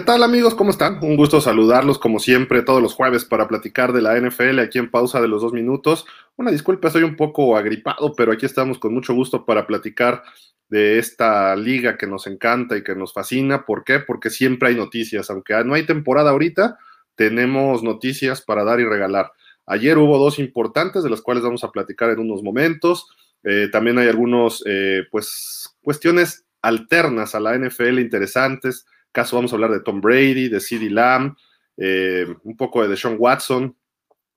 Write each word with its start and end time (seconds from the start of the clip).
tal 0.00 0.22
amigos? 0.22 0.54
¿Cómo 0.54 0.70
están? 0.70 0.98
Un 1.02 1.16
gusto 1.16 1.40
saludarlos 1.40 1.98
como 1.98 2.18
siempre 2.18 2.62
todos 2.62 2.82
los 2.82 2.94
jueves 2.94 3.24
para 3.24 3.48
platicar 3.48 3.92
de 3.92 4.02
la 4.02 4.18
NFL 4.18 4.58
aquí 4.60 4.78
en 4.78 4.90
pausa 4.90 5.20
de 5.20 5.28
los 5.28 5.42
dos 5.42 5.52
minutos. 5.52 6.06
Una 6.36 6.50
disculpa, 6.50 6.88
estoy 6.88 7.02
un 7.02 7.16
poco 7.16 7.56
agripado, 7.56 8.14
pero 8.16 8.32
aquí 8.32 8.46
estamos 8.46 8.78
con 8.78 8.94
mucho 8.94 9.14
gusto 9.14 9.44
para 9.44 9.66
platicar 9.66 10.22
de 10.68 10.98
esta 10.98 11.54
liga 11.56 11.96
que 11.96 12.06
nos 12.06 12.26
encanta 12.26 12.76
y 12.76 12.82
que 12.82 12.94
nos 12.94 13.12
fascina. 13.12 13.64
¿Por 13.64 13.84
qué? 13.84 13.98
Porque 13.98 14.30
siempre 14.30 14.68
hay 14.68 14.76
noticias. 14.76 15.30
Aunque 15.30 15.54
no 15.64 15.74
hay 15.74 15.84
temporada 15.84 16.30
ahorita, 16.30 16.78
tenemos 17.14 17.82
noticias 17.82 18.40
para 18.40 18.64
dar 18.64 18.80
y 18.80 18.84
regalar. 18.84 19.32
Ayer 19.66 19.98
hubo 19.98 20.18
dos 20.18 20.38
importantes 20.38 21.02
de 21.02 21.10
las 21.10 21.20
cuales 21.20 21.42
vamos 21.42 21.64
a 21.64 21.70
platicar 21.70 22.10
en 22.10 22.20
unos 22.20 22.42
momentos. 22.42 23.08
Eh, 23.42 23.68
también 23.70 23.98
hay 23.98 24.08
algunos, 24.08 24.62
eh, 24.66 25.02
pues, 25.10 25.76
cuestiones 25.82 26.44
alternas 26.62 27.34
a 27.34 27.40
la 27.40 27.54
NFL 27.54 27.98
interesantes. 27.98 28.86
Caso 29.12 29.36
vamos 29.36 29.52
a 29.52 29.56
hablar 29.56 29.70
de 29.70 29.80
Tom 29.80 30.00
Brady, 30.00 30.48
de 30.48 30.60
CeeDee 30.60 30.90
Lamb, 30.90 31.34
eh, 31.76 32.26
un 32.44 32.56
poco 32.56 32.82
de 32.82 32.88
Deshaun 32.88 33.16
Watson, 33.18 33.76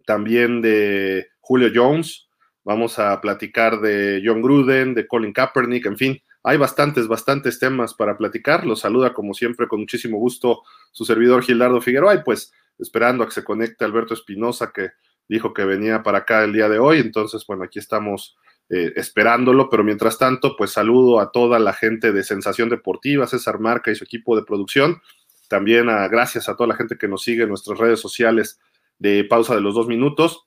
también 0.05 0.61
de 0.61 1.27
Julio 1.39 1.69
Jones. 1.73 2.27
Vamos 2.63 2.97
a 2.99 3.19
platicar 3.21 3.81
de 3.81 4.21
John 4.25 4.41
Gruden, 4.41 4.93
de 4.93 5.05
Colin 5.05 5.33
Kaepernick, 5.33 5.85
en 5.85 5.97
fin, 5.97 6.23
hay 6.43 6.57
bastantes, 6.57 7.07
bastantes 7.07 7.57
temas 7.57 7.93
para 7.93 8.17
platicar. 8.17 8.65
Los 8.65 8.81
saluda 8.81 9.13
como 9.13 9.33
siempre 9.33 9.67
con 9.67 9.79
muchísimo 9.79 10.17
gusto 10.17 10.61
su 10.91 11.05
servidor 11.05 11.43
Gildardo 11.43 11.81
Figueroa 11.81 12.15
y 12.15 12.23
pues 12.23 12.51
esperando 12.77 13.23
a 13.23 13.27
que 13.27 13.33
se 13.33 13.43
conecte 13.43 13.85
Alberto 13.85 14.13
Espinosa 14.13 14.71
que 14.73 14.91
dijo 15.29 15.53
que 15.53 15.63
venía 15.63 16.03
para 16.03 16.19
acá 16.19 16.43
el 16.43 16.51
día 16.51 16.67
de 16.67 16.79
hoy. 16.79 16.99
Entonces, 16.99 17.45
bueno, 17.47 17.63
aquí 17.63 17.79
estamos 17.79 18.35
eh, 18.69 18.93
esperándolo, 18.95 19.69
pero 19.69 19.83
mientras 19.83 20.17
tanto, 20.17 20.55
pues 20.55 20.71
saludo 20.71 21.19
a 21.19 21.31
toda 21.31 21.59
la 21.59 21.73
gente 21.73 22.11
de 22.11 22.23
Sensación 22.23 22.69
Deportiva, 22.69 23.27
César 23.27 23.59
Marca 23.59 23.91
y 23.91 23.95
su 23.95 24.03
equipo 24.03 24.35
de 24.35 24.43
producción. 24.43 25.01
También 25.49 25.89
a, 25.89 26.07
gracias 26.07 26.49
a 26.49 26.55
toda 26.55 26.67
la 26.67 26.75
gente 26.75 26.97
que 26.97 27.07
nos 27.07 27.23
sigue 27.23 27.43
en 27.43 27.49
nuestras 27.49 27.77
redes 27.77 27.99
sociales 27.99 28.59
de 28.99 29.23
Pausa 29.25 29.55
de 29.55 29.61
los 29.61 29.75
Dos 29.75 29.87
Minutos, 29.87 30.45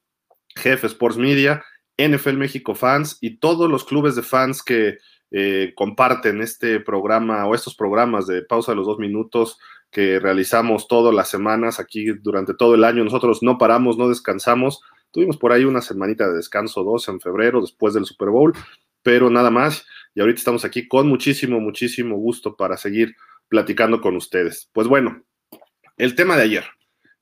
Jefe 0.56 0.86
Sports 0.86 1.18
Media, 1.18 1.64
NFL 1.98 2.34
México 2.34 2.74
Fans 2.74 3.18
y 3.20 3.38
todos 3.38 3.70
los 3.70 3.84
clubes 3.84 4.16
de 4.16 4.22
fans 4.22 4.62
que 4.62 4.98
eh, 5.30 5.72
comparten 5.74 6.40
este 6.40 6.80
programa 6.80 7.46
o 7.46 7.54
estos 7.54 7.74
programas 7.74 8.26
de 8.26 8.42
Pausa 8.42 8.72
de 8.72 8.76
los 8.76 8.86
Dos 8.86 8.98
Minutos 8.98 9.58
que 9.90 10.18
realizamos 10.18 10.88
todas 10.88 11.14
las 11.14 11.28
semanas 11.28 11.78
aquí 11.80 12.06
durante 12.20 12.54
todo 12.54 12.74
el 12.74 12.84
año. 12.84 13.04
Nosotros 13.04 13.42
no 13.42 13.58
paramos, 13.58 13.96
no 13.96 14.08
descansamos 14.08 14.82
Tuvimos 15.16 15.38
por 15.38 15.50
ahí 15.50 15.64
una 15.64 15.80
semanita 15.80 16.28
de 16.28 16.36
descanso, 16.36 16.84
dos 16.84 17.08
en 17.08 17.22
febrero, 17.22 17.62
después 17.62 17.94
del 17.94 18.04
Super 18.04 18.28
Bowl, 18.28 18.52
pero 19.02 19.30
nada 19.30 19.50
más. 19.50 19.86
Y 20.14 20.20
ahorita 20.20 20.36
estamos 20.36 20.66
aquí 20.66 20.86
con 20.86 21.08
muchísimo, 21.08 21.58
muchísimo 21.58 22.18
gusto 22.18 22.54
para 22.54 22.76
seguir 22.76 23.16
platicando 23.48 24.02
con 24.02 24.14
ustedes. 24.14 24.68
Pues 24.74 24.88
bueno, 24.88 25.24
el 25.96 26.14
tema 26.16 26.36
de 26.36 26.42
ayer. 26.42 26.64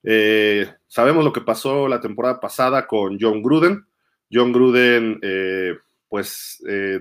Eh, 0.02 0.74
sabemos 0.88 1.24
lo 1.24 1.32
que 1.32 1.42
pasó 1.42 1.86
la 1.86 2.00
temporada 2.00 2.40
pasada 2.40 2.88
con 2.88 3.16
John 3.20 3.44
Gruden. 3.44 3.86
John 4.28 4.52
Gruden, 4.52 5.20
eh, 5.22 5.78
pues 6.08 6.60
eh, 6.68 6.98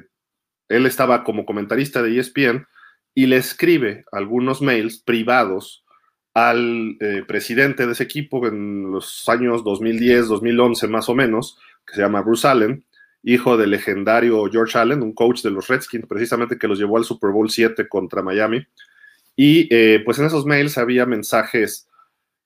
él 0.70 0.86
estaba 0.86 1.24
como 1.24 1.44
comentarista 1.44 2.04
de 2.04 2.20
ESPN 2.20 2.68
y 3.16 3.26
le 3.26 3.38
escribe 3.38 4.06
algunos 4.12 4.62
mails 4.62 5.02
privados 5.02 5.83
al 6.34 6.98
eh, 7.00 7.24
presidente 7.28 7.86
de 7.86 7.92
ese 7.92 8.04
equipo 8.04 8.48
en 8.48 8.92
los 8.92 9.28
años 9.30 9.64
2010, 9.64 10.28
2011 10.28 10.88
más 10.88 11.10
o 11.10 11.16
menos, 11.16 11.60
que 11.86 11.96
se 11.96 12.02
llama 12.02 12.22
Bruce 12.22 12.48
Allen, 12.48 12.84
hijo 13.22 13.56
del 13.56 13.72
legendario 13.72 14.44
George 14.52 14.78
Allen, 14.78 15.04
un 15.04 15.14
coach 15.14 15.42
de 15.44 15.52
los 15.52 15.68
Redskins, 15.68 16.08
precisamente 16.08 16.58
que 16.58 16.68
los 16.68 16.80
llevó 16.80 16.98
al 16.98 17.06
Super 17.06 17.32
Bowl 17.32 17.50
7 17.50 17.88
contra 17.88 18.24
Miami. 18.24 18.66
Y 19.36 19.68
eh, 19.74 20.02
pues 20.04 20.20
en 20.20 20.26
esos 20.26 20.46
mails 20.46 20.78
había 20.78 21.06
mensajes, 21.06 21.88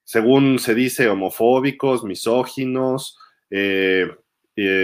según 0.04 0.58
se 0.58 0.74
dice, 0.74 1.08
homofóbicos, 1.08 2.04
misóginos, 2.04 3.18
eh, 3.50 4.08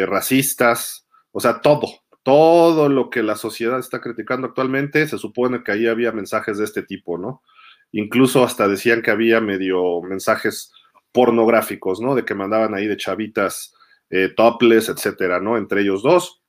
racistas, 0.07 1.07
o 1.33 1.41
sea, 1.41 1.61
todo, 1.61 1.89
todo 2.23 2.89
lo 2.89 3.11
que 3.11 3.23
la 3.23 3.37
sociedad 3.37 3.79
está 3.79 4.01
criticando 4.01 4.47
actualmente, 4.47 5.07
se 5.07 5.19
supone 5.19 5.63
que 5.63 5.73
ahí 5.73 5.87
había 5.87 6.13
mensajes 6.13 6.59
de 6.59 6.65
este 6.65 6.83
tipo, 6.83 7.19
¿no? 7.19 7.43
Incluso 7.97 8.43
hasta 8.43 8.67
decían 8.67 9.03
que 9.03 9.13
había 9.13 9.41
medio 9.41 10.03
mensajes 10.03 10.73
pornográficos, 11.13 12.01
¿no? 12.01 12.17
De 12.17 12.25
que 12.25 12.35
mandaban 12.35 12.75
ahí 12.75 12.89
de 12.89 12.97
chavitas 12.97 13.73
eh, 14.11 14.33
topless, 14.37 14.89
etcétera, 14.89 15.39
¿no? 15.39 15.57
Entre 15.57 15.83
ellos 15.83 16.03
dos. 16.03 16.43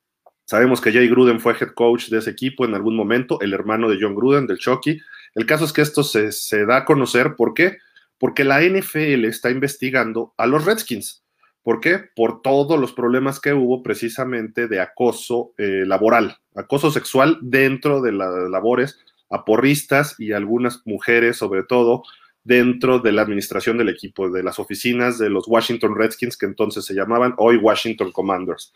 Sabemos 0.44 0.80
que 0.80 0.92
Jay 0.92 1.08
Gruden 1.08 1.38
fue 1.38 1.52
head 1.52 1.70
coach 1.74 2.08
de 2.08 2.18
ese 2.18 2.30
equipo 2.30 2.64
en 2.64 2.74
algún 2.74 2.96
momento, 2.96 3.40
el 3.42 3.54
hermano 3.54 3.88
de 3.88 3.96
John 4.00 4.16
Gruden, 4.16 4.48
del 4.48 4.58
Chucky. 4.58 5.00
El 5.36 5.46
caso 5.46 5.64
es 5.64 5.72
que 5.72 5.82
esto 5.82 6.02
se, 6.02 6.66
da 6.66 6.78
a 6.78 6.84
conocer, 6.84 7.36
¿por 7.36 7.54
qué? 7.54 7.78
Porque 8.18 8.42
la 8.42 8.60
NFL 8.62 9.24
está 9.26 9.48
investigando 9.48 10.34
a 10.36 10.48
los 10.48 10.64
Redskins. 10.64 11.24
¿Por 11.62 11.78
qué? 11.78 12.00
Por 12.16 12.42
todos 12.42 12.76
los 12.80 12.92
problemas 12.92 13.38
que 13.38 13.52
hubo 13.52 13.84
precisamente 13.84 14.66
de 14.66 14.80
acoso 14.80 15.52
eh, 15.58 15.84
laboral, 15.86 16.38
acoso 16.56 16.90
sexual 16.90 17.38
dentro 17.40 18.02
de 18.02 18.10
las 18.10 18.32
labores 18.50 18.98
a 19.30 19.44
porristas 19.44 20.14
y 20.18 20.32
algunas 20.32 20.82
mujeres, 20.84 21.36
sobre 21.36 21.62
todo, 21.62 22.02
dentro 22.46 23.00
de 23.00 23.10
la 23.10 23.22
administración 23.22 23.76
del 23.76 23.88
equipo, 23.88 24.30
de 24.30 24.44
las 24.44 24.60
oficinas 24.60 25.18
de 25.18 25.28
los 25.28 25.48
Washington 25.48 25.96
Redskins, 25.96 26.36
que 26.36 26.46
entonces 26.46 26.84
se 26.84 26.94
llamaban 26.94 27.34
hoy 27.38 27.56
Washington 27.56 28.12
Commanders. 28.12 28.72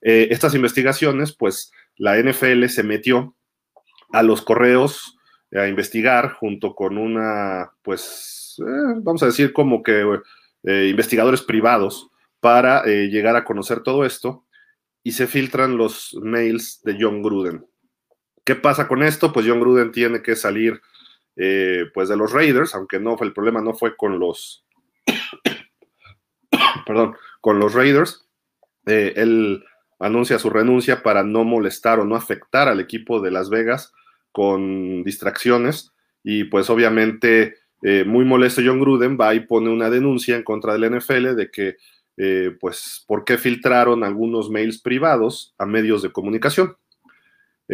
Eh, 0.00 0.28
estas 0.30 0.54
investigaciones, 0.54 1.32
pues 1.32 1.72
la 1.96 2.16
NFL 2.16 2.66
se 2.66 2.82
metió 2.82 3.36
a 4.12 4.22
los 4.22 4.40
correos 4.40 5.18
a 5.54 5.68
investigar 5.68 6.32
junto 6.32 6.74
con 6.74 6.96
una, 6.96 7.72
pues, 7.82 8.56
eh, 8.58 8.94
vamos 9.02 9.22
a 9.22 9.26
decir 9.26 9.52
como 9.52 9.82
que 9.82 10.20
eh, 10.64 10.88
investigadores 10.88 11.42
privados 11.42 12.08
para 12.40 12.84
llegar 12.84 13.36
a 13.36 13.44
conocer 13.44 13.82
todo 13.82 14.04
esto 14.04 14.46
y 15.04 15.12
se 15.12 15.26
filtran 15.26 15.76
los 15.76 16.16
mails 16.20 16.80
de 16.82 16.96
John 16.98 17.22
Gruden. 17.22 17.66
¿Qué 18.44 18.56
pasa 18.56 18.88
con 18.88 19.02
esto? 19.02 19.32
Pues 19.32 19.46
John 19.46 19.60
Gruden 19.60 19.92
tiene 19.92 20.22
que 20.22 20.34
salir 20.34 20.80
eh, 21.36 21.86
pues 21.94 22.08
de 22.08 22.16
los 22.16 22.32
Raiders, 22.32 22.74
aunque 22.74 22.98
no 22.98 23.16
fue 23.16 23.26
el 23.26 23.32
problema, 23.32 23.62
no 23.62 23.74
fue 23.74 23.96
con 23.96 24.18
los, 24.18 24.64
perdón, 26.86 27.14
con 27.40 27.58
los 27.58 27.72
Raiders. 27.74 28.28
Eh, 28.86 29.14
él 29.16 29.64
anuncia 30.00 30.38
su 30.38 30.50
renuncia 30.50 31.02
para 31.02 31.22
no 31.22 31.44
molestar 31.44 32.00
o 32.00 32.04
no 32.04 32.16
afectar 32.16 32.68
al 32.68 32.80
equipo 32.80 33.20
de 33.20 33.30
Las 33.30 33.48
Vegas 33.48 33.92
con 34.32 35.04
distracciones 35.04 35.92
y 36.24 36.44
pues 36.44 36.68
obviamente 36.68 37.58
eh, 37.82 38.04
muy 38.04 38.24
molesto 38.24 38.62
John 38.64 38.80
Gruden 38.80 39.16
va 39.20 39.34
y 39.34 39.40
pone 39.40 39.70
una 39.70 39.90
denuncia 39.90 40.34
en 40.34 40.42
contra 40.42 40.76
del 40.76 40.98
NFL 40.98 41.36
de 41.36 41.50
que 41.50 41.76
pues 42.60 43.04
por 43.08 43.24
qué 43.24 43.36
filtraron 43.36 44.04
algunos 44.04 44.48
mails 44.48 44.80
privados 44.80 45.54
a 45.58 45.66
medios 45.66 46.02
de 46.02 46.12
comunicación. 46.12 46.76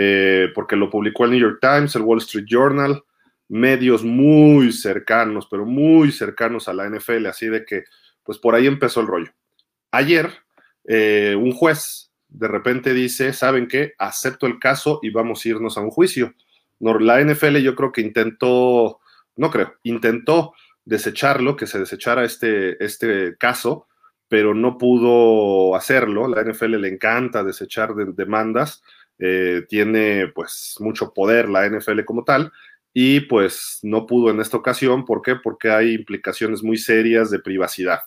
Eh, 0.01 0.53
porque 0.55 0.77
lo 0.77 0.89
publicó 0.89 1.25
el 1.25 1.33
New 1.33 1.41
York 1.41 1.59
Times, 1.61 1.97
el 1.97 2.03
Wall 2.03 2.19
Street 2.19 2.47
Journal, 2.47 3.03
medios 3.49 4.05
muy 4.05 4.71
cercanos, 4.73 5.49
pero 5.51 5.67
muy 5.67 6.13
cercanos 6.13 6.69
a 6.69 6.73
la 6.73 6.89
NFL, 6.89 7.27
así 7.27 7.49
de 7.49 7.65
que, 7.65 7.83
pues 8.23 8.39
por 8.39 8.55
ahí 8.55 8.69
empezó 8.69 9.01
el 9.01 9.09
rollo. 9.09 9.33
Ayer, 9.91 10.31
eh, 10.85 11.35
un 11.37 11.51
juez 11.51 12.13
de 12.29 12.47
repente 12.47 12.95
dice, 12.95 13.33
¿saben 13.33 13.67
qué? 13.67 13.95
Acepto 13.99 14.47
el 14.47 14.61
caso 14.61 15.01
y 15.03 15.11
vamos 15.11 15.45
a 15.45 15.49
irnos 15.49 15.77
a 15.77 15.81
un 15.81 15.91
juicio. 15.91 16.33
La 16.79 17.21
NFL 17.21 17.57
yo 17.57 17.75
creo 17.75 17.91
que 17.91 18.03
intentó, 18.03 19.01
no 19.35 19.51
creo, 19.51 19.75
intentó 19.83 20.53
desecharlo, 20.85 21.57
que 21.57 21.67
se 21.67 21.81
desechara 21.81 22.23
este, 22.23 22.85
este 22.85 23.37
caso, 23.37 23.89
pero 24.29 24.55
no 24.55 24.79
pudo 24.79 25.75
hacerlo. 25.75 26.29
La 26.29 26.45
NFL 26.45 26.77
le 26.77 26.89
encanta 26.89 27.43
desechar 27.43 27.97
demandas 27.97 28.85
eh, 29.19 29.65
tiene 29.69 30.29
pues 30.29 30.77
mucho 30.81 31.13
poder 31.13 31.49
la 31.49 31.69
NFL 31.69 32.05
como 32.05 32.25
tal 32.25 32.53
y 32.93 33.21
pues 33.21 33.81
no 33.83 34.07
pudo 34.07 34.31
en 34.31 34.41
esta 34.41 34.57
ocasión. 34.57 35.05
¿Por 35.05 35.23
qué? 35.23 35.37
Porque 35.37 35.71
hay 35.71 35.95
implicaciones 35.95 36.63
muy 36.63 36.79
serias 36.79 37.31
de 37.31 37.39
privacidad. 37.39 38.01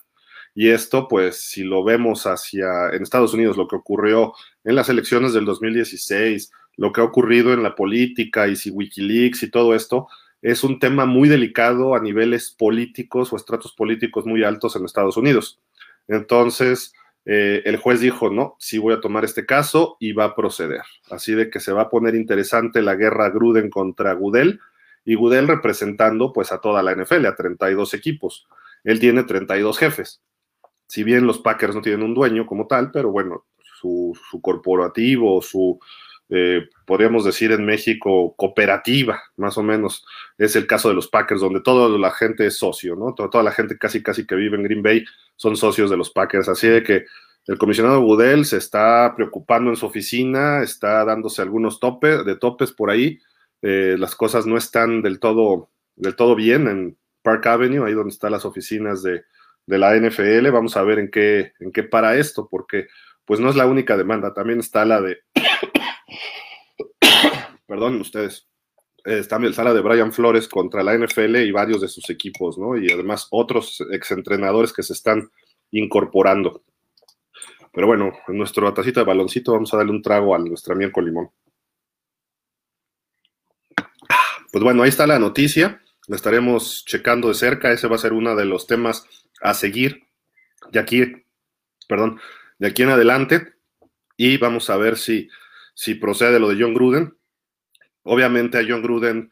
Y 0.54 0.68
esto, 0.68 1.08
pues, 1.08 1.48
si 1.48 1.64
lo 1.64 1.82
vemos 1.82 2.26
hacia 2.26 2.90
en 2.92 3.02
Estados 3.02 3.32
Unidos, 3.32 3.56
lo 3.56 3.68
que 3.68 3.76
ocurrió 3.76 4.34
en 4.64 4.74
las 4.74 4.88
elecciones 4.90 5.32
del 5.32 5.46
2016, 5.46 6.52
lo 6.76 6.92
que 6.92 7.00
ha 7.00 7.04
ocurrido 7.04 7.54
en 7.54 7.62
la 7.62 7.74
política 7.74 8.48
y 8.48 8.56
si 8.56 8.70
Wikileaks 8.70 9.42
y 9.44 9.50
todo 9.50 9.74
esto, 9.74 10.08
es 10.42 10.64
un 10.64 10.78
tema 10.78 11.06
muy 11.06 11.28
delicado 11.28 11.94
a 11.94 12.00
niveles 12.00 12.50
políticos 12.50 13.32
o 13.32 13.36
estratos 13.36 13.72
políticos 13.72 14.26
muy 14.26 14.44
altos 14.44 14.76
en 14.76 14.84
Estados 14.84 15.16
Unidos. 15.16 15.60
Entonces, 16.08 16.92
eh, 17.24 17.62
el 17.64 17.76
juez 17.76 18.00
dijo, 18.00 18.30
no, 18.30 18.56
sí 18.58 18.78
voy 18.78 18.94
a 18.94 19.00
tomar 19.00 19.24
este 19.24 19.46
caso 19.46 19.96
y 20.00 20.12
va 20.12 20.24
a 20.24 20.34
proceder. 20.34 20.82
Así 21.10 21.34
de 21.34 21.50
que 21.50 21.60
se 21.60 21.72
va 21.72 21.82
a 21.82 21.90
poner 21.90 22.14
interesante 22.14 22.82
la 22.82 22.94
guerra 22.94 23.30
Gruden 23.30 23.70
contra 23.70 24.12
Gudel 24.14 24.60
y 25.04 25.14
Gudel 25.14 25.48
representando 25.48 26.32
pues 26.32 26.52
a 26.52 26.60
toda 26.60 26.82
la 26.82 26.94
NFL, 26.94 27.26
a 27.26 27.36
32 27.36 27.94
equipos. 27.94 28.46
Él 28.84 28.98
tiene 28.98 29.24
32 29.24 29.78
jefes. 29.78 30.22
Si 30.86 31.04
bien 31.04 31.26
los 31.26 31.38
Packers 31.38 31.74
no 31.74 31.80
tienen 31.80 32.02
un 32.02 32.14
dueño 32.14 32.46
como 32.46 32.66
tal, 32.66 32.90
pero 32.90 33.10
bueno, 33.10 33.46
su, 33.80 34.40
corporativo, 34.40 35.40
su 35.42 35.78
eh, 36.34 36.66
podríamos 36.86 37.26
decir 37.26 37.52
en 37.52 37.66
México, 37.66 38.34
cooperativa, 38.36 39.22
más 39.36 39.58
o 39.58 39.62
menos. 39.62 40.06
Es 40.38 40.56
el 40.56 40.66
caso 40.66 40.88
de 40.88 40.94
los 40.94 41.08
Packers, 41.08 41.42
donde 41.42 41.60
toda 41.60 41.90
la 41.98 42.10
gente 42.10 42.46
es 42.46 42.56
socio, 42.56 42.96
¿no? 42.96 43.14
Toda, 43.14 43.42
la 43.42 43.52
gente 43.52 43.76
casi, 43.76 44.02
casi 44.02 44.26
que 44.26 44.34
vive 44.34 44.56
en 44.56 44.62
Green 44.62 44.82
Bay 44.82 45.04
son 45.36 45.58
socios 45.58 45.90
de 45.90 45.98
los 45.98 46.10
Packers. 46.10 46.48
Así 46.48 46.68
de 46.68 46.82
que 46.82 47.04
el 47.46 47.58
comisionado 47.58 48.00
Goodell 48.00 48.46
se 48.46 48.56
está 48.56 49.12
preocupando 49.14 49.68
en 49.68 49.76
su 49.76 49.84
oficina, 49.84 50.62
está 50.62 51.04
dándose 51.04 51.42
algunos 51.42 51.78
topes, 51.78 52.24
de 52.24 52.36
topes 52.36 52.72
por 52.72 52.88
ahí. 52.88 53.18
Eh, 53.60 53.96
las 53.98 54.16
cosas 54.16 54.46
no 54.46 54.56
están 54.56 55.02
del 55.02 55.20
todo, 55.20 55.68
del 55.96 56.16
todo 56.16 56.34
bien 56.34 56.66
en 56.66 56.96
Park 57.20 57.46
Avenue, 57.46 57.86
ahí 57.86 57.92
donde 57.92 58.14
están 58.14 58.32
las 58.32 58.46
oficinas 58.46 59.02
de, 59.02 59.22
de 59.66 59.78
la 59.78 59.94
NFL. 59.94 60.48
Vamos 60.50 60.78
a 60.78 60.82
ver 60.82 60.98
en 60.98 61.10
qué, 61.10 61.52
en 61.60 61.72
qué 61.72 61.82
para 61.82 62.16
esto, 62.16 62.48
porque 62.50 62.86
pues 63.26 63.38
no 63.38 63.50
es 63.50 63.56
la 63.56 63.66
única 63.66 63.96
demanda, 63.96 64.34
también 64.34 64.60
está 64.60 64.84
la 64.84 65.00
de 65.00 65.18
perdón 67.66 68.00
ustedes, 68.00 68.48
está 69.04 69.38
la 69.38 69.52
sala 69.52 69.74
de 69.74 69.80
Brian 69.80 70.12
Flores 70.12 70.48
contra 70.48 70.82
la 70.82 70.96
NFL 70.96 71.36
y 71.36 71.50
varios 71.50 71.80
de 71.80 71.88
sus 71.88 72.08
equipos, 72.10 72.58
¿no? 72.58 72.76
Y 72.76 72.90
además 72.92 73.28
otros 73.30 73.82
exentrenadores 73.90 74.72
que 74.72 74.82
se 74.82 74.92
están 74.92 75.30
incorporando. 75.70 76.62
Pero 77.72 77.86
bueno, 77.86 78.12
en 78.28 78.36
nuestro 78.36 78.72
tacita 78.74 79.00
de 79.00 79.06
baloncito 79.06 79.52
vamos 79.52 79.72
a 79.72 79.78
darle 79.78 79.92
un 79.92 80.02
trago 80.02 80.34
a 80.34 80.38
nuestra 80.38 80.74
miel 80.74 80.92
con 80.92 81.06
limón. 81.06 81.30
Pues 84.52 84.62
bueno, 84.62 84.82
ahí 84.82 84.90
está 84.90 85.06
la 85.06 85.18
noticia. 85.18 85.82
La 86.08 86.16
estaremos 86.16 86.84
checando 86.84 87.28
de 87.28 87.34
cerca. 87.34 87.72
Ese 87.72 87.88
va 87.88 87.96
a 87.96 87.98
ser 87.98 88.12
uno 88.12 88.36
de 88.36 88.44
los 88.44 88.66
temas 88.66 89.06
a 89.40 89.54
seguir 89.54 90.02
de 90.70 90.78
aquí, 90.78 91.24
perdón, 91.88 92.20
de 92.58 92.68
aquí 92.68 92.82
en 92.82 92.90
adelante. 92.90 93.54
Y 94.18 94.36
vamos 94.36 94.68
a 94.68 94.76
ver 94.76 94.98
si 94.98 95.30
si 95.74 95.94
procede 95.94 96.38
lo 96.38 96.48
de 96.48 96.62
John 96.62 96.74
Gruden. 96.74 97.16
Obviamente 98.02 98.58
a 98.58 98.64
John 98.66 98.82
Gruden, 98.82 99.30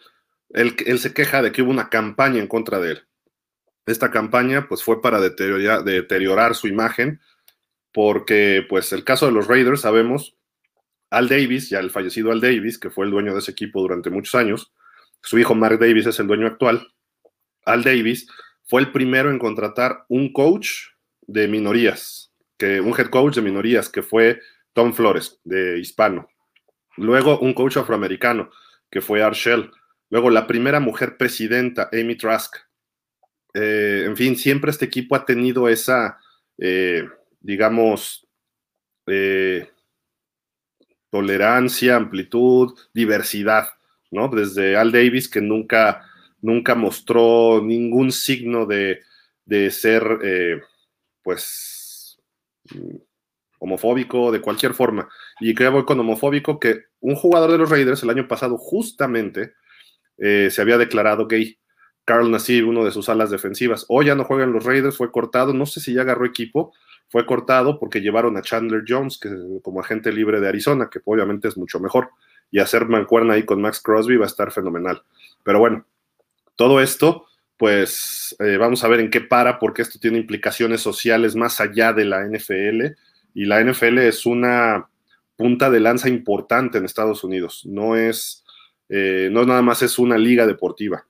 él, 0.51 0.99
se 0.99 1.15
queja 1.15 1.43
de 1.43 1.53
que 1.53 1.63
hubo 1.63 1.71
una 1.71 1.89
campaña 1.89 2.39
en 2.39 2.47
contra 2.47 2.79
de 2.81 2.93
él. 2.93 3.03
Esta 3.87 4.11
campaña 4.11 4.67
pues 4.69 4.83
fue 4.83 5.01
para 5.01 5.21
deteriorar, 5.21 5.85
deteriorar 5.85 6.55
su 6.55 6.69
imagen, 6.69 7.21
porque 7.93 8.65
pues 8.69 8.93
el 8.93 9.05
caso 9.05 9.27
de 9.27 9.33
los 9.33 9.47
Raiders, 9.47 9.81
sabemos, 9.81 10.37
Al 11.11 11.29
Davis, 11.29 11.71
ya 11.71 11.81
el 11.81 11.91
fallecido 11.91 12.31
Al 12.31 12.41
Davis, 12.41 12.79
que 12.79 12.91
fue 12.91 13.07
el 13.07 13.11
dueño 13.11 13.33
de 13.33 13.41
ese 13.41 13.51
equipo 13.51 13.81
durante 13.81 14.11
muchos 14.11 14.35
años, 14.35 14.73
su 15.23 15.39
hijo 15.39 15.55
Mark 15.55 15.79
Davis 15.79 16.07
es 16.07 16.19
el 16.21 16.27
dueño 16.27 16.47
actual, 16.47 16.87
Al 17.65 17.83
Davis 17.83 18.27
fue 18.65 18.81
el 18.81 18.93
primero 18.93 19.31
en 19.31 19.39
contratar 19.39 20.05
un 20.09 20.33
coach 20.33 20.71
de 21.23 21.49
minorías, 21.49 22.33
que, 22.57 22.81
un 22.81 22.99
head 22.99 23.09
coach 23.09 23.37
de 23.37 23.43
minorías, 23.43 23.89
que 23.89 24.03
fue 24.03 24.41
Tom 24.73 24.93
Flores, 24.93 25.41
de 25.45 25.79
hispano. 25.79 26.29
Luego 26.97 27.39
un 27.39 27.55
coach 27.55 27.77
afroamericano, 27.77 28.51
que 28.91 29.01
fue 29.01 29.23
Arshell. 29.23 29.71
Luego 30.11 30.31
la 30.31 30.47
primera 30.47 30.81
mujer 30.81 31.17
presidenta, 31.17 31.89
Amy 31.93 32.17
Trask. 32.17 32.57
Eh, 33.55 34.05
en 34.07 34.17
fin, 34.17 34.37
siempre 34.37 34.71
este 34.71 34.85
equipo 34.85 35.15
ha 35.15 35.25
tenido 35.25 35.69
esa, 35.69 36.19
eh, 36.59 37.09
digamos, 37.41 38.27
eh, 39.07 39.71
tolerancia, 41.11 41.97
amplitud, 41.97 42.77
diversidad, 42.93 43.69
¿no? 44.11 44.29
Desde 44.29 44.77
Al 44.77 44.93
Davis, 44.93 45.29
que 45.29 45.41
nunca, 45.41 46.07
nunca 46.41 46.75
mostró 46.75 47.61
ningún 47.63 48.13
signo 48.13 48.67
de, 48.67 49.03
de 49.45 49.71
ser, 49.71 50.03
pues, 51.23 52.21
homofóbico, 53.61 54.33
de 54.33 54.41
cualquier 54.41 54.75
forma. 54.75 55.09
Y 55.39 55.55
que 55.55 55.69
voy 55.69 55.85
con 55.85 56.01
homofóbico, 56.01 56.59
que 56.59 56.87
un 57.01 57.15
jugador 57.15 57.53
de 57.53 57.59
los 57.59 57.71
Raiders 57.71 58.03
el 58.03 58.11
año 58.11 58.27
pasado 58.27 58.59
justamente 58.59 59.53
eh, 60.19 60.49
se 60.51 60.61
había 60.61 60.79
declarado 60.79 61.29
gay. 61.29 61.59
Carl 62.05 62.31
Nassib, 62.31 62.69
uno 62.69 62.85
de 62.85 62.91
sus 62.91 63.09
alas 63.09 63.31
defensivas. 63.31 63.85
Hoy 63.89 64.07
ya 64.07 64.17
no 64.17 64.25
juega 64.25 64.45
en 64.45 64.53
los 64.53 64.65
Raiders, 64.65 64.97
fue 64.97 65.12
cortado, 65.12 65.53
no 65.53 65.67
sé 65.67 65.81
si 65.81 65.93
ya 65.93 66.01
agarró 66.01 66.27
equipo, 66.27 66.73
fue 67.09 67.25
cortado 67.25 67.79
porque 67.79 68.01
llevaron 68.01 68.37
a 68.37 68.43
Chandler 68.43 68.83
Jones, 68.89 69.19
que 69.19 69.31
como 69.62 69.81
agente 69.81 70.11
libre 70.11 70.41
de 70.41 70.49
Arizona, 70.49 70.89
que 70.91 71.01
obviamente 71.05 71.47
es 71.47 71.57
mucho 71.57 71.79
mejor. 71.79 72.11
Y 72.51 72.59
hacer 72.59 72.87
mancuerna 72.87 73.35
ahí 73.35 73.45
con 73.45 73.61
Max 73.61 73.81
Crosby 73.81 74.17
va 74.17 74.25
a 74.25 74.29
estar 74.29 74.51
fenomenal. 74.51 75.03
Pero 75.45 75.61
bueno, 75.61 75.87
todo 76.57 76.81
esto, 76.81 77.27
pues 77.57 78.35
eh, 78.41 78.57
vamos 78.57 78.83
a 78.83 78.89
ver 78.89 79.01
en 79.01 79.11
qué 79.11 79.21
para, 79.21 79.59
porque 79.59 79.83
esto 79.83 80.01
tiene 80.01 80.19
implicaciones 80.19 80.81
sociales 80.81 81.37
más 81.37 81.61
allá 81.61 81.93
de 81.93 82.07
la 82.07 82.25
NFL 82.25 82.97
y 83.35 83.44
la 83.44 83.62
NFL 83.62 83.99
es 83.99 84.27
una 84.27 84.88
punta 85.37 85.71
de 85.71 85.81
lanza 85.81 86.09
importante 86.09 86.79
en 86.79 86.85
Estados 86.85 87.25
Unidos. 87.25 87.62
No 87.65 87.97
es, 87.97 88.44
eh, 88.88 89.29
no 89.32 89.44
nada 89.44 89.62
más 89.62 89.82
es 89.82 89.99
una 89.99 90.19
liga 90.19 90.47
deportiva. 90.47 91.06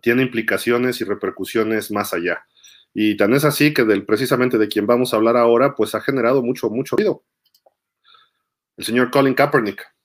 Tiene 0.00 0.22
implicaciones 0.22 1.00
y 1.00 1.04
repercusiones 1.04 1.90
más 1.90 2.14
allá. 2.14 2.46
Y 2.94 3.16
tan 3.16 3.34
es 3.34 3.44
así 3.44 3.74
que 3.74 3.84
del, 3.84 4.06
precisamente 4.06 4.56
de 4.56 4.68
quien 4.68 4.86
vamos 4.86 5.12
a 5.12 5.16
hablar 5.16 5.36
ahora, 5.36 5.74
pues 5.74 5.94
ha 5.94 6.00
generado 6.00 6.42
mucho, 6.42 6.70
mucho 6.70 6.96
ruido. 6.96 7.24
El 8.76 8.84
señor 8.84 9.10
Colin 9.10 9.34
Kaepernick. 9.34 9.95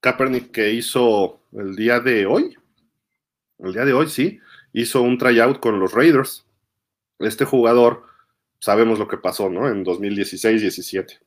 Kaepernick 0.00 0.50
que 0.50 0.72
hizo 0.72 1.40
el 1.52 1.76
día 1.76 2.00
de 2.00 2.26
hoy, 2.26 2.56
el 3.58 3.72
día 3.72 3.84
de 3.84 3.92
hoy 3.92 4.08
sí, 4.08 4.40
hizo 4.72 5.02
un 5.02 5.18
tryout 5.18 5.60
con 5.60 5.78
los 5.78 5.92
Raiders. 5.92 6.46
Este 7.18 7.44
jugador, 7.44 8.04
sabemos 8.58 8.98
lo 8.98 9.08
que 9.08 9.18
pasó, 9.18 9.50
¿no? 9.50 9.68
En 9.68 9.84
2016-17. 9.84 11.18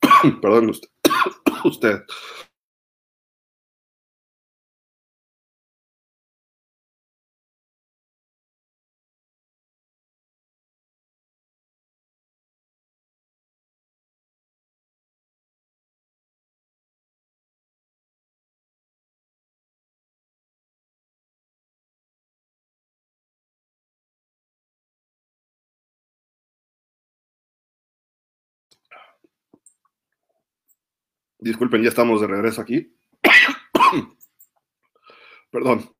Perdón 0.40 0.70
usted. 0.70 0.88
usted. 1.64 2.02
Disculpen, 31.44 31.82
ya 31.82 31.90
estamos 31.90 32.22
de 32.22 32.26
regreso 32.26 32.62
aquí. 32.62 32.90
Perdón. 35.50 35.94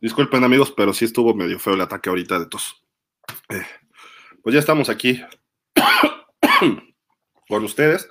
Disculpen 0.00 0.42
amigos, 0.42 0.72
pero 0.76 0.92
sí 0.92 1.04
estuvo 1.04 1.34
medio 1.34 1.60
feo 1.60 1.74
el 1.74 1.80
ataque 1.80 2.08
ahorita 2.08 2.40
de 2.40 2.46
tos. 2.46 2.84
Eh, 3.48 3.64
pues 4.42 4.54
ya 4.54 4.58
estamos 4.58 4.88
aquí 4.88 5.22
con 7.52 7.64
ustedes. 7.64 8.08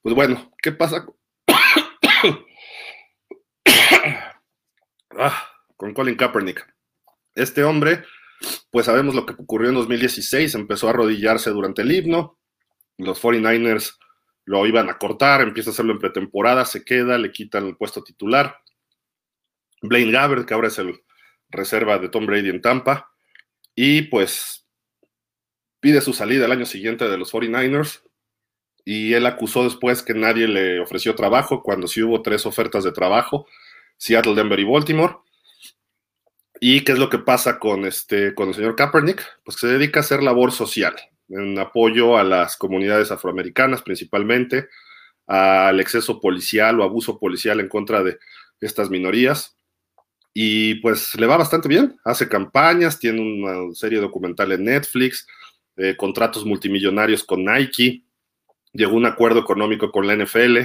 Pues 0.00 0.14
bueno, 0.14 0.50
¿qué 0.62 0.72
pasa 0.72 1.04
ah, 5.18 5.48
con 5.76 5.92
Colin 5.92 6.16
Kaepernick? 6.16 6.66
Este 7.34 7.64
hombre, 7.64 8.02
pues 8.70 8.86
sabemos 8.86 9.14
lo 9.14 9.26
que 9.26 9.34
ocurrió 9.34 9.68
en 9.68 9.74
2016, 9.74 10.54
empezó 10.54 10.86
a 10.86 10.90
arrodillarse 10.90 11.50
durante 11.50 11.82
el 11.82 11.92
himno, 11.92 12.38
los 12.96 13.22
49ers 13.22 13.98
lo 14.46 14.66
iban 14.66 14.88
a 14.88 14.96
cortar, 14.96 15.42
empieza 15.42 15.68
a 15.68 15.74
hacerlo 15.74 15.92
en 15.92 15.98
pretemporada, 15.98 16.64
se 16.64 16.82
queda, 16.82 17.18
le 17.18 17.30
quitan 17.30 17.66
el 17.66 17.76
puesto 17.76 18.02
titular. 18.02 18.56
Blaine 19.82 20.12
Gabbert, 20.12 20.48
que 20.48 20.54
ahora 20.54 20.68
es 20.68 20.78
el 20.78 20.98
reserva 21.50 21.98
de 21.98 22.08
Tom 22.08 22.24
Brady 22.24 22.48
en 22.48 22.62
Tampa, 22.62 23.12
y 23.74 24.02
pues 24.02 24.66
pide 25.78 26.00
su 26.00 26.14
salida 26.14 26.46
el 26.46 26.52
año 26.52 26.64
siguiente 26.64 27.06
de 27.06 27.18
los 27.18 27.30
49ers, 27.30 28.07
y 28.90 29.12
él 29.12 29.26
acusó 29.26 29.64
después 29.64 30.02
que 30.02 30.14
nadie 30.14 30.48
le 30.48 30.80
ofreció 30.80 31.14
trabajo 31.14 31.62
cuando 31.62 31.86
sí 31.86 32.02
hubo 32.02 32.22
tres 32.22 32.46
ofertas 32.46 32.84
de 32.84 32.92
trabajo, 32.92 33.46
Seattle, 33.98 34.34
Denver 34.34 34.58
y 34.58 34.64
Baltimore. 34.64 35.16
¿Y 36.58 36.80
qué 36.80 36.92
es 36.92 36.98
lo 36.98 37.10
que 37.10 37.18
pasa 37.18 37.58
con, 37.58 37.84
este, 37.84 38.34
con 38.34 38.48
el 38.48 38.54
señor 38.54 38.76
Kaepernick? 38.76 39.22
Pues 39.44 39.58
se 39.58 39.66
dedica 39.66 40.00
a 40.00 40.04
hacer 40.04 40.22
labor 40.22 40.52
social, 40.52 40.96
en 41.28 41.58
apoyo 41.58 42.16
a 42.16 42.24
las 42.24 42.56
comunidades 42.56 43.10
afroamericanas 43.10 43.82
principalmente, 43.82 44.68
al 45.26 45.80
exceso 45.80 46.18
policial 46.18 46.80
o 46.80 46.82
abuso 46.82 47.18
policial 47.18 47.60
en 47.60 47.68
contra 47.68 48.02
de 48.02 48.18
estas 48.58 48.88
minorías. 48.88 49.54
y 50.32 50.76
pues 50.76 51.14
le 51.16 51.26
va 51.26 51.36
bastante 51.36 51.68
bien, 51.68 51.98
hace 52.04 52.26
campañas, 52.26 52.98
tiene 52.98 53.20
una 53.20 53.74
serie 53.74 53.98
documental 53.98 54.52
en 54.52 54.64
Netflix, 54.64 55.26
eh, 55.76 55.94
contratos 55.94 56.46
multimillonarios 56.46 57.22
con 57.22 57.44
Nike, 57.44 58.04
llegó 58.78 58.96
un 58.96 59.06
acuerdo 59.06 59.40
económico 59.40 59.90
con 59.90 60.06
la 60.06 60.14
NFL, 60.14 60.58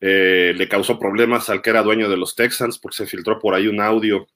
eh, 0.00 0.52
le 0.54 0.68
causó 0.68 0.98
problemas 0.98 1.48
al 1.48 1.62
que 1.62 1.70
era 1.70 1.82
dueño 1.82 2.08
de 2.08 2.18
los 2.18 2.36
Texans 2.36 2.78
porque 2.78 2.98
se 2.98 3.06
filtró 3.06 3.38
por 3.40 3.54
ahí 3.54 3.66
un 3.66 3.80
audio 3.80 4.28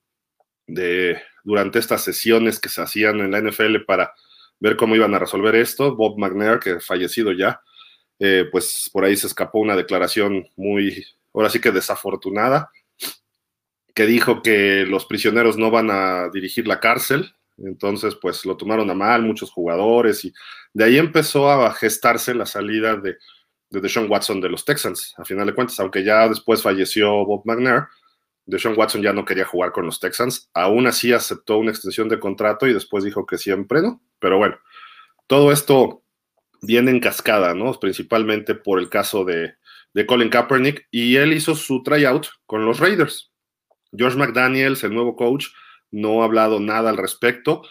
de 0.66 1.21
durante 1.45 1.78
estas 1.78 2.02
sesiones 2.02 2.59
que 2.59 2.71
se 2.71 2.81
hacían 2.81 3.21
en 3.21 3.31
la 3.31 3.40
NFL 3.40 3.85
para 3.87 4.12
ver 4.59 4.76
cómo 4.76 4.97
iban 4.97 5.14
a 5.14 5.19
resolver 5.19 5.54
esto. 5.57 5.95
Bob 5.95 6.19
McNair, 6.19 6.59
que 6.59 6.81
fallecido 6.81 7.33
ya, 7.33 7.61
eh, 8.19 8.47
pues 8.50 8.88
por 8.92 9.04
ahí 9.04 9.14
se 9.14 9.26
escapó 9.26 9.59
una 9.59 9.76
declaración 9.76 10.49
muy, 10.57 11.04
ahora 11.35 11.50
sí 11.50 11.61
que 11.61 11.71
desafortunada, 11.71 12.71
que 13.95 14.07
dijo 14.07 14.40
que 14.40 14.87
los 14.87 15.04
prisioneros 15.04 15.59
no 15.59 15.71
van 15.71 15.90
a 15.90 16.31
dirigir 16.33 16.66
la 16.66 16.81
cárcel. 16.81 17.35
Entonces, 17.59 18.14
pues 18.14 18.47
lo 18.47 18.57
tomaron 18.57 18.88
a 18.88 18.95
mal 18.95 19.23
muchos 19.23 19.50
jugadores 19.50 20.25
y 20.25 20.33
de 20.75 20.85
ahí 20.85 20.99
empezó 20.99 21.50
a 21.50 21.73
gestarse 21.73 22.35
la 22.35 22.47
salida 22.47 22.97
de, 22.97 23.17
de 23.71 23.81
Deshaun 23.81 24.11
Watson 24.11 24.41
de 24.41 24.49
los 24.49 24.64
Texans, 24.64 25.14
a 25.19 25.25
final 25.25 25.47
de 25.47 25.55
cuentas, 25.55 25.79
aunque 25.81 26.05
ya 26.05 26.29
después 26.29 26.62
falleció 26.62 27.25
Bob 27.25 27.43
McNair 27.45 27.87
Deshaun 28.45 28.76
Watson 28.76 29.02
ya 29.02 29.12
no 29.12 29.25
quería 29.25 29.45
jugar 29.45 29.73
con 29.73 29.87
los 29.87 30.00
Texans. 30.00 30.50
Aún 30.55 30.87
así 30.87 31.12
aceptó 31.12 31.59
una 31.59 31.71
extensión 31.71 32.09
de 32.09 32.19
contrato 32.19 32.67
y 32.67 32.73
después 32.73 33.05
dijo 33.05 33.26
que 33.26 33.38
siempre 33.38 33.83
no. 33.83 34.02
Pero 34.19 34.38
bueno, 34.38 34.59
todo 35.26 35.52
esto 35.52 36.02
viene 36.61 36.91
en 36.91 37.00
cascada, 37.00 37.55
¿no? 37.55 37.73
Principalmente 37.75 38.55
por 38.55 38.79
el 38.79 38.88
caso 38.88 39.25
de, 39.25 39.55
Colin 40.07 40.31
Kaepernick 40.31 40.88
y 40.91 41.17
él 41.17 41.33
hizo 41.33 41.55
su 41.55 41.83
tryout 41.83 42.29
con 42.47 42.64
los 42.64 42.81
Raiders. 42.81 43.31
George 43.97 44.17
McDaniels, 44.17 44.83
el 44.85 44.95
nuevo 44.95 45.17
coach, 45.17 45.47
no 45.91 46.23
ha 46.23 46.25
hablado 46.25 46.61
nada 46.61 46.91
al 46.91 46.97
respecto. 46.97 47.62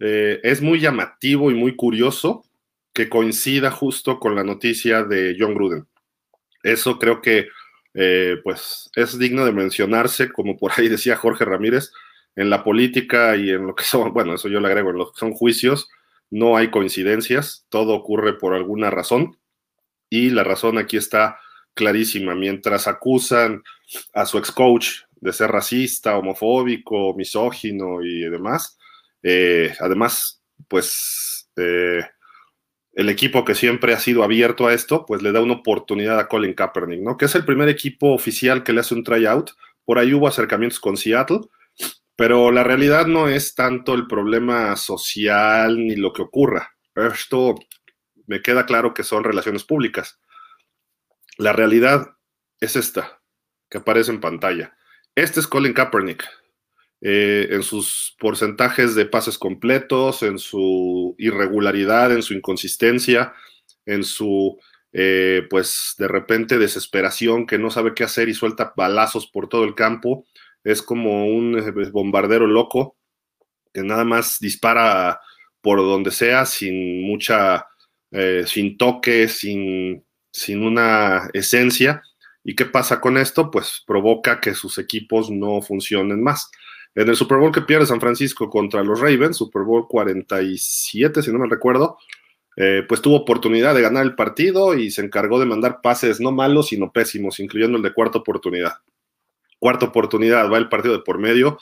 Eh, 0.00 0.40
es 0.42 0.60
muy 0.60 0.80
llamativo 0.80 1.50
y 1.50 1.54
muy 1.54 1.76
curioso 1.76 2.44
que 2.98 3.08
coincida 3.08 3.70
justo 3.70 4.18
con 4.18 4.34
la 4.34 4.42
noticia 4.42 5.04
de 5.04 5.36
John 5.38 5.54
Gruden. 5.54 5.86
Eso 6.64 6.98
creo 6.98 7.22
que 7.22 7.46
eh, 7.94 8.38
pues 8.42 8.90
es 8.96 9.16
digno 9.20 9.44
de 9.44 9.52
mencionarse, 9.52 10.32
como 10.32 10.56
por 10.56 10.72
ahí 10.76 10.88
decía 10.88 11.14
Jorge 11.14 11.44
Ramírez, 11.44 11.92
en 12.34 12.50
la 12.50 12.64
política 12.64 13.36
y 13.36 13.50
en 13.50 13.68
lo 13.68 13.76
que 13.76 13.84
son, 13.84 14.12
bueno, 14.14 14.34
eso 14.34 14.48
yo 14.48 14.58
le 14.58 14.66
agrego, 14.66 14.90
en 14.90 14.98
lo 14.98 15.12
que 15.12 15.20
son 15.20 15.32
juicios, 15.32 15.88
no 16.28 16.56
hay 16.56 16.72
coincidencias, 16.72 17.66
todo 17.68 17.94
ocurre 17.94 18.32
por 18.36 18.52
alguna 18.52 18.90
razón 18.90 19.38
y 20.10 20.30
la 20.30 20.42
razón 20.42 20.76
aquí 20.76 20.96
está 20.96 21.38
clarísima. 21.74 22.34
Mientras 22.34 22.88
acusan 22.88 23.62
a 24.12 24.26
su 24.26 24.38
ex 24.38 24.50
coach 24.50 24.88
de 25.20 25.32
ser 25.32 25.52
racista, 25.52 26.18
homofóbico, 26.18 27.14
misógino 27.14 28.02
y 28.02 28.22
demás, 28.22 28.76
eh, 29.22 29.72
además, 29.78 30.42
pues 30.66 31.48
eh, 31.54 32.02
el 32.98 33.08
equipo 33.10 33.44
que 33.44 33.54
siempre 33.54 33.94
ha 33.94 34.00
sido 34.00 34.24
abierto 34.24 34.66
a 34.66 34.74
esto, 34.74 35.06
pues 35.06 35.22
le 35.22 35.30
da 35.30 35.40
una 35.40 35.54
oportunidad 35.54 36.18
a 36.18 36.26
Colin 36.26 36.52
Kaepernick, 36.52 37.00
¿no? 37.00 37.16
Que 37.16 37.26
es 37.26 37.34
el 37.36 37.44
primer 37.44 37.68
equipo 37.68 38.12
oficial 38.12 38.64
que 38.64 38.72
le 38.72 38.80
hace 38.80 38.92
un 38.92 39.04
tryout. 39.04 39.52
Por 39.84 40.00
ahí 40.00 40.12
hubo 40.12 40.26
acercamientos 40.26 40.80
con 40.80 40.96
Seattle, 40.96 41.42
pero 42.16 42.50
la 42.50 42.64
realidad 42.64 43.06
no 43.06 43.28
es 43.28 43.54
tanto 43.54 43.94
el 43.94 44.08
problema 44.08 44.74
social 44.74 45.76
ni 45.76 45.94
lo 45.94 46.12
que 46.12 46.22
ocurra. 46.22 46.74
Esto 46.96 47.54
me 48.26 48.42
queda 48.42 48.66
claro 48.66 48.94
que 48.94 49.04
son 49.04 49.22
relaciones 49.22 49.62
públicas. 49.62 50.18
La 51.36 51.52
realidad 51.52 52.16
es 52.58 52.74
esta, 52.74 53.22
que 53.70 53.78
aparece 53.78 54.10
en 54.10 54.20
pantalla. 54.20 54.76
Este 55.14 55.38
es 55.38 55.46
Colin 55.46 55.72
Kaepernick, 55.72 56.24
eh, 57.00 57.46
en 57.52 57.62
sus 57.62 58.16
porcentajes 58.18 58.96
de 58.96 59.06
pases 59.06 59.38
completos, 59.38 60.24
en 60.24 60.40
su 60.40 61.07
irregularidad, 61.18 62.12
en 62.12 62.22
su 62.22 62.34
inconsistencia, 62.34 63.34
en 63.84 64.04
su, 64.04 64.58
eh, 64.92 65.46
pues 65.50 65.94
de 65.98 66.08
repente 66.08 66.58
desesperación 66.58 67.46
que 67.46 67.58
no 67.58 67.70
sabe 67.70 67.94
qué 67.94 68.04
hacer 68.04 68.28
y 68.28 68.34
suelta 68.34 68.72
balazos 68.76 69.26
por 69.26 69.48
todo 69.48 69.64
el 69.64 69.74
campo. 69.74 70.24
Es 70.64 70.80
como 70.80 71.26
un 71.26 71.58
eh, 71.58 71.90
bombardero 71.90 72.46
loco 72.46 72.96
que 73.74 73.82
nada 73.82 74.04
más 74.04 74.38
dispara 74.40 75.20
por 75.60 75.78
donde 75.78 76.10
sea 76.10 76.46
sin 76.46 77.02
mucha, 77.02 77.66
sin 78.46 78.78
toque, 78.78 79.28
sin, 79.28 80.02
sin 80.32 80.62
una 80.62 81.28
esencia. 81.34 82.02
¿Y 82.44 82.54
qué 82.54 82.64
pasa 82.64 83.00
con 83.00 83.18
esto? 83.18 83.50
Pues 83.50 83.82
provoca 83.86 84.40
que 84.40 84.54
sus 84.54 84.78
equipos 84.78 85.30
no 85.30 85.60
funcionen 85.60 86.22
más. 86.22 86.50
En 86.94 87.08
el 87.08 87.16
Super 87.16 87.38
Bowl 87.38 87.52
que 87.52 87.62
pierde 87.62 87.86
San 87.86 88.00
Francisco 88.00 88.50
contra 88.50 88.82
los 88.82 89.00
Ravens, 89.00 89.36
Super 89.36 89.62
Bowl 89.62 89.86
47, 89.88 91.22
si 91.22 91.32
no 91.32 91.38
me 91.38 91.48
recuerdo, 91.48 91.98
eh, 92.56 92.82
pues 92.88 93.00
tuvo 93.00 93.16
oportunidad 93.16 93.74
de 93.74 93.82
ganar 93.82 94.04
el 94.04 94.16
partido 94.16 94.74
y 94.74 94.90
se 94.90 95.02
encargó 95.02 95.38
de 95.38 95.46
mandar 95.46 95.80
pases 95.80 96.20
no 96.20 96.32
malos, 96.32 96.68
sino 96.68 96.92
pésimos, 96.92 97.38
incluyendo 97.38 97.76
el 97.76 97.84
de 97.84 97.92
cuarta 97.92 98.18
oportunidad. 98.18 98.78
Cuarta 99.60 99.86
oportunidad, 99.86 100.50
va 100.50 100.58
el 100.58 100.68
partido 100.68 100.94
de 100.94 101.02
por 101.02 101.18
medio, 101.18 101.58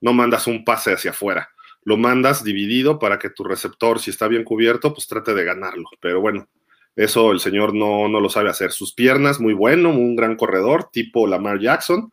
no 0.00 0.12
mandas 0.12 0.48
un 0.48 0.64
pase 0.64 0.92
hacia 0.92 1.12
afuera, 1.12 1.50
lo 1.84 1.96
mandas 1.96 2.42
dividido 2.42 2.98
para 2.98 3.18
que 3.18 3.30
tu 3.30 3.44
receptor, 3.44 4.00
si 4.00 4.10
está 4.10 4.26
bien 4.26 4.42
cubierto, 4.42 4.92
pues 4.92 5.06
trate 5.06 5.34
de 5.34 5.44
ganarlo. 5.44 5.88
Pero 6.00 6.20
bueno, 6.20 6.48
eso 6.96 7.30
el 7.30 7.40
señor 7.40 7.72
no, 7.72 8.08
no 8.08 8.20
lo 8.20 8.28
sabe 8.28 8.50
hacer. 8.50 8.72
Sus 8.72 8.92
piernas, 8.92 9.40
muy 9.40 9.54
bueno, 9.54 9.90
un 9.90 10.16
gran 10.16 10.36
corredor, 10.36 10.90
tipo 10.92 11.26
Lamar 11.26 11.60
Jackson. 11.60 12.12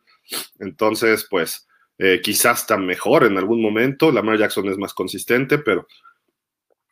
Entonces, 0.60 1.26
pues 1.28 1.66
eh, 1.98 2.20
quizás 2.22 2.60
está 2.60 2.76
mejor 2.76 3.24
en 3.24 3.36
algún 3.36 3.60
momento. 3.60 4.12
Lamar 4.12 4.38
Jackson 4.38 4.68
es 4.68 4.78
más 4.78 4.94
consistente, 4.94 5.58
pero 5.58 5.86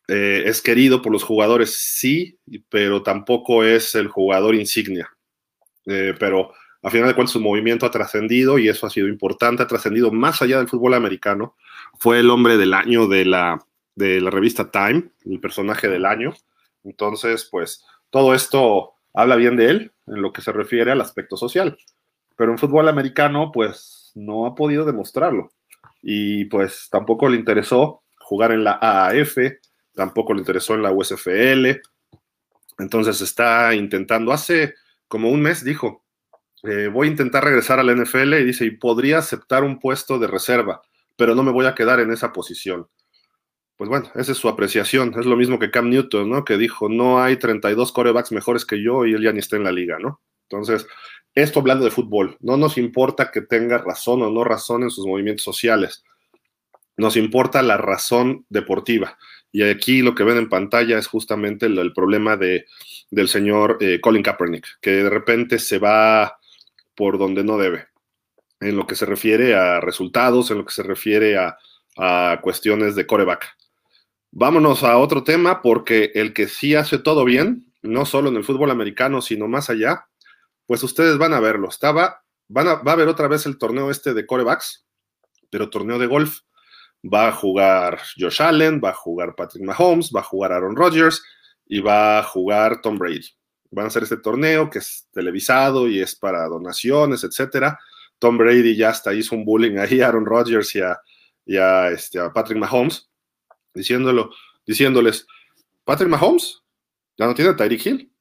eh, 0.08 0.44
es 0.46 0.60
querido 0.60 1.02
por 1.02 1.12
los 1.12 1.22
jugadores, 1.22 1.76
sí, 1.76 2.38
pero 2.68 3.02
tampoco 3.02 3.64
es 3.64 3.94
el 3.94 4.08
jugador 4.08 4.54
insignia. 4.54 5.10
Eh, 5.86 6.14
pero 6.18 6.52
a 6.82 6.90
final 6.90 7.08
de 7.08 7.14
cuentas 7.14 7.32
su 7.32 7.40
movimiento 7.40 7.86
ha 7.86 7.90
trascendido 7.90 8.58
y 8.58 8.68
eso 8.68 8.86
ha 8.86 8.90
sido 8.90 9.08
importante, 9.08 9.62
ha 9.62 9.66
trascendido 9.66 10.12
más 10.12 10.42
allá 10.42 10.58
del 10.58 10.68
fútbol 10.68 10.94
americano. 10.94 11.56
Fue 11.98 12.20
el 12.20 12.30
hombre 12.30 12.56
del 12.56 12.75
año 12.75 13.06
de 13.06 13.25
la, 13.25 13.64
de 13.94 14.20
la 14.20 14.30
revista 14.30 14.70
Time, 14.70 15.10
el 15.25 15.40
personaje 15.40 15.88
del 15.88 16.04
año. 16.04 16.34
Entonces, 16.84 17.48
pues 17.50 17.84
todo 18.10 18.34
esto 18.34 18.94
habla 19.14 19.36
bien 19.36 19.56
de 19.56 19.70
él 19.70 19.92
en 20.06 20.22
lo 20.22 20.32
que 20.32 20.42
se 20.42 20.52
refiere 20.52 20.92
al 20.92 21.00
aspecto 21.00 21.36
social. 21.36 21.76
Pero 22.36 22.52
en 22.52 22.58
fútbol 22.58 22.88
americano, 22.88 23.50
pues 23.52 23.95
no 24.16 24.46
ha 24.46 24.54
podido 24.54 24.85
demostrarlo. 24.85 25.52
Y 26.02 26.46
pues 26.46 26.88
tampoco 26.90 27.28
le 27.28 27.37
interesó 27.37 28.02
jugar 28.18 28.50
en 28.50 28.64
la 28.64 28.78
AAF, 28.80 29.37
tampoco 29.94 30.35
le 30.35 30.40
interesó 30.40 30.75
en 30.75 30.82
la 30.82 30.90
USFL. 30.90 31.80
Entonces 32.78 33.20
está 33.20 33.75
intentando, 33.75 34.32
hace 34.32 34.75
como 35.06 35.30
un 35.30 35.40
mes 35.40 35.62
dijo, 35.62 36.04
eh, 36.62 36.88
voy 36.92 37.06
a 37.06 37.11
intentar 37.11 37.44
regresar 37.44 37.78
a 37.78 37.82
la 37.82 37.94
NFL 37.94 38.35
y 38.35 38.44
dice, 38.44 38.64
y 38.64 38.73
podría 38.73 39.18
aceptar 39.18 39.62
un 39.62 39.78
puesto 39.78 40.18
de 40.18 40.26
reserva, 40.26 40.82
pero 41.16 41.35
no 41.35 41.42
me 41.42 41.52
voy 41.52 41.66
a 41.66 41.75
quedar 41.75 42.00
en 42.00 42.11
esa 42.12 42.32
posición. 42.32 42.88
Pues 43.76 43.90
bueno, 43.90 44.11
esa 44.14 44.32
es 44.32 44.38
su 44.38 44.49
apreciación. 44.49 45.14
Es 45.18 45.26
lo 45.26 45.37
mismo 45.37 45.58
que 45.58 45.70
Cam 45.70 45.90
Newton, 45.90 46.30
¿no? 46.30 46.44
Que 46.46 46.56
dijo, 46.56 46.88
no 46.88 47.23
hay 47.23 47.37
32 47.37 47.92
corebacks 47.92 48.32
mejores 48.32 48.64
que 48.64 48.82
yo 48.82 49.04
y 49.04 49.12
él 49.12 49.23
ya 49.23 49.32
ni 49.32 49.40
está 49.40 49.56
en 49.56 49.64
la 49.64 49.73
liga, 49.73 49.99
¿no? 49.99 50.23
Entonces, 50.49 50.87
esto 51.36 51.60
hablando 51.60 51.84
de 51.84 51.90
fútbol, 51.90 52.38
no 52.40 52.56
nos 52.56 52.78
importa 52.78 53.30
que 53.30 53.42
tenga 53.42 53.76
razón 53.78 54.22
o 54.22 54.30
no 54.30 54.42
razón 54.42 54.82
en 54.82 54.90
sus 54.90 55.06
movimientos 55.06 55.44
sociales, 55.44 56.02
nos 56.96 57.16
importa 57.16 57.62
la 57.62 57.76
razón 57.76 58.46
deportiva. 58.48 59.18
Y 59.52 59.62
aquí 59.62 60.00
lo 60.00 60.14
que 60.14 60.24
ven 60.24 60.38
en 60.38 60.48
pantalla 60.48 60.98
es 60.98 61.06
justamente 61.06 61.66
el, 61.66 61.92
problema 61.92 62.38
de, 62.38 62.64
del 63.10 63.28
señor 63.28 63.76
eh, 63.80 64.00
Colin 64.00 64.22
Kaepernick, 64.22 64.66
que 64.80 64.90
de 64.90 65.10
repente 65.10 65.58
se 65.58 65.78
va 65.78 66.38
por 66.94 67.18
donde 67.18 67.44
no 67.44 67.58
debe, 67.58 67.86
en 68.60 68.76
lo 68.76 68.86
que 68.86 68.94
se 68.94 69.04
refiere 69.04 69.54
a 69.54 69.80
resultados, 69.80 70.50
en 70.50 70.58
lo 70.58 70.64
que 70.64 70.72
se 70.72 70.82
refiere 70.82 71.36
a, 71.36 71.58
a 71.98 72.40
cuestiones 72.42 72.94
de 72.94 73.06
coreback. 73.06 73.46
Vámonos 74.30 74.84
a 74.84 74.96
otro 74.96 75.22
tema, 75.22 75.60
porque 75.60 76.12
el 76.14 76.32
que 76.32 76.48
sí 76.48 76.74
hace 76.74 76.96
todo 76.98 77.26
bien, 77.26 77.72
no 77.82 78.06
solo 78.06 78.30
en 78.30 78.36
el 78.36 78.44
fútbol 78.44 78.70
americano, 78.70 79.20
sino 79.20 79.48
más 79.48 79.68
allá, 79.68 80.06
pues 80.66 80.82
ustedes 80.82 81.18
van 81.18 81.32
a 81.32 81.40
verlo. 81.40 81.68
Estaba, 81.68 82.23
van 82.49 82.68
a, 82.68 82.75
va 82.75 82.92
a 82.92 82.94
haber 82.94 83.08
otra 83.08 83.28
vez 83.28 83.46
el 83.46 83.58
torneo 83.58 83.90
este 83.90 84.14
de 84.14 84.26
corebacks, 84.26 84.87
pero 85.50 85.70
torneo 85.70 85.99
de 85.99 86.06
golf. 86.06 86.40
Va 87.04 87.28
a 87.28 87.32
jugar 87.32 88.00
Josh 88.18 88.42
Allen, 88.42 88.80
va 88.82 88.90
a 88.90 88.94
jugar 88.94 89.35
Patrick 89.37 89.64
Mahomes, 89.64 90.11
va 90.14 90.20
a 90.20 90.25
jugar 90.25 90.52
Aaron 90.52 90.75
Rodgers 90.75 91.23
y 91.66 91.80
va 91.80 92.18
a 92.18 92.23
jugar 92.23 92.80
Tom 92.80 92.99
Brady. 92.99 93.28
Van 93.70 93.85
a 93.85 93.88
hacer 93.88 94.02
este 94.02 94.16
torneo 94.16 94.70
que 94.70 94.78
es 94.80 95.08
televisado 95.12 95.88
y 95.88 96.00
es 96.00 96.16
para 96.16 96.46
donaciones, 96.46 97.23
etcétera. 97.23 97.78
Tom 98.18 98.38
Brady 98.38 98.75
ya 98.75 98.90
hasta 98.90 99.14
hizo 99.14 99.35
un 99.37 99.44
bullying 99.44 99.76
ahí 99.78 100.00
a 100.00 100.08
Aaron 100.08 100.26
Rodgers 100.26 100.75
y 100.75 101.56
a, 101.58 101.90
este, 101.90 102.18
Patrick 102.30 102.58
Mahomes, 102.58 103.08
diciéndolo, 103.75 104.30
diciéndoles, 104.66 105.26
Patrick 105.85 106.08
Mahomes 106.08 106.62
ya 107.16 107.26
no 107.26 107.35
tiene 107.35 107.50
a 107.52 107.56
Tyreek 107.56 107.87
Hill. 107.87 108.12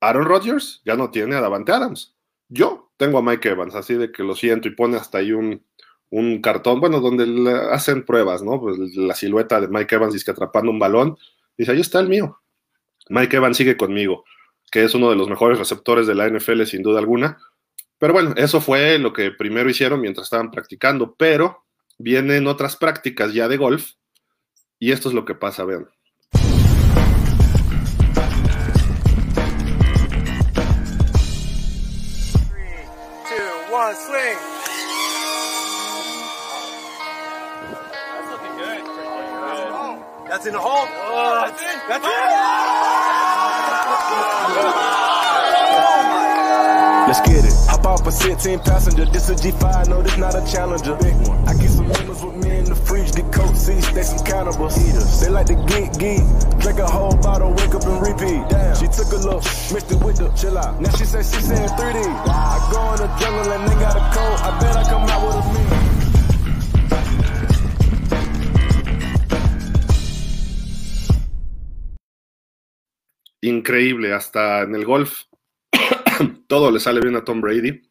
Aaron 0.00 0.24
Rodgers 0.24 0.82
ya 0.84 0.96
no 0.96 1.10
tiene 1.10 1.36
a 1.36 1.40
Davante 1.40 1.72
Adams. 1.72 2.16
Yo 2.48 2.90
tengo 2.96 3.18
a 3.18 3.22
Mike 3.22 3.50
Evans, 3.50 3.74
así 3.74 3.94
de 3.94 4.10
que 4.10 4.22
lo 4.22 4.34
siento 4.34 4.68
y 4.68 4.74
pone 4.74 4.96
hasta 4.96 5.18
ahí 5.18 5.32
un, 5.32 5.64
un 6.10 6.40
cartón, 6.40 6.80
bueno, 6.80 7.00
donde 7.00 7.52
hacen 7.70 8.04
pruebas, 8.04 8.42
¿no? 8.42 8.60
Pues 8.60 8.78
la 8.96 9.14
silueta 9.14 9.60
de 9.60 9.68
Mike 9.68 9.94
Evans 9.94 10.12
dice 10.12 10.24
que 10.24 10.30
atrapando 10.32 10.70
un 10.70 10.78
balón, 10.78 11.16
dice, 11.56 11.72
ahí 11.72 11.80
está 11.80 12.00
el 12.00 12.08
mío. 12.08 12.40
Mike 13.08 13.36
Evans 13.36 13.56
sigue 13.56 13.76
conmigo, 13.76 14.24
que 14.70 14.84
es 14.84 14.94
uno 14.94 15.10
de 15.10 15.16
los 15.16 15.28
mejores 15.28 15.58
receptores 15.58 16.06
de 16.06 16.14
la 16.14 16.28
NFL 16.28 16.64
sin 16.64 16.82
duda 16.82 16.98
alguna. 16.98 17.38
Pero 17.98 18.12
bueno, 18.12 18.34
eso 18.36 18.60
fue 18.60 18.98
lo 18.98 19.12
que 19.12 19.30
primero 19.30 19.70
hicieron 19.70 20.00
mientras 20.00 20.26
estaban 20.26 20.50
practicando, 20.50 21.14
pero 21.16 21.64
vienen 21.98 22.46
otras 22.46 22.76
prácticas 22.76 23.32
ya 23.34 23.46
de 23.46 23.58
golf 23.58 23.92
y 24.78 24.92
esto 24.92 25.08
es 25.10 25.14
lo 25.14 25.24
que 25.24 25.34
pasa, 25.34 25.64
vean. 25.64 25.88
That's 40.40 40.48
in 40.48 40.54
the 40.54 40.58
hole. 40.58 40.88
Oh, 40.88 41.36
uh, 41.36 41.52
that's 41.52 41.60
in. 41.60 41.68
That's 41.84 42.00
in. 42.00 42.12
Let's 47.08 47.20
get 47.28 47.44
it. 47.44 47.52
Hop 47.68 47.84
off 47.84 48.06
a 48.06 48.10
16 48.10 48.60
passenger. 48.60 49.04
This 49.04 49.28
a 49.28 49.34
G5. 49.34 49.88
No, 49.90 50.00
this 50.00 50.16
not 50.16 50.34
a 50.34 50.40
challenger. 50.50 50.96
Big 50.96 51.12
one. 51.28 51.46
I 51.46 51.52
get 51.52 51.68
some 51.68 51.88
members 51.88 52.24
with 52.24 52.36
me 52.36 52.56
in 52.56 52.64
the 52.64 52.74
fridge. 52.74 53.12
Get 53.12 53.30
coat 53.30 53.54
seats. 53.54 53.92
They 53.92 54.02
some 54.02 54.24
cannibals. 54.24 54.80
Eaters. 54.80 55.20
They 55.20 55.28
like 55.28 55.44
to 55.52 55.56
geek, 55.68 55.92
geek. 56.00 56.24
Drink 56.56 56.78
a 56.78 56.86
whole 56.88 57.14
bottle. 57.20 57.52
Wake 57.52 57.74
up 57.74 57.84
and 57.84 58.00
repeat. 58.00 58.40
Damn. 58.48 58.76
She 58.76 58.88
took 58.88 59.12
a 59.12 59.20
look. 59.20 59.44
Mixed 59.44 59.92
it 59.92 60.00
with 60.00 60.16
the 60.16 60.32
chill 60.40 60.56
out. 60.56 60.80
Now 60.80 60.88
she 60.96 61.04
say 61.04 61.20
she 61.20 61.44
saying 61.44 61.68
3D. 61.76 62.00
I 62.00 62.56
go 62.72 62.80
in 62.96 62.98
the 63.04 63.12
jungle 63.20 63.52
and 63.52 63.68
they 63.68 63.76
got 63.76 63.92
a 63.92 64.04
coat. 64.16 64.40
I 64.40 64.56
bet 64.56 64.74
I 64.74 64.88
come 64.88 65.04
out 65.04 65.20
with 65.20 65.36
a 65.36 65.52
meat. 65.52 65.99
Increíble, 73.40 74.12
hasta 74.12 74.62
en 74.62 74.74
el 74.74 74.84
golf 74.84 75.24
todo 76.46 76.70
le 76.70 76.80
sale 76.80 77.00
bien 77.00 77.16
a 77.16 77.24
Tom 77.24 77.40
Brady. 77.40 77.82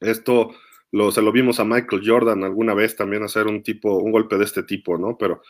Esto 0.00 0.54
lo, 0.90 1.10
se 1.10 1.22
lo 1.22 1.32
vimos 1.32 1.60
a 1.60 1.64
Michael 1.64 2.02
Jordan 2.04 2.44
alguna 2.44 2.74
vez 2.74 2.96
también 2.96 3.22
hacer 3.22 3.46
un 3.46 3.62
tipo, 3.62 3.98
un 3.98 4.12
golpe 4.12 4.36
de 4.36 4.44
este 4.44 4.62
tipo, 4.62 4.96
¿no? 4.98 5.16
Pero 5.18 5.42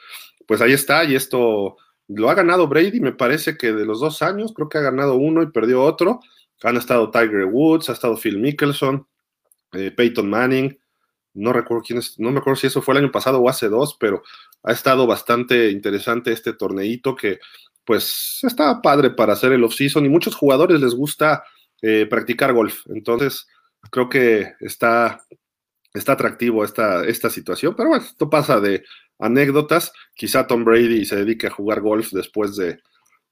pues 0.47 0.61
ahí 0.61 0.73
está, 0.73 1.05
y 1.05 1.15
esto 1.15 1.77
lo 2.09 2.31
ha 2.31 2.35
ganado 2.35 2.69
Brady, 2.69 3.01
me 3.01 3.13
parece 3.13 3.57
que 3.57 3.73
de 3.73 3.85
los 3.85 4.01
dos 4.01 4.23
años, 4.23 4.53
creo 4.55 4.69
que 4.69 4.79
ha 4.79 4.83
ganado 4.83 5.17
uno 5.17 5.43
y 5.43 5.51
perdió 5.51 5.83
otro. 5.83 6.21
Han 6.63 6.77
estado 6.77 7.11
Tiger 7.11 7.45
Woods, 7.45 7.89
ha 7.89 7.93
estado 7.93 8.17
Phil 8.17 8.39
Mickelson, 8.39 9.07
eh, 9.73 9.91
Peyton 9.91 10.29
Manning, 10.29 10.79
no 11.35 11.53
recuerdo 11.53 11.85
quién 11.87 11.99
es, 12.01 12.19
no 12.19 12.33
me 12.33 12.39
acuerdo 12.39 12.57
si 12.57 12.67
eso 12.67 12.83
fue 12.83 12.95
el 12.95 13.05
año 13.05 13.13
pasado 13.13 13.39
o 13.39 13.49
hace 13.49 13.69
dos, 13.69 13.97
pero 14.01 14.23
ha 14.63 14.73
estado 14.73 15.07
bastante 15.07 15.71
interesante 15.71 16.33
este 16.33 16.53
torneito 16.53 17.15
que 17.15 17.39
pues 17.89 18.41
está 18.43 18.83
padre 18.83 19.09
para 19.09 19.33
hacer 19.33 19.51
el 19.51 19.65
off-season 19.65 20.05
y 20.05 20.11
muchos 20.11 20.37
jugadores 20.37 20.79
les 20.79 20.95
gusta 20.95 21.43
eh, 21.81 22.05
practicar 22.05 22.53
golf. 22.53 22.83
Entonces, 22.89 23.47
creo 23.91 24.11
que 24.11 24.53
está, 24.61 25.25
está 25.95 26.13
atractivo 26.13 26.67
esta, 26.67 27.07
esta 27.07 27.31
situación, 27.31 27.75
pero 27.75 27.89
bueno, 27.89 28.05
esto 28.05 28.29
pasa 28.29 28.61
de 28.61 28.85
anécdotas. 29.19 29.91
Quizá 30.15 30.47
Tom 30.47 30.67
Brady 30.67 31.07
se 31.07 31.17
dedique 31.17 31.47
a 31.47 31.51
jugar 31.51 31.81
golf 31.81 32.11
después 32.13 32.57
de, 32.57 32.79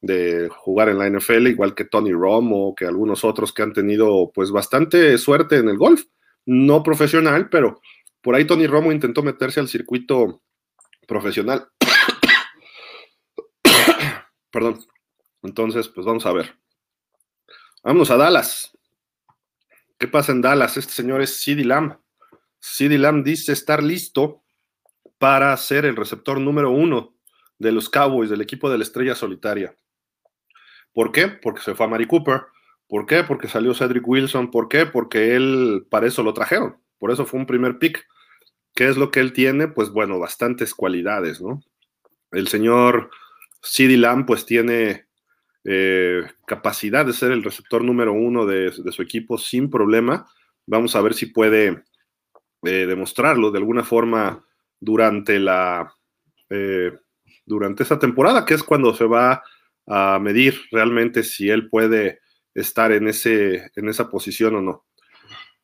de 0.00 0.48
jugar 0.48 0.88
en 0.88 1.00
la 1.00 1.10
NFL, 1.10 1.48
igual 1.48 1.74
que 1.74 1.84
Tony 1.84 2.12
Romo, 2.12 2.74
que 2.74 2.86
algunos 2.86 3.24
otros 3.24 3.52
que 3.52 3.62
han 3.62 3.74
tenido 3.74 4.32
pues 4.34 4.50
bastante 4.52 5.18
suerte 5.18 5.58
en 5.58 5.68
el 5.68 5.76
golf, 5.76 6.04
no 6.46 6.82
profesional, 6.82 7.50
pero 7.50 7.82
por 8.22 8.34
ahí 8.34 8.46
Tony 8.46 8.66
Romo 8.66 8.90
intentó 8.90 9.22
meterse 9.22 9.60
al 9.60 9.68
circuito 9.68 10.40
profesional 11.06 11.68
Perdón. 14.50 14.78
Entonces, 15.42 15.88
pues 15.88 16.06
vamos 16.06 16.26
a 16.26 16.32
ver. 16.32 16.56
Vámonos 17.82 18.10
a 18.10 18.16
Dallas. 18.16 18.76
¿Qué 19.98 20.08
pasa 20.08 20.32
en 20.32 20.42
Dallas? 20.42 20.76
Este 20.76 20.92
señor 20.92 21.22
es 21.22 21.40
CD 21.40 21.64
Lamb. 21.64 21.98
CD 22.58 22.98
Lamb 22.98 23.24
dice 23.24 23.52
estar 23.52 23.82
listo 23.82 24.42
para 25.18 25.56
ser 25.56 25.84
el 25.84 25.96
receptor 25.96 26.40
número 26.40 26.70
uno 26.70 27.14
de 27.58 27.72
los 27.72 27.88
Cowboys, 27.88 28.28
del 28.28 28.40
equipo 28.40 28.68
de 28.70 28.78
la 28.78 28.84
estrella 28.84 29.14
solitaria. 29.14 29.74
¿Por 30.92 31.12
qué? 31.12 31.28
Porque 31.28 31.62
se 31.62 31.74
fue 31.74 31.86
a 31.86 31.88
Mari 31.88 32.06
Cooper. 32.06 32.42
¿Por 32.88 33.06
qué? 33.06 33.24
Porque 33.24 33.48
salió 33.48 33.74
Cedric 33.74 34.06
Wilson. 34.06 34.50
¿Por 34.50 34.68
qué? 34.68 34.86
Porque 34.86 35.34
él, 35.34 35.86
para 35.90 36.06
eso 36.06 36.22
lo 36.22 36.34
trajeron. 36.34 36.78
Por 36.98 37.10
eso 37.10 37.24
fue 37.26 37.40
un 37.40 37.46
primer 37.46 37.78
pick. 37.78 38.06
¿Qué 38.74 38.88
es 38.88 38.96
lo 38.96 39.10
que 39.10 39.20
él 39.20 39.32
tiene? 39.32 39.68
Pues 39.68 39.90
bueno, 39.90 40.18
bastantes 40.18 40.74
cualidades, 40.74 41.40
¿no? 41.40 41.62
El 42.32 42.48
señor 42.48 43.10
CD 43.66 43.96
Lamb 43.96 44.26
pues 44.26 44.46
tiene 44.46 45.06
eh, 45.64 46.22
capacidad 46.46 47.04
de 47.04 47.12
ser 47.12 47.32
el 47.32 47.42
receptor 47.42 47.82
número 47.82 48.12
uno 48.12 48.46
de, 48.46 48.72
su 48.72 49.02
equipo 49.02 49.36
sin 49.36 49.68
problema. 49.68 50.26
Vamos 50.66 50.94
a 50.94 51.02
ver 51.02 51.14
si 51.14 51.26
puede 51.26 51.84
eh, 52.62 52.86
demostrarlo 52.86 53.50
de 53.50 53.58
alguna 53.58 53.82
forma 53.82 54.44
durante 54.78 55.40
la 55.40 55.92
eh, 56.50 56.92
durante 57.44 57.82
esa 57.82 57.98
temporada, 57.98 58.44
que 58.44 58.54
es 58.54 58.62
cuando 58.62 58.94
se 58.94 59.04
va 59.04 59.42
a 59.86 60.18
medir 60.18 60.60
realmente 60.72 61.22
si 61.22 61.48
él 61.48 61.68
puede 61.68 62.20
estar 62.54 62.90
en, 62.90 63.08
ese, 63.08 63.70
en 63.76 63.88
esa 63.88 64.10
posición 64.10 64.56
o 64.56 64.62
no. 64.62 64.84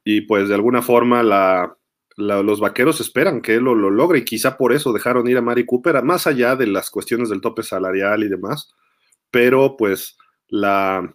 Y 0.05 0.23
pues 0.23 0.49
de 0.49 0.55
alguna 0.55 0.83
forma 0.83 1.23
la, 1.23 1.77
los 2.17 2.61
vaqueros 2.61 3.01
esperan 3.01 3.41
que 3.41 3.55
él 3.55 3.65
lo, 3.65 3.75
logre 3.75 4.21
y 4.21 4.25
quizá 4.25 4.57
por 4.57 4.73
eso 4.73 4.93
dejaron 4.93 5.29
ir 5.29 5.39
a 5.39 5.43
Mari 5.43 5.65
Cooper, 5.65 6.03
más 6.03 6.27
allá 6.27 6.57
de 6.57 6.67
las 6.67 6.91
cuestiones 6.91 7.29
del 7.29 7.41
tope 7.41 7.63
salarial 7.63 8.23
y 8.23 8.29
demás, 8.29 8.75
pero 9.31 9.77
pues 9.77 10.17
la, 10.49 11.15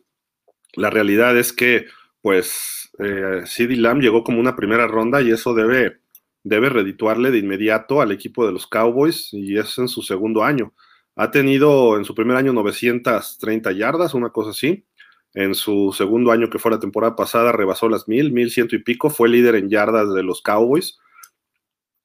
la 0.74 0.90
realidad 0.90 1.38
es 1.38 1.54
que 1.54 1.86
pues 2.22 2.90
eh, 3.00 3.44
CD 3.46 3.76
Lamb 3.76 4.02
llegó 4.02 4.24
como 4.24 4.40
una 4.40 4.56
primera 4.56 4.88
ronda 4.88 5.22
y 5.22 5.32
eso 5.32 5.54
debe, 5.54 6.00
debe 6.44 6.70
redituarle 6.70 7.32
de 7.32 7.38
inmediato 7.38 8.02
al 8.02 8.12
equipo 8.12 8.46
de 8.46 8.52
los 8.52 8.68
Cowboys 8.68 9.30
y 9.34 9.58
es 9.58 9.78
en 9.78 9.88
su 9.88 10.02
segundo 10.02 10.44
año. 10.44 10.74
Ha 11.16 11.32
tenido 11.32 11.98
en 11.98 12.06
su 12.06 12.14
primer 12.14 12.38
año 12.38 12.54
930 12.54 13.72
yardas, 13.72 14.14
una 14.14 14.30
cosa 14.30 14.52
así. 14.52 14.86
En 15.34 15.54
su 15.54 15.94
segundo 15.96 16.32
año, 16.32 16.50
que 16.50 16.60
fue 16.60 16.72
la 16.72 16.80
temporada 16.80 17.16
pasada, 17.16 17.52
rebasó 17.52 17.90
las 17.90 18.08
mil, 18.08 18.32
mil 18.32 18.50
ciento 18.50 18.76
y 18.76 18.84
pico. 18.84 19.10
Fue 19.10 19.30
líder 19.30 19.56
en 19.56 19.70
yardas 19.70 20.14
de 20.14 20.24
los 20.24 20.42
Cowboys. 20.42 20.98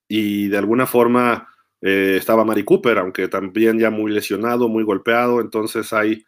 Y 0.08 0.48
de 0.48 0.58
alguna 0.58 0.87
forma 0.87 1.48
eh, 1.80 2.16
estaba 2.18 2.44
Mari 2.44 2.64
Cooper, 2.64 2.98
aunque 2.98 3.28
también 3.28 3.78
ya 3.78 3.90
muy 3.90 4.12
lesionado, 4.12 4.68
muy 4.68 4.85
golpeado. 4.85 5.40
Entonces 5.40 5.92
hay, 5.92 6.24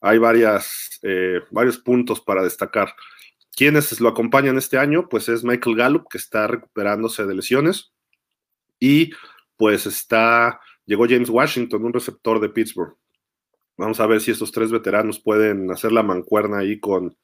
hay 0.00 0.18
varias, 0.18 0.98
eh, 1.02 1.40
varios 1.50 1.78
puntos 1.78 2.20
para 2.20 2.42
destacar. 2.42 2.94
¿Quiénes 3.54 4.00
lo 4.00 4.08
acompañan 4.08 4.58
este 4.58 4.78
año? 4.78 5.08
Pues 5.08 5.28
es 5.28 5.44
Michael 5.44 5.76
Gallup, 5.76 6.08
que 6.08 6.18
está 6.18 6.46
recuperándose 6.46 7.26
de 7.26 7.34
lesiones. 7.34 7.92
Y 8.80 9.10
pues 9.56 9.86
está, 9.86 10.60
llegó 10.86 11.06
James 11.08 11.28
Washington, 11.28 11.84
un 11.84 11.92
receptor 11.92 12.40
de 12.40 12.48
Pittsburgh. 12.48 12.96
Vamos 13.78 14.00
a 14.00 14.06
ver 14.06 14.20
si 14.20 14.32
estos 14.32 14.52
tres 14.52 14.72
veteranos 14.72 15.20
pueden 15.20 15.70
hacer 15.70 15.92
la 15.92 16.02
mancuerna 16.02 16.58
ahí 16.58 16.80
con 16.80 17.16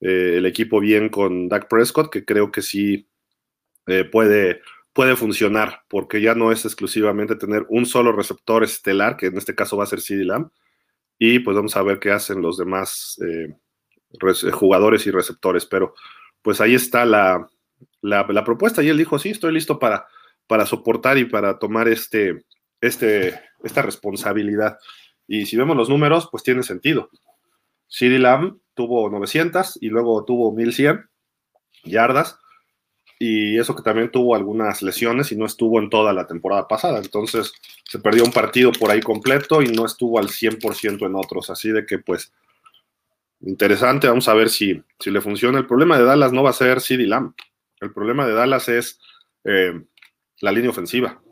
eh, 0.00 0.34
el 0.36 0.46
equipo 0.46 0.78
bien 0.78 1.08
con 1.08 1.48
Dak 1.48 1.68
Prescott, 1.68 2.12
que 2.12 2.24
creo 2.24 2.52
que 2.52 2.60
sí 2.60 3.08
eh, 3.86 4.04
puede, 4.04 4.60
puede 4.92 5.16
funcionar, 5.16 5.80
porque 5.88 6.20
ya 6.20 6.34
no 6.34 6.52
es 6.52 6.66
exclusivamente 6.66 7.34
tener 7.34 7.64
un 7.70 7.86
solo 7.86 8.12
receptor 8.12 8.62
estelar, 8.62 9.16
que 9.16 9.26
en 9.26 9.38
este 9.38 9.54
caso 9.54 9.78
va 9.78 9.84
a 9.84 9.86
ser 9.86 10.02
CD 10.02 10.24
Lamb, 10.24 10.50
y 11.18 11.38
pues 11.38 11.56
vamos 11.56 11.76
a 11.76 11.82
ver 11.82 11.98
qué 11.98 12.10
hacen 12.10 12.42
los 12.42 12.58
demás 12.58 13.18
eh, 13.26 13.54
jugadores 14.52 15.06
y 15.06 15.10
receptores, 15.10 15.64
pero 15.64 15.94
pues 16.42 16.60
ahí 16.60 16.74
está 16.74 17.06
la, 17.06 17.48
la, 18.02 18.44
propuesta 18.44 18.82
y 18.82 18.88
él 18.88 18.98
dijo, 18.98 19.18
sí, 19.18 19.30
estoy 19.30 19.54
listo 19.54 19.78
para, 19.78 20.06
para 20.46 20.66
soportar 20.66 21.16
y 21.16 21.24
para 21.24 21.58
tomar 21.58 21.88
este, 21.88 22.44
este, 22.80 23.40
esta 23.62 23.80
responsabilidad. 23.82 24.78
Y 25.32 25.46
si 25.46 25.56
vemos 25.56 25.74
los 25.78 25.88
números, 25.88 26.28
pues 26.30 26.42
tiene 26.42 26.62
sentido. 26.62 27.08
CD 27.88 28.18
Lamb 28.18 28.58
tuvo 28.74 29.08
900 29.08 29.78
y 29.80 29.88
luego 29.88 30.26
tuvo 30.26 30.52
1100 30.52 31.08
yardas. 31.84 32.38
Y 33.18 33.58
eso 33.58 33.74
que 33.74 33.82
también 33.82 34.10
tuvo 34.10 34.34
algunas 34.34 34.82
lesiones 34.82 35.32
y 35.32 35.36
no 35.36 35.46
estuvo 35.46 35.78
en 35.78 35.88
toda 35.88 36.12
la 36.12 36.26
temporada 36.26 36.68
pasada. 36.68 36.98
Entonces 36.98 37.54
se 37.84 37.98
perdió 37.98 38.24
un 38.24 38.32
partido 38.32 38.72
por 38.72 38.90
ahí 38.90 39.00
completo 39.00 39.62
y 39.62 39.68
no 39.68 39.86
estuvo 39.86 40.18
al 40.18 40.28
100% 40.28 41.06
en 41.06 41.14
otros. 41.14 41.48
Así 41.48 41.70
de 41.70 41.86
que 41.86 41.98
pues 41.98 42.30
interesante. 43.40 44.08
Vamos 44.08 44.28
a 44.28 44.34
ver 44.34 44.50
si, 44.50 44.82
si 45.00 45.10
le 45.10 45.22
funciona. 45.22 45.58
El 45.58 45.66
problema 45.66 45.96
de 45.96 46.04
Dallas 46.04 46.34
no 46.34 46.42
va 46.42 46.50
a 46.50 46.52
ser 46.52 46.82
CD 46.82 47.06
Lamb. 47.06 47.32
El 47.80 47.90
problema 47.90 48.26
de 48.26 48.34
Dallas 48.34 48.68
es 48.68 49.00
eh, 49.44 49.80
la 50.42 50.52
línea 50.52 50.68
ofensiva. 50.68 51.22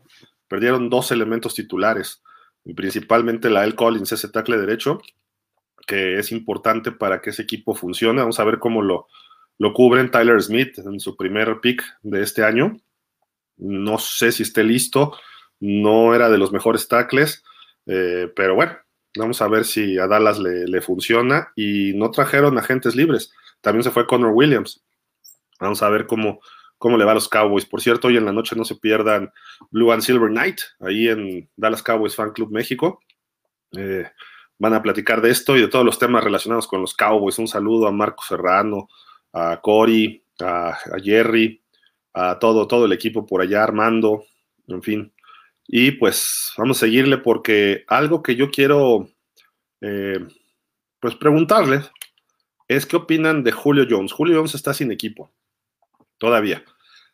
Perdieron 0.49 0.89
dos 0.89 1.13
elementos 1.13 1.55
titulares 1.55 2.23
principalmente 2.77 3.51
la 3.51 3.65
El 3.65 3.75
Collins, 3.75 4.13
ese 4.13 4.29
tackle 4.29 4.59
derecho, 4.59 5.01
que 5.87 6.19
es 6.19 6.33
importante 6.33 6.93
para 6.93 7.21
que 7.21 7.31
ese 7.31 7.43
equipo 7.43 7.75
funcione. 7.75 8.21
Vamos 8.21 8.41
a 8.41 8.45
ver 8.45 8.59
cómo 8.59 8.83
lo, 8.83 9.09
lo 9.59 9.75
cubren 9.75 10.11
Tyler 10.11 10.41
Smith 10.41 10.79
en 10.79 11.01
su 11.01 11.17
primer 11.17 11.61
pick 11.61 11.83
de 12.03 12.23
este 12.23 12.45
año. 12.45 12.77
no 13.59 13.99
sé 13.99 14.33
si 14.33 14.43
esté 14.43 14.65
listo, 14.65 15.13
no 15.61 16.15
era 16.15 16.31
de 16.31 16.39
los 16.39 16.51
mejores 16.51 16.89
tackles, 16.89 17.45
eh, 17.85 18.33
pero 18.35 18.55
bueno, 18.55 18.79
vamos 19.17 19.43
a 19.43 19.49
ver 19.49 19.67
si 19.67 19.99
a 19.99 20.07
Dallas 20.07 20.39
le, 20.39 20.81
funciona 20.81 21.53
y 21.55 21.93
no 21.95 22.11
trajeron 22.11 22.57
agentes 22.57 22.97
libres, 22.97 23.33
también 23.61 23.85
se 23.85 23.91
fue 23.91 24.07
Connor 24.07 24.33
Williams, 24.33 24.83
vamos 25.61 25.83
a 25.83 25.91
ver 25.91 26.07
cómo, 26.07 26.41
cómo 26.81 26.97
le 26.97 27.05
va 27.05 27.13
a 27.13 27.15
los 27.15 27.29
Cowboys. 27.29 27.67
Por 27.67 27.83
cierto, 27.83 28.09
hoy 28.09 28.17
en 28.17 28.25
la 28.25 28.33
noche 28.33 28.57
no 28.57 28.65
se 28.65 28.75
pierdan 28.75 29.31
Blue 29.71 29.93
and 29.93 30.03
Silver 30.03 30.31
Night, 30.31 30.61
ahí 30.81 31.09
en 31.09 31.49
Dallas 31.55 31.83
Cowboys 31.83 32.17
Fan 32.17 32.33
Club 32.33 32.51
México. 32.51 33.01
Eh, 33.77 34.11
van 34.59 34.73
a 34.73 34.83
platicar 34.83 35.21
de 35.21 35.31
esto 35.31 35.59
y 35.59 35.61
de 35.61 35.69
todos 35.69 35.85
los 35.85 35.99
temas 35.99 36.25
relacionados 36.25 36.67
con 36.67 36.81
los 36.81 36.95
Cowboys. 36.95 37.39
Un 37.39 37.49
saludo 37.49 37.87
a 37.87 37.93
Marco 37.93 38.25
Serrano, 38.27 38.89
a 39.35 39.61
Cory, 39.61 40.25
a, 40.41 40.75
Jerry, 41.05 41.63
a 42.15 42.39
todo, 42.39 42.67
todo 42.67 42.87
el 42.87 42.93
equipo 42.95 43.27
por 43.27 43.43
allá, 43.43 43.63
Armando, 43.63 44.25
en 44.67 44.83
fin. 44.83 45.13
Y 45.69 45.93
pues 45.93 46.55
vamos 46.57 46.79
a 46.79 46.81
seguirle 46.81 47.19
porque 47.19 47.85
algo 47.89 48.23
que 48.23 48.37
yo 48.37 48.51
quiero 48.51 49.07
eh, 49.83 50.27
pues 50.99 51.15
preguntarles 51.15 51.91
es 52.69 52.87
qué 52.87 52.97
opinan 52.97 53.45
de 53.45 53.53
Julio 53.53 53.87
Jones. 53.89 54.13
Julio 54.13 54.37
Jones 54.39 54.55
está 54.55 54.73
sin 54.73 54.91
equipo 54.91 55.31
todavía. 56.21 56.63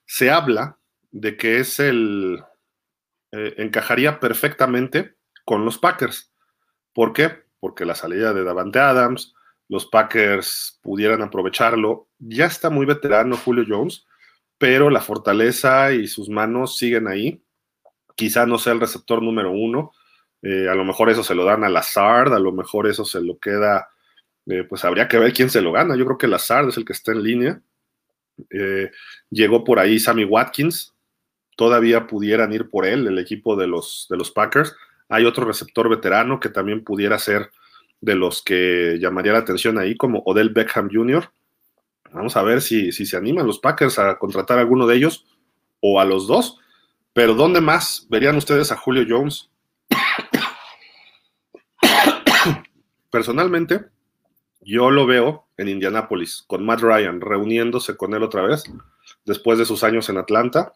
Se 0.06 0.30
habla 0.30 0.78
de 1.10 1.36
que 1.36 1.58
es 1.58 1.78
el 1.80 2.42
eh, 3.32 3.54
encajaría 3.58 4.20
perfectamente 4.20 5.16
con 5.44 5.64
los 5.64 5.78
Packers. 5.78 6.32
¿Por 6.92 7.12
qué? 7.12 7.44
Porque 7.60 7.84
la 7.84 7.94
salida 7.94 8.32
de 8.32 8.44
Davante 8.44 8.78
Adams, 8.78 9.34
los 9.68 9.86
Packers 9.86 10.78
pudieran 10.82 11.22
aprovecharlo. 11.22 12.08
Ya 12.18 12.46
está 12.46 12.70
muy 12.70 12.86
veterano 12.86 13.36
Julio 13.36 13.64
Jones, 13.68 14.06
pero 14.58 14.90
la 14.90 15.00
fortaleza 15.00 15.92
y 15.92 16.06
sus 16.06 16.28
manos 16.28 16.78
siguen 16.78 17.08
ahí. 17.08 17.42
Quizá 18.14 18.46
no 18.46 18.58
sea 18.58 18.72
el 18.72 18.80
receptor 18.80 19.22
número 19.22 19.50
uno. 19.50 19.92
Eh, 20.42 20.68
a 20.68 20.74
lo 20.74 20.84
mejor 20.84 21.10
eso 21.10 21.24
se 21.24 21.34
lo 21.34 21.44
dan 21.44 21.64
a 21.64 21.68
Lazard, 21.68 22.32
a 22.32 22.38
lo 22.38 22.52
mejor 22.52 22.86
eso 22.86 23.04
se 23.04 23.20
lo 23.20 23.38
queda, 23.38 23.88
eh, 24.46 24.64
pues 24.64 24.84
habría 24.84 25.08
que 25.08 25.18
ver 25.18 25.32
quién 25.32 25.50
se 25.50 25.60
lo 25.60 25.72
gana. 25.72 25.96
Yo 25.96 26.04
creo 26.04 26.18
que 26.18 26.28
Lazard 26.28 26.68
es 26.68 26.76
el 26.76 26.84
que 26.84 26.92
está 26.92 27.12
en 27.12 27.22
línea. 27.22 27.62
Eh, 28.50 28.90
llegó 29.30 29.64
por 29.64 29.78
ahí 29.78 29.98
Sammy 29.98 30.24
Watkins. 30.24 30.94
Todavía 31.56 32.06
pudieran 32.06 32.52
ir 32.52 32.68
por 32.68 32.86
él, 32.86 33.06
el 33.06 33.18
equipo 33.18 33.56
de 33.56 33.66
los, 33.66 34.06
de 34.10 34.16
los 34.16 34.30
Packers. 34.30 34.74
Hay 35.08 35.24
otro 35.24 35.44
receptor 35.44 35.88
veterano 35.88 36.40
que 36.40 36.48
también 36.48 36.84
pudiera 36.84 37.18
ser 37.18 37.50
de 38.00 38.14
los 38.14 38.42
que 38.42 38.98
llamaría 39.00 39.32
la 39.32 39.38
atención 39.38 39.78
ahí, 39.78 39.96
como 39.96 40.22
Odell 40.26 40.50
Beckham 40.50 40.90
Jr. 40.92 41.30
Vamos 42.12 42.36
a 42.36 42.42
ver 42.42 42.60
si, 42.60 42.92
si 42.92 43.06
se 43.06 43.16
animan 43.16 43.46
los 43.46 43.58
Packers 43.58 43.98
a 43.98 44.18
contratar 44.18 44.58
a 44.58 44.62
alguno 44.62 44.86
de 44.86 44.96
ellos 44.96 45.26
o 45.80 46.00
a 46.00 46.04
los 46.04 46.26
dos. 46.26 46.58
Pero 47.12 47.34
¿dónde 47.34 47.60
más 47.60 48.06
verían 48.10 48.36
ustedes 48.36 48.70
a 48.72 48.76
Julio 48.76 49.06
Jones? 49.08 49.48
Personalmente, 53.10 53.86
yo 54.60 54.90
lo 54.90 55.06
veo 55.06 55.45
en 55.56 55.68
Indianápolis, 55.68 56.44
con 56.46 56.64
Matt 56.64 56.80
Ryan, 56.80 57.20
reuniéndose 57.20 57.96
con 57.96 58.14
él 58.14 58.22
otra 58.22 58.42
vez, 58.42 58.64
después 59.24 59.58
de 59.58 59.64
sus 59.64 59.84
años 59.84 60.08
en 60.08 60.18
Atlanta. 60.18 60.74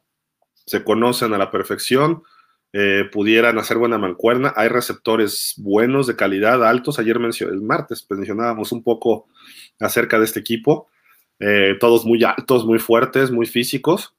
Se 0.67 0.85
conocen 0.85 1.35
a 1.35 1.39
la 1.39 1.51
perfección, 1.51 2.23
eh, 2.73 3.05
pudieran 3.11 3.59
hacer 3.59 3.79
buena 3.79 3.99
mancuerna. 3.99 4.53
Hay 4.57 4.69
receptores 4.69 5.55
buenos, 5.59 6.07
de 6.07 6.17
calidad, 6.17 6.65
altos. 6.65 6.99
Ayer 6.99 7.17
el 7.17 7.63
martes 7.63 8.07
mencionábamos 8.09 8.73
un 8.73 8.83
poco 8.83 9.27
acerca 9.81 10.19
de 10.19 10.25
este 10.25 10.41
equipo. 10.41 10.89
Eh, 11.41 11.77
todos 11.81 12.05
muy 12.05 12.23
altos, 12.23 12.65
muy 12.65 12.79
fuertes, 12.79 13.31
muy 13.31 13.47
físicos. 13.47 14.15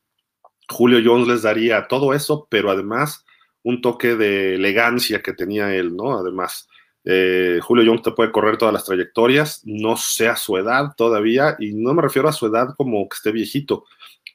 Julio 0.67 0.99
Jones 1.03 1.27
les 1.27 1.41
daría 1.43 1.87
todo 1.87 2.13
eso, 2.13 2.47
pero 2.49 2.71
además 2.71 3.25
un 3.63 3.81
toque 3.81 4.15
de 4.15 4.55
elegancia 4.55 5.21
que 5.21 5.33
tenía 5.33 5.73
él, 5.75 5.95
¿no? 5.95 6.17
Además, 6.17 6.67
eh, 7.03 7.59
Julio 7.61 7.83
Jones 7.85 8.03
te 8.03 8.11
puede 8.11 8.31
correr 8.31 8.57
todas 8.57 8.73
las 8.73 8.85
trayectorias, 8.85 9.61
no 9.65 9.97
sea 9.97 10.35
su 10.35 10.57
edad 10.57 10.93
todavía, 10.95 11.55
y 11.59 11.73
no 11.73 11.93
me 11.93 12.01
refiero 12.01 12.29
a 12.29 12.33
su 12.33 12.45
edad 12.45 12.75
como 12.77 13.07
que 13.09 13.15
esté 13.15 13.31
viejito, 13.31 13.85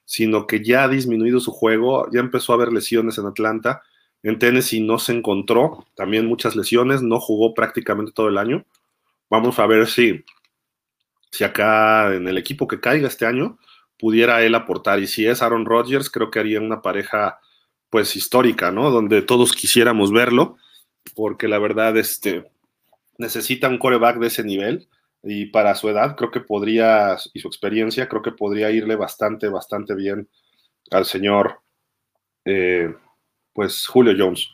sino 0.04 0.46
que 0.46 0.64
ya 0.64 0.84
ha 0.84 0.88
disminuido 0.88 1.40
su 1.40 1.52
juego, 1.52 2.08
ya 2.12 2.20
empezó 2.20 2.52
a 2.52 2.56
haber 2.56 2.72
lesiones 2.72 3.18
en 3.18 3.26
Atlanta, 3.26 3.82
en 4.22 4.38
Tennessee 4.38 4.80
no 4.80 4.98
se 4.98 5.12
encontró, 5.12 5.86
también 5.94 6.26
muchas 6.26 6.56
lesiones, 6.56 7.02
no 7.02 7.20
jugó 7.20 7.54
prácticamente 7.54 8.12
todo 8.12 8.28
el 8.28 8.38
año. 8.38 8.64
Vamos 9.30 9.58
a 9.60 9.66
ver 9.66 9.86
si, 9.86 10.24
si 11.30 11.44
acá 11.44 12.14
en 12.14 12.26
el 12.26 12.36
equipo 12.38 12.66
que 12.66 12.80
caiga 12.80 13.06
este 13.06 13.26
año 13.26 13.58
pudiera 13.98 14.42
él 14.42 14.54
aportar, 14.54 14.98
y 14.98 15.06
si 15.06 15.26
es 15.26 15.42
Aaron 15.42 15.64
Rodgers, 15.64 16.10
creo 16.10 16.30
que 16.30 16.40
haría 16.40 16.60
una 16.60 16.82
pareja 16.82 17.38
pues 17.88 18.16
histórica, 18.16 18.72
¿no? 18.72 18.90
Donde 18.90 19.22
todos 19.22 19.52
quisiéramos 19.52 20.12
verlo, 20.12 20.56
porque 21.14 21.46
la 21.46 21.58
verdad, 21.58 21.96
este, 21.96 22.50
necesita 23.18 23.68
un 23.68 23.78
coreback 23.78 24.18
de 24.18 24.26
ese 24.28 24.44
nivel 24.44 24.88
y 25.22 25.46
para 25.46 25.74
su 25.74 25.88
edad 25.88 26.16
creo 26.16 26.30
que 26.30 26.40
podría, 26.40 27.16
y 27.34 27.40
su 27.40 27.48
experiencia, 27.48 28.08
creo 28.08 28.22
que 28.22 28.32
podría 28.32 28.70
irle 28.70 28.96
bastante, 28.96 29.48
bastante 29.48 29.94
bien 29.94 30.28
al 30.90 31.04
señor, 31.04 31.62
eh, 32.44 32.94
pues 33.52 33.86
Julio 33.86 34.14
Jones. 34.16 34.48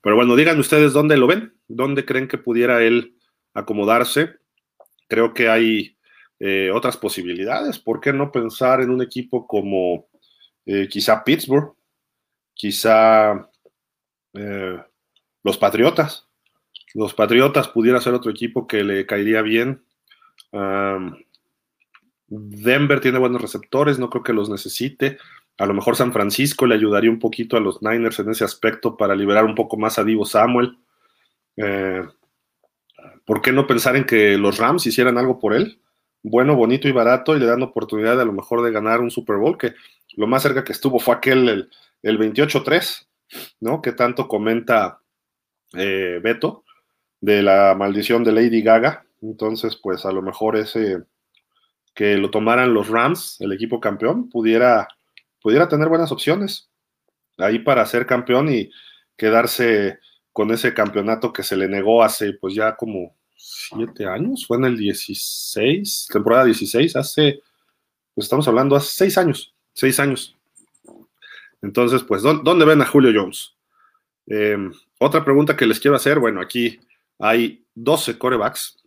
Pero 0.00 0.16
bueno, 0.16 0.34
díganme 0.34 0.60
ustedes 0.60 0.92
dónde 0.92 1.16
lo 1.16 1.26
ven, 1.26 1.54
dónde 1.68 2.04
creen 2.04 2.28
que 2.28 2.38
pudiera 2.38 2.82
él 2.82 3.16
acomodarse. 3.52 4.36
Creo 5.08 5.34
que 5.34 5.48
hay 5.48 5.98
eh, 6.38 6.70
otras 6.72 6.96
posibilidades. 6.96 7.78
¿Por 7.78 8.00
qué 8.00 8.12
no 8.12 8.32
pensar 8.32 8.80
en 8.80 8.90
un 8.90 9.02
equipo 9.02 9.46
como 9.46 10.08
eh, 10.64 10.88
quizá 10.88 11.22
Pittsburgh, 11.22 11.74
quizá 12.54 13.48
los 15.42 15.58
Patriotas? 15.58 16.28
Los 16.94 17.12
Patriotas 17.12 17.68
pudiera 17.68 18.00
ser 18.00 18.14
otro 18.14 18.30
equipo 18.30 18.66
que 18.66 18.84
le 18.84 19.04
caería 19.04 19.42
bien. 19.42 19.84
Denver 22.28 23.00
tiene 23.00 23.18
buenos 23.18 23.42
receptores, 23.42 23.98
no 23.98 24.08
creo 24.08 24.22
que 24.22 24.32
los 24.32 24.48
necesite. 24.48 25.18
A 25.58 25.66
lo 25.66 25.74
mejor 25.74 25.96
San 25.96 26.12
Francisco 26.12 26.66
le 26.66 26.76
ayudaría 26.76 27.10
un 27.10 27.18
poquito 27.18 27.56
a 27.56 27.60
los 27.60 27.82
Niners 27.82 28.18
en 28.20 28.30
ese 28.30 28.44
aspecto 28.44 28.96
para 28.96 29.14
liberar 29.14 29.44
un 29.44 29.54
poco 29.54 29.76
más 29.76 29.98
a 29.98 30.04
Divo 30.04 30.24
Samuel. 30.24 30.78
Eh, 31.56 32.02
¿Por 33.24 33.42
qué 33.42 33.52
no 33.52 33.66
pensar 33.66 33.96
en 33.96 34.04
que 34.04 34.38
los 34.38 34.58
Rams 34.58 34.86
hicieran 34.86 35.18
algo 35.18 35.38
por 35.38 35.54
él? 35.54 35.80
Bueno, 36.22 36.56
bonito 36.56 36.88
y 36.88 36.92
barato 36.92 37.36
y 37.36 37.40
le 37.40 37.46
dan 37.46 37.62
oportunidad 37.62 38.20
a 38.20 38.24
lo 38.24 38.32
mejor 38.32 38.62
de 38.62 38.72
ganar 38.72 39.00
un 39.00 39.10
Super 39.10 39.36
Bowl, 39.36 39.58
que 39.58 39.74
lo 40.16 40.26
más 40.26 40.42
cerca 40.42 40.64
que 40.64 40.72
estuvo 40.72 40.98
fue 40.98 41.14
aquel, 41.14 41.48
el, 41.48 41.70
el 42.02 42.18
28-3, 42.18 43.06
¿no? 43.60 43.82
Que 43.82 43.92
tanto 43.92 44.26
comenta 44.26 45.00
eh, 45.74 46.20
Beto 46.22 46.63
de 47.24 47.42
la 47.42 47.74
maldición 47.74 48.22
de 48.22 48.32
Lady 48.32 48.60
Gaga. 48.60 49.06
Entonces, 49.22 49.76
pues 49.76 50.04
a 50.04 50.12
lo 50.12 50.20
mejor 50.20 50.56
ese 50.56 51.04
que 51.94 52.16
lo 52.18 52.30
tomaran 52.30 52.74
los 52.74 52.88
Rams, 52.88 53.36
el 53.40 53.52
equipo 53.52 53.80
campeón, 53.80 54.28
pudiera, 54.28 54.88
pudiera 55.40 55.68
tener 55.68 55.88
buenas 55.88 56.12
opciones 56.12 56.68
ahí 57.38 57.60
para 57.60 57.86
ser 57.86 58.04
campeón 58.04 58.52
y 58.52 58.70
quedarse 59.16 60.00
con 60.32 60.50
ese 60.50 60.74
campeonato 60.74 61.32
que 61.32 61.42
se 61.42 61.56
le 61.56 61.68
negó 61.68 62.02
hace 62.02 62.34
pues 62.34 62.54
ya 62.54 62.76
como 62.76 63.16
siete 63.36 64.06
años, 64.06 64.44
fue 64.46 64.58
en 64.58 64.64
el 64.66 64.76
16, 64.76 66.08
temporada 66.12 66.44
16, 66.44 66.96
hace, 66.96 67.40
pues 68.14 68.26
estamos 68.26 68.46
hablando 68.48 68.76
hace 68.76 68.90
seis 68.92 69.16
años, 69.16 69.54
seis 69.72 69.98
años. 69.98 70.36
Entonces, 71.62 72.02
pues, 72.02 72.22
¿dónde 72.22 72.64
ven 72.66 72.82
a 72.82 72.86
Julio 72.86 73.12
Jones? 73.14 73.54
Em, 74.26 74.72
otra 74.98 75.24
pregunta 75.24 75.56
que 75.56 75.66
les 75.66 75.80
quiero 75.80 75.96
hacer, 75.96 76.18
bueno, 76.18 76.40
aquí 76.40 76.78
hay 77.18 77.66
12 77.74 78.18
corebacks 78.18 78.82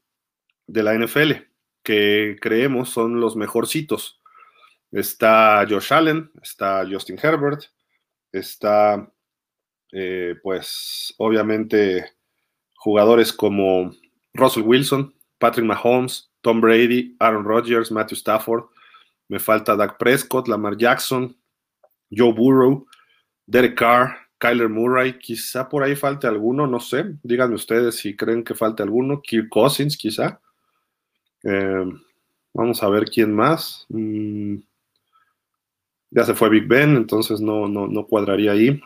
de 0.68 0.84
la 0.84 0.94
NFL 0.94 1.48
que 1.84 2.36
creemos 2.42 2.90
son 2.90 3.22
los 3.22 3.36
mejorcitos. 3.36 4.20
Está 4.92 5.66
Josh 5.70 5.94
Allen, 5.94 6.30
está 6.42 6.86
Justin 6.90 7.18
Herbert, 7.22 7.63
está, 8.32 9.10
eh, 9.92 10.36
pues, 10.44 11.13
obviamente, 11.18 12.13
jugadores 12.76 13.32
como 13.32 13.92
Russell 14.34 14.63
Wilson, 14.63 15.13
Patrick 15.40 15.66
Mahomes, 15.66 16.30
Tom 16.42 16.62
Brady, 16.62 17.16
Aaron 17.20 17.46
Rodgers, 17.46 17.92
Matthew 17.92 18.18
Stafford. 18.18 18.66
Me 19.30 19.40
falta 19.40 19.76
Doug 19.76 19.98
Prescott, 19.98 20.48
Lamar 20.48 20.78
Jackson, 20.78 21.36
Joe 22.10 22.34
Burrow, 22.34 22.86
Derek 23.46 23.76
Carr, 23.76 24.27
Kyler 24.38 24.69
Murray, 24.69 25.17
quizá 25.17 25.67
por 25.67 25.84
ahí 25.84 25.95
falte 25.95 26.28
alguno, 26.28 26.67
no 26.67 26.80
sé. 26.80 27.15
Díganme 27.23 27.56
ustedes 27.56 27.95
si 27.95 28.15
creen 28.15 28.43
que 28.43 28.54
falte 28.54 28.84
alguno. 28.84 29.21
Kirk 29.21 29.50
Cousins, 29.50 29.97
quizá. 29.97 30.39
Eh, 31.43 31.86
vamos 32.54 32.84
a 32.84 32.89
ver 32.89 33.06
quién 33.06 33.34
más. 33.34 33.86
Mm, 33.89 34.58
ya 36.12 36.23
se 36.23 36.36
fue 36.36 36.50
Big 36.50 36.67
Ben, 36.67 36.95
entonces 36.95 37.41
no, 37.41 37.67
no, 37.67 37.88
no 37.88 38.06
cuadraría 38.06 38.52
ahí. 38.52 38.80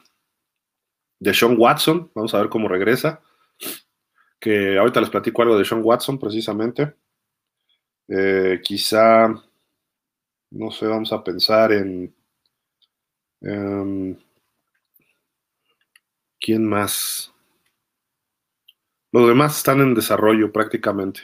De 1.19 1.33
Sean 1.33 1.55
Watson, 1.57 2.09
vamos 2.15 2.33
a 2.33 2.39
ver 2.39 2.49
cómo 2.49 2.67
regresa. 2.67 3.21
Que 4.39 4.77
ahorita 4.77 5.01
les 5.01 5.09
platico 5.09 5.41
algo 5.41 5.57
de 5.57 5.65
Sean 5.65 5.81
Watson 5.83 6.17
precisamente. 6.17 6.95
Eh, 8.07 8.59
quizá, 8.63 9.27
no 10.51 10.71
sé, 10.71 10.87
vamos 10.87 11.11
a 11.13 11.23
pensar 11.23 11.73
en 11.73 12.13
¿Quién 16.41 16.67
más? 16.67 17.31
Los 19.13 19.27
demás 19.27 19.57
están 19.57 19.79
en 19.79 19.93
desarrollo 19.93 20.51
prácticamente. 20.51 21.21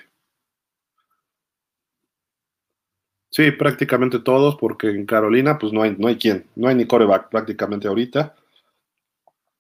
Sí, 3.29 3.51
prácticamente 3.51 4.19
todos, 4.19 4.55
porque 4.57 4.89
en 4.89 5.05
Carolina, 5.05 5.57
pues 5.57 5.73
no 5.73 5.83
hay, 5.83 5.95
no 5.97 6.07
hay 6.07 6.17
quien, 6.17 6.45
no 6.55 6.67
hay 6.67 6.75
ni 6.75 6.85
coreback 6.85 7.29
prácticamente 7.29 7.87
ahorita. 7.87 8.35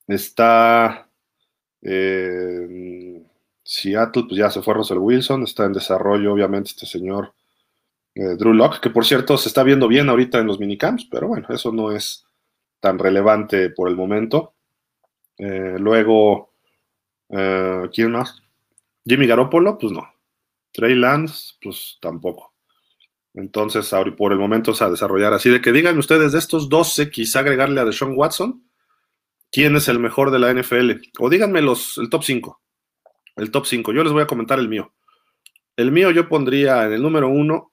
Está 0.07 1.09
eh, 1.81 3.23
Seattle, 3.63 4.25
pues 4.29 4.37
ya 4.37 4.49
se 4.51 4.61
fue 4.61 4.73
Russell 4.75 4.97
Wilson, 4.99 5.43
está 5.43 5.65
en 5.65 5.73
desarrollo, 5.73 6.33
obviamente, 6.33 6.71
este 6.71 6.85
señor 6.85 7.33
eh, 8.15 8.35
Drew 8.37 8.53
Locke, 8.53 8.81
que 8.81 8.89
por 8.89 9.05
cierto 9.05 9.37
se 9.37 9.49
está 9.49 9.63
viendo 9.63 9.87
bien 9.87 10.09
ahorita 10.09 10.39
en 10.39 10.47
los 10.47 10.59
minicamps, 10.59 11.07
pero 11.11 11.27
bueno, 11.27 11.47
eso 11.49 11.71
no 11.71 11.91
es 11.91 12.25
tan 12.81 12.99
relevante 12.99 13.69
por 13.69 13.89
el 13.89 13.95
momento. 13.95 14.55
Eh, 15.37 15.75
luego, 15.79 16.53
¿quién 17.27 18.11
más? 18.11 18.41
Jimmy 19.05 19.27
Garoppolo, 19.27 19.77
pues 19.77 19.91
no. 19.93 20.07
Trey 20.71 20.95
Lance, 20.95 21.53
pues 21.61 21.97
tampoco. 22.01 22.53
Entonces, 23.33 23.93
por 24.17 24.31
el 24.31 24.39
momento 24.39 24.71
es 24.71 24.81
a 24.81 24.89
desarrollar. 24.89 25.33
Así 25.33 25.49
de 25.49 25.61
que 25.61 25.71
digan 25.71 25.97
ustedes 25.97 26.31
de 26.31 26.39
estos 26.39 26.69
12, 26.69 27.11
quizá 27.11 27.39
agregarle 27.39 27.79
a 27.79 27.85
Deshaun 27.85 28.13
Watson, 28.15 28.63
¿quién 29.51 29.75
es 29.75 29.87
el 29.87 29.99
mejor 29.99 30.31
de 30.31 30.39
la 30.39 30.53
NFL? 30.53 30.91
O 31.19 31.29
díganme 31.29 31.61
los, 31.61 31.97
el 31.97 32.09
top 32.09 32.23
5. 32.23 32.61
El 33.35 33.51
top 33.51 33.65
5. 33.65 33.93
Yo 33.93 34.03
les 34.03 34.13
voy 34.13 34.23
a 34.23 34.27
comentar 34.27 34.59
el 34.59 34.67
mío. 34.67 34.93
El 35.75 35.91
mío 35.91 36.09
yo 36.11 36.27
pondría 36.27 36.85
en 36.85 36.93
el 36.93 37.01
número 37.01 37.29
1 37.29 37.71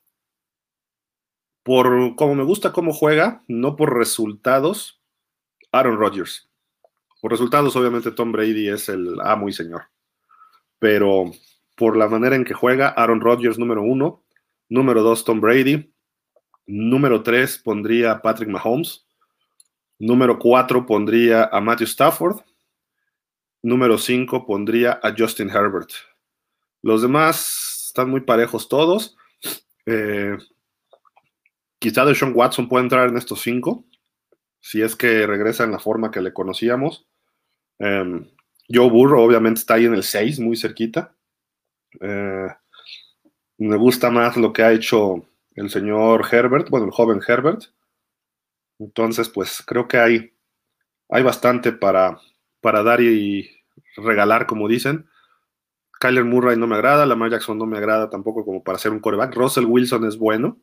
por 1.62 2.14
como 2.14 2.35
me 2.35 2.44
gusta 2.44 2.72
cómo 2.72 2.92
juega, 2.92 3.42
no 3.48 3.74
por 3.74 3.96
resultados, 3.96 5.00
Aaron 5.72 5.96
Rodgers. 5.96 6.50
Por 7.24 7.30
resultados, 7.30 7.74
obviamente, 7.74 8.10
Tom 8.10 8.32
Brady 8.32 8.68
es 8.68 8.90
el 8.90 9.18
amo 9.22 9.48
y 9.48 9.52
señor. 9.54 9.84
Pero 10.78 11.30
por 11.74 11.96
la 11.96 12.06
manera 12.06 12.37
en 12.37 12.44
que 12.44 12.52
juega, 12.52 12.88
Aaron 12.88 13.22
Rodgers 13.22 13.58
número 13.58 13.80
1 13.80 14.22
Número 14.68 15.02
2, 15.02 15.24
Tom 15.24 15.40
Brady. 15.40 15.90
Número 16.66 17.22
3, 17.22 17.62
pondría 17.64 18.20
Patrick 18.20 18.50
Mahomes. 18.50 19.06
Número 19.98 20.38
4, 20.38 20.84
pondría 20.84 21.44
a 21.44 21.62
Matthew 21.62 21.87
Stafford. 21.87 22.42
Número 23.62 23.96
5, 23.96 24.44
pondría 24.44 25.00
a 25.02 25.14
Justin 25.16 25.48
Herbert. 25.48 25.92
Los 26.82 27.00
demás 27.00 27.87
están 27.87 28.10
muy 28.10 28.20
parejos 28.20 28.68
todos. 28.68 29.16
Eh, 29.87 30.37
quizá 31.78 32.04
Deshaun 32.04 32.34
Watson 32.34 32.68
puede 32.68 32.84
entrar 32.84 33.08
en 33.08 33.16
estos 33.16 33.40
5, 33.40 33.82
si 34.60 34.82
es 34.82 34.94
que 34.94 35.26
regresa 35.26 35.64
en 35.64 35.72
la 35.72 35.78
forma 35.78 36.10
que 36.10 36.20
le 36.20 36.34
conocíamos. 36.34 37.08
Eh, 37.78 38.26
Joe 38.68 38.90
Burrow 38.90 39.22
obviamente 39.22 39.60
está 39.60 39.74
ahí 39.74 39.84
en 39.87 39.94
el 39.94 40.02
6, 40.02 40.40
muy 40.40 40.56
cerquita. 40.56 41.14
Eh, 42.00 42.48
me 43.58 43.76
gusta 43.76 44.10
más 44.10 44.37
lo 44.37 44.52
que 44.52 44.62
ha 44.62 44.72
hecho 44.72 45.26
el 45.54 45.70
señor 45.70 46.26
Herbert, 46.30 46.70
bueno, 46.70 46.87
el 46.87 46.92
joven 46.92 47.20
Herbert. 47.26 47.64
Entonces, 48.78 49.28
pues 49.28 49.62
creo 49.64 49.87
que 49.87 49.98
hay, 49.98 50.32
hay 51.08 51.22
bastante 51.22 51.72
para, 51.72 52.20
para 52.60 52.82
dar 52.82 53.00
y 53.00 53.50
regalar, 53.96 54.46
como 54.46 54.68
dicen. 54.68 55.08
Kyler 56.00 56.24
Murray 56.24 56.56
no 56.56 56.66
me 56.66 56.74
agrada, 56.74 57.06
Lamar 57.06 57.30
Jackson 57.30 57.56
no 57.56 57.66
me 57.66 57.78
agrada 57.78 58.10
tampoco 58.10 58.44
como 58.44 58.62
para 58.62 58.78
ser 58.78 58.92
un 58.92 59.00
coreback. 59.00 59.34
Russell 59.34 59.66
Wilson 59.66 60.04
es 60.06 60.18
bueno. 60.18 60.58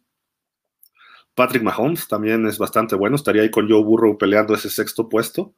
Patrick 1.34 1.64
Mahomes 1.64 2.08
también 2.08 2.46
es 2.46 2.58
bastante 2.58 2.96
bueno. 2.96 3.16
Estaría 3.16 3.42
ahí 3.44 3.52
con 3.52 3.70
Joe 3.70 3.84
Burrow 3.84 4.18
peleando 4.18 4.54
ese 4.54 4.70
sexto 4.70 5.08
puesto. 5.08 5.56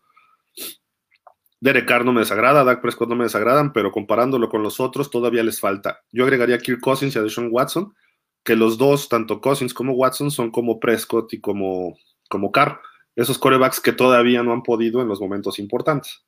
Derek 1.63 1.87
Carr 1.87 2.03
no 2.03 2.11
me 2.11 2.19
desagrada, 2.19 2.65
Dak 2.65 2.81
Prescott 2.81 3.07
no 3.07 3.15
me 3.15 3.23
desagradan, 3.23 3.71
pero 3.71 3.89
comparándolo 3.89 4.49
con 4.49 4.63
los 4.63 4.81
otros 4.81 5.09
todavía 5.09 5.43
les 5.43 5.61
falta. 5.61 6.01
Yo 6.11 6.25
agregaría 6.25 6.57
a 6.57 6.59
Kirk 6.59 6.81
Cousins 6.81 7.15
y 7.15 7.19
a 7.19 7.21
Deshaun 7.21 7.47
Watson, 7.49 7.95
que 8.43 8.57
los 8.57 8.77
dos, 8.77 9.07
tanto 9.07 9.39
Cousins 9.39 9.73
como 9.73 9.93
Watson, 9.93 10.29
son 10.29 10.51
como 10.51 10.81
Prescott 10.81 11.31
y 11.31 11.39
como, 11.39 11.95
como 12.29 12.51
Carr, 12.51 12.81
esos 13.15 13.39
corebacks 13.39 13.79
que 13.79 13.93
todavía 13.93 14.43
no 14.43 14.51
han 14.51 14.61
podido 14.61 15.01
en 15.01 15.07
los 15.07 15.21
momentos 15.21 15.57
importantes. 15.57 16.25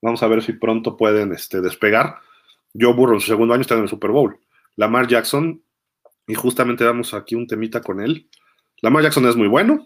Vamos 0.00 0.22
a 0.22 0.28
ver 0.28 0.44
si 0.44 0.52
pronto 0.52 0.96
pueden 0.96 1.32
este, 1.32 1.60
despegar. 1.60 2.18
Joe 2.72 2.94
Burrow 2.94 3.14
en 3.14 3.20
su 3.20 3.26
segundo 3.26 3.52
año 3.52 3.62
está 3.62 3.74
en 3.74 3.82
el 3.82 3.88
Super 3.88 4.12
Bowl. 4.12 4.38
Lamar 4.76 5.08
Jackson, 5.08 5.60
y 6.28 6.34
justamente 6.34 6.84
damos 6.84 7.14
aquí 7.14 7.34
un 7.34 7.48
temita 7.48 7.80
con 7.80 8.00
él. 8.00 8.30
Lamar 8.80 9.02
Jackson 9.02 9.26
es 9.26 9.34
muy 9.34 9.48
bueno, 9.48 9.84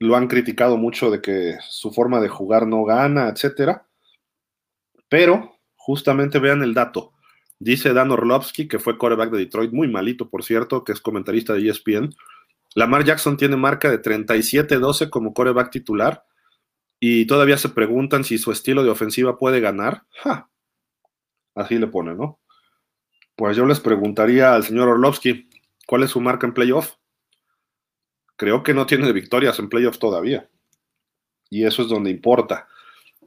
lo 0.00 0.16
han 0.16 0.28
criticado 0.28 0.78
mucho 0.78 1.10
de 1.10 1.20
que 1.20 1.58
su 1.68 1.92
forma 1.92 2.20
de 2.20 2.28
jugar 2.28 2.66
no 2.66 2.84
gana, 2.84 3.28
etcétera. 3.28 3.86
Pero 5.08 5.58
justamente 5.76 6.38
vean 6.38 6.62
el 6.62 6.74
dato. 6.74 7.12
Dice 7.58 7.92
Dan 7.92 8.10
Orlovsky, 8.10 8.66
que 8.66 8.78
fue 8.78 8.96
quarterback 8.96 9.30
de 9.30 9.38
Detroit, 9.38 9.72
muy 9.72 9.88
malito, 9.88 10.30
por 10.30 10.42
cierto, 10.42 10.84
que 10.84 10.92
es 10.92 11.02
comentarista 11.02 11.52
de 11.52 11.68
ESPN. 11.68 12.14
Lamar 12.74 13.04
Jackson 13.04 13.36
tiene 13.36 13.56
marca 13.56 13.90
de 13.90 14.00
37-12 14.00 15.10
como 15.10 15.34
quarterback 15.34 15.70
titular 15.70 16.24
y 16.98 17.26
todavía 17.26 17.58
se 17.58 17.68
preguntan 17.68 18.24
si 18.24 18.38
su 18.38 18.52
estilo 18.52 18.82
de 18.82 18.90
ofensiva 18.90 19.36
puede 19.36 19.60
ganar. 19.60 20.04
Así 21.54 21.78
le 21.78 21.88
pone, 21.88 22.14
¿no? 22.14 22.40
Pues 23.36 23.54
yo 23.54 23.66
les 23.66 23.80
preguntaría 23.80 24.54
al 24.54 24.64
señor 24.64 24.88
Orlovsky, 24.88 25.50
¿cuál 25.86 26.04
es 26.04 26.10
su 26.10 26.20
marca 26.20 26.46
en 26.46 26.54
playoff? 26.54 26.94
Creo 28.40 28.62
que 28.62 28.72
no 28.72 28.86
tiene 28.86 29.12
victorias 29.12 29.58
en 29.58 29.68
playoffs 29.68 29.98
todavía. 29.98 30.48
Y 31.50 31.66
eso 31.66 31.82
es 31.82 31.88
donde 31.88 32.08
importa, 32.08 32.68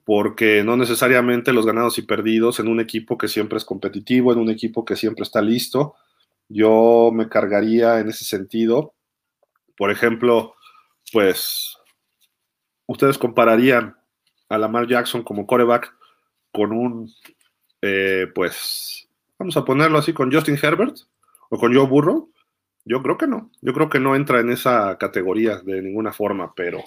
porque 0.05 0.63
no 0.63 0.75
necesariamente 0.75 1.53
los 1.53 1.67
ganados 1.67 1.99
y 1.99 2.01
perdidos 2.01 2.59
en 2.59 2.67
un 2.67 2.79
equipo 2.79 3.15
que 3.15 3.27
siempre 3.27 3.59
es 3.59 3.63
competitivo, 3.63 4.33
en 4.33 4.39
un 4.39 4.49
equipo 4.49 4.83
que 4.83 4.95
siempre 4.95 5.21
está 5.21 5.39
listo. 5.39 5.93
Yo 6.49 7.11
me 7.13 7.29
cargaría 7.29 7.99
en 7.99 8.09
ese 8.09 8.25
sentido. 8.25 8.95
Por 9.77 9.91
ejemplo, 9.91 10.55
pues 11.11 11.77
ustedes 12.87 13.19
compararían 13.19 13.95
a 14.49 14.57
Lamar 14.57 14.87
Jackson 14.87 15.21
como 15.21 15.45
coreback 15.45 15.95
con 16.51 16.71
un, 16.71 17.13
eh, 17.83 18.31
pues, 18.33 19.07
vamos 19.37 19.55
a 19.57 19.63
ponerlo 19.63 19.99
así, 19.99 20.11
con 20.11 20.31
Justin 20.33 20.57
Herbert 20.59 20.97
o 21.51 21.59
con 21.59 21.71
Joe 21.71 21.85
Burrow. 21.85 22.31
Yo 22.85 23.01
creo 23.01 23.17
que 23.17 23.27
no. 23.27 23.49
Yo 23.61 23.73
creo 23.73 23.89
que 23.89 23.99
no 23.99 24.15
entra 24.15 24.39
en 24.39 24.51
esa 24.51 24.97
categoría 24.97 25.57
de 25.57 25.81
ninguna 25.81 26.11
forma, 26.11 26.53
pero 26.55 26.83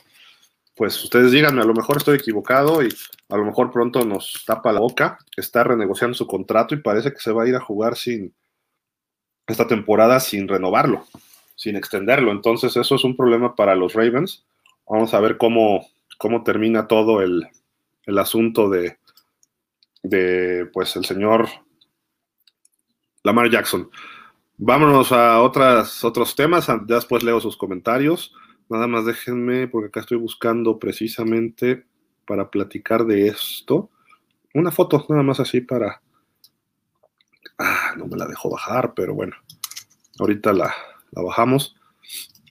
pues 0.77 1.03
ustedes 1.03 1.33
díganme, 1.33 1.63
a 1.63 1.65
lo 1.65 1.73
mejor 1.73 1.97
estoy 1.97 2.19
equivocado 2.19 2.83
y 2.83 2.89
a 3.31 3.37
lo 3.37 3.47
mejor 3.47 3.73
pronto 3.73 4.05
nos 4.05 4.45
tapa 4.47 4.73
la 4.73 4.81
boca. 4.81 5.19
Está 5.37 5.65
renegociando 5.65 6.15
su 6.15 6.27
contrato 6.27 6.75
y 6.75 6.83
parece 6.83 7.13
que 7.13 7.21
se 7.21 7.33
va 7.33 7.45
a 7.45 7.49
ir 7.49 7.57
a 7.57 7.61
jugar 7.61 7.97
sin 7.97 8.35
esta 9.47 9.67
temporada 9.67 10.21
sin 10.21 10.49
renovarlo, 10.49 11.07
sin 11.55 11.77
extenderlo. 11.77 12.31
Entonces 12.31 12.77
eso 12.77 12.95
es 12.95 13.05
un 13.05 13.17
problema 13.17 13.55
para 13.55 13.75
los 13.75 13.95
Ravens. 13.95 14.45
Vamos 14.87 15.15
a 15.15 15.21
ver 15.21 15.39
cómo, 15.39 15.89
cómo 16.19 16.43
termina 16.43 16.87
todo 16.89 17.23
el, 17.23 17.49
el 18.05 18.19
asunto 18.19 18.69
de, 18.69 18.99
de 20.03 20.67
pues 20.73 20.95
el 20.97 21.05
señor 21.05 21.49
Lamar 23.23 23.51
Jackson. 23.51 23.91
Vámonos 24.59 25.13
a 25.13 25.43
otras, 25.43 26.03
otros 26.03 26.35
temas, 26.35 26.69
ya 26.69 26.79
después 26.87 27.23
leo 27.23 27.41
sus 27.41 27.59
comentarios. 27.59 28.35
Nada 28.71 28.87
más 28.87 29.05
déjenme, 29.05 29.69
porque 29.69 29.89
acá 29.89 30.01
estoy 30.01 30.17
buscando 30.17 30.79
precisamente 30.79 31.85
para 32.27 32.51
platicar 32.51 33.05
de 33.05 33.29
esto. 33.29 33.91
Una 34.55 34.73
foto, 34.73 35.05
nada 35.11 35.23
más 35.23 35.41
así 35.41 35.61
para... 35.61 36.01
Ah, 37.59 37.95
no 37.99 38.07
me 38.07 38.17
la 38.17 38.27
dejo 38.27 38.49
bajar, 38.49 38.95
pero 38.95 39.15
bueno, 39.15 39.37
ahorita 40.19 40.55
la, 40.55 40.75
la 41.11 41.23
bajamos. 41.23 41.77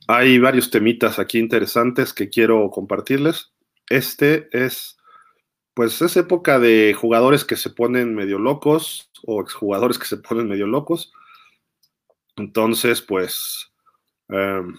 Hay 0.07 0.37
varios 0.37 0.69
temitas 0.69 1.17
aquí 1.17 1.39
interesantes 1.39 2.13
que 2.13 2.29
quiero 2.29 2.69
compartirles. 2.69 3.51
Este 3.89 4.47
es, 4.51 4.97
pues 5.73 6.01
es 6.03 6.17
época 6.17 6.59
de 6.59 6.93
jugadores 6.93 7.45
que 7.45 7.55
se 7.55 7.71
ponen 7.71 8.13
medio 8.13 8.37
locos 8.37 9.09
o 9.25 9.41
exjugadores 9.41 9.97
que 9.97 10.05
se 10.05 10.17
ponen 10.17 10.47
medio 10.47 10.67
locos 10.67 11.11
entonces, 12.37 13.01
pues, 13.01 13.71
em, 14.29 14.75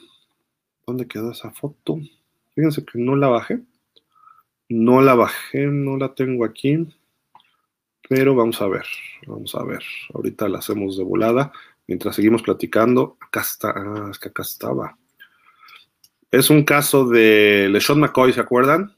¿dónde 0.87 1.07
quedó 1.07 1.33
esa 1.33 1.51
foto? 1.51 1.99
Fíjense 2.55 2.85
que 2.85 2.99
no 2.99 3.17
la 3.17 3.29
bajé. 3.29 3.61
No 4.69 5.01
la 5.01 5.15
bajé, 5.15 5.67
no 5.67 5.97
la 5.97 6.15
tengo 6.15 6.45
aquí. 6.45 6.87
Pero 8.09 8.35
vamos 8.35 8.61
a 8.61 8.69
ver, 8.69 8.85
vamos 9.27 9.55
a 9.55 9.65
ver. 9.65 9.83
Ahorita 10.15 10.49
la 10.49 10.59
hacemos 10.59 10.97
de 10.97 11.05
volada. 11.05 11.53
Mientras 11.87 12.17
seguimos 12.17 12.43
platicando, 12.43 13.17
acá 13.21 13.41
está, 13.41 13.71
ah, 13.71 14.09
es 14.11 14.19
que 14.19 14.29
acá 14.29 14.43
estaba. 14.43 14.99
Es 16.31 16.51
un 16.51 16.65
caso 16.65 17.07
de 17.07 17.69
LeSean 17.71 18.01
McCoy, 18.01 18.33
¿se 18.33 18.41
acuerdan? 18.41 18.97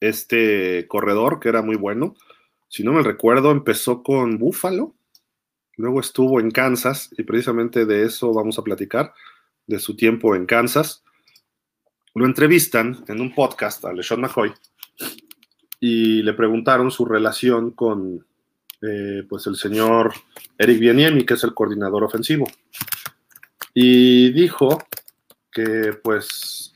Este 0.00 0.86
corredor 0.88 1.40
que 1.40 1.48
era 1.48 1.62
muy 1.62 1.76
bueno. 1.76 2.14
Si 2.68 2.82
no 2.82 2.92
me 2.92 3.02
recuerdo, 3.02 3.50
empezó 3.50 4.02
con 4.02 4.38
Buffalo 4.38 4.94
Luego 5.76 6.00
estuvo 6.00 6.40
en 6.40 6.50
Kansas 6.50 7.10
y 7.16 7.22
precisamente 7.24 7.86
de 7.86 8.04
eso 8.04 8.32
vamos 8.32 8.58
a 8.58 8.62
platicar, 8.62 9.12
de 9.66 9.78
su 9.78 9.96
tiempo 9.96 10.34
en 10.34 10.46
Kansas. 10.46 11.02
Lo 12.14 12.26
entrevistan 12.26 13.04
en 13.08 13.20
un 13.20 13.34
podcast 13.34 13.84
a 13.84 13.92
LeSean 13.92 14.20
McCoy 14.20 14.52
y 15.80 16.22
le 16.22 16.32
preguntaron 16.34 16.90
su 16.90 17.04
relación 17.04 17.72
con 17.72 18.24
eh, 18.82 19.24
pues 19.28 19.46
el 19.46 19.56
señor 19.56 20.12
Eric 20.58 20.78
Bieniemi, 20.78 21.24
que 21.24 21.34
es 21.34 21.44
el 21.44 21.54
coordinador 21.54 22.04
ofensivo. 22.04 22.46
Y 23.72 24.30
dijo 24.32 24.82
que 25.50 25.98
pues 26.02 26.74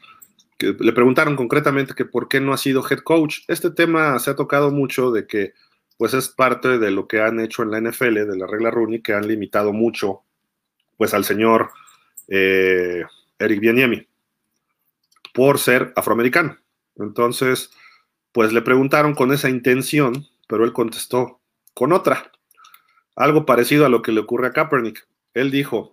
que 0.59 0.75
le 0.79 0.93
preguntaron 0.93 1.37
concretamente 1.37 1.95
que 1.95 2.05
por 2.05 2.29
qué 2.29 2.41
no 2.41 2.53
ha 2.53 2.59
sido 2.59 2.85
head 2.89 2.99
coach. 2.99 3.39
Este 3.47 3.71
tema 3.71 4.19
se 4.19 4.31
ha 4.31 4.37
tocado 4.37 4.73
mucho 4.73 5.13
de 5.13 5.27
que 5.27 5.55
pues 5.99 6.15
es 6.15 6.29
parte 6.29 6.79
de 6.79 6.91
lo 6.91 7.07
que 7.07 7.21
han 7.21 7.41
hecho 7.41 7.63
en 7.63 7.73
la 7.73 7.81
NFL, 7.81 8.15
de 8.15 8.39
la 8.39 8.47
regla 8.47 8.71
Rooney, 8.71 9.03
que 9.03 9.13
han 9.13 9.29
limitado 9.29 9.73
mucho 9.73 10.23
pues 10.97 11.13
al 11.13 11.25
señor 11.25 11.71
eh, 12.29 13.05
Eric 13.39 13.61
Bieniemi 13.61 14.07
por 15.35 15.59
ser 15.59 15.93
afroamericano. 15.97 16.57
Entonces, 16.97 17.71
pues 18.33 18.53
le 18.53 18.63
preguntaron 18.63 19.15
con 19.15 19.33
esa 19.33 19.49
intención, 19.49 20.27
pero 20.49 20.65
él 20.65 20.73
contestó 20.73 21.41
con 21.75 21.93
otra. 21.93 22.31
Algo 23.17 23.45
parecido 23.47 23.85
a 23.85 23.89
lo 23.89 24.03
que 24.03 24.13
le 24.13 24.21
ocurre 24.21 24.49
a 24.49 24.53
Kaepernick. 24.53 25.07
Él 25.35 25.51
dijo, 25.51 25.93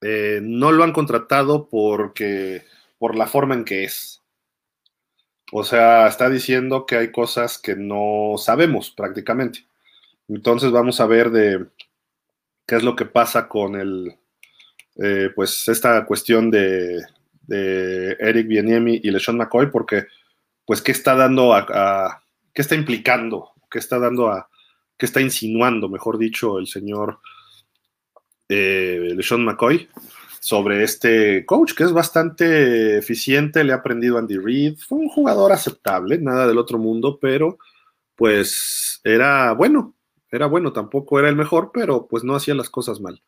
eh, 0.00 0.40
no 0.42 0.72
lo 0.72 0.84
han 0.84 0.92
contratado 0.92 1.68
porque, 1.68 2.64
por 2.98 3.16
la 3.16 3.26
forma 3.26 3.54
en 3.54 3.64
que 3.64 3.84
es. 3.84 4.23
O 5.56 5.62
sea, 5.62 6.08
está 6.08 6.28
diciendo 6.28 6.84
que 6.84 6.96
hay 6.96 7.12
cosas 7.12 7.58
que 7.58 7.76
no 7.76 8.34
sabemos 8.38 8.90
prácticamente. 8.90 9.64
Entonces 10.26 10.72
vamos 10.72 11.00
a 11.00 11.06
ver 11.06 11.30
de 11.30 11.66
qué 12.66 12.74
es 12.74 12.82
lo 12.82 12.96
que 12.96 13.04
pasa 13.04 13.46
con 13.46 13.76
el, 13.76 14.16
eh, 14.96 15.30
pues 15.32 15.68
esta 15.68 16.04
cuestión 16.06 16.50
de, 16.50 17.04
Eric 17.46 18.48
Bieniemi 18.48 19.00
y 19.00 19.12
LeSean 19.12 19.36
McCoy, 19.36 19.70
porque, 19.70 20.08
pues, 20.66 20.82
¿qué 20.82 20.90
está 20.90 21.14
dando 21.14 21.54
a, 21.54 22.24
qué 22.52 22.60
está 22.60 22.74
implicando? 22.74 23.52
¿Qué 23.70 23.78
está 23.78 24.00
dando 24.00 24.30
a, 24.30 24.50
qué 24.98 25.06
está 25.06 25.20
insinuando, 25.20 25.88
mejor 25.88 26.18
dicho, 26.18 26.58
el 26.58 26.66
señor 26.66 27.20
eh, 28.48 29.12
LeSean 29.14 29.44
McCoy 29.44 29.88
sobre 30.44 30.82
este 30.84 31.46
coach 31.46 31.72
que 31.72 31.84
es 31.84 31.92
bastante 31.92 32.98
eficiente, 32.98 33.64
le 33.64 33.72
ha 33.72 33.76
aprendido 33.76 34.18
Andy 34.18 34.36
Reid, 34.36 34.76
fue 34.76 34.98
un 34.98 35.08
jugador 35.08 35.52
aceptable, 35.52 36.18
nada 36.18 36.46
del 36.46 36.58
otro 36.58 36.76
mundo, 36.76 37.18
pero 37.18 37.56
pues 38.14 39.00
era 39.04 39.52
bueno, 39.54 39.96
era 40.30 40.44
bueno, 40.44 40.70
tampoco 40.74 41.18
era 41.18 41.30
el 41.30 41.34
mejor, 41.34 41.70
pero 41.72 42.06
pues 42.06 42.24
no 42.24 42.34
hacía 42.34 42.54
las 42.54 42.68
cosas 42.68 43.00
mal. 43.00 43.22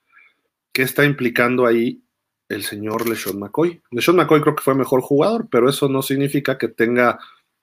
¿Qué 0.72 0.82
está 0.82 1.06
implicando 1.06 1.64
ahí 1.64 2.02
el 2.50 2.64
señor 2.64 3.08
LeSean 3.08 3.38
McCoy. 3.38 3.80
LeSean 3.90 4.18
McCoy 4.18 4.42
creo 4.42 4.54
que 4.54 4.62
fue 4.62 4.74
mejor 4.74 5.00
jugador, 5.00 5.48
pero 5.50 5.70
eso 5.70 5.88
no 5.88 6.02
significa 6.02 6.58
que 6.58 6.68
tenga 6.68 7.18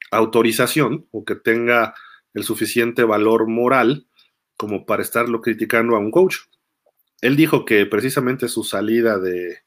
autorización 0.09 1.05
o 1.11 1.23
que 1.25 1.35
tenga 1.35 1.93
el 2.33 2.43
suficiente 2.43 3.03
valor 3.03 3.47
moral 3.47 4.07
como 4.57 4.87
para 4.87 5.03
estarlo 5.03 5.41
criticando 5.41 5.95
a 5.95 5.99
un 5.99 6.09
coach. 6.09 6.37
Él 7.23 7.37
dijo 7.37 7.63
que 7.63 7.85
precisamente 7.85 8.49
su 8.49 8.65
salida 8.65 9.17
de, 9.17 9.59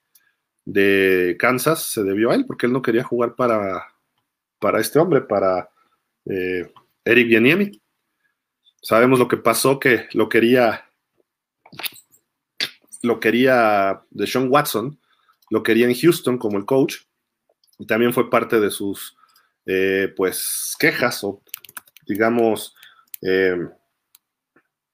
de 0.67 1.37
Kansas 1.39 1.85
se 1.85 2.03
debió 2.03 2.31
a 2.31 2.35
él, 2.35 2.45
porque 2.45 2.67
él 2.67 2.73
no 2.75 2.83
quería 2.83 3.03
jugar 3.03 3.35
para, 3.35 3.83
para 4.59 4.79
este 4.79 4.99
hombre, 4.99 5.23
para 5.23 5.71
eh, 6.27 6.71
Eric 7.03 7.29
Bieniemi. 7.29 7.81
Sabemos 8.83 9.19
lo 9.19 9.27
que 9.27 9.39
pasó, 9.39 9.81
que 9.81 10.07
lo 10.13 10.29
quería, 10.29 10.85
lo 13.03 13.21
quería 13.21 14.03
de 14.11 14.27
Sean 14.27 14.49
Watson, 14.51 15.01
lo 15.49 15.63
quería 15.63 15.87
en 15.87 15.95
Houston 15.95 16.37
como 16.37 16.59
el 16.59 16.67
coach 16.67 16.97
y 17.79 17.87
también 17.87 18.13
fue 18.13 18.29
parte 18.29 18.61
de 18.61 18.71
sus 18.71 19.17
eh, 19.65 20.13
pues 20.15 20.77
quejas 20.79 21.25
o 21.25 21.43
digamos 22.07 22.77
eh, 23.23 23.57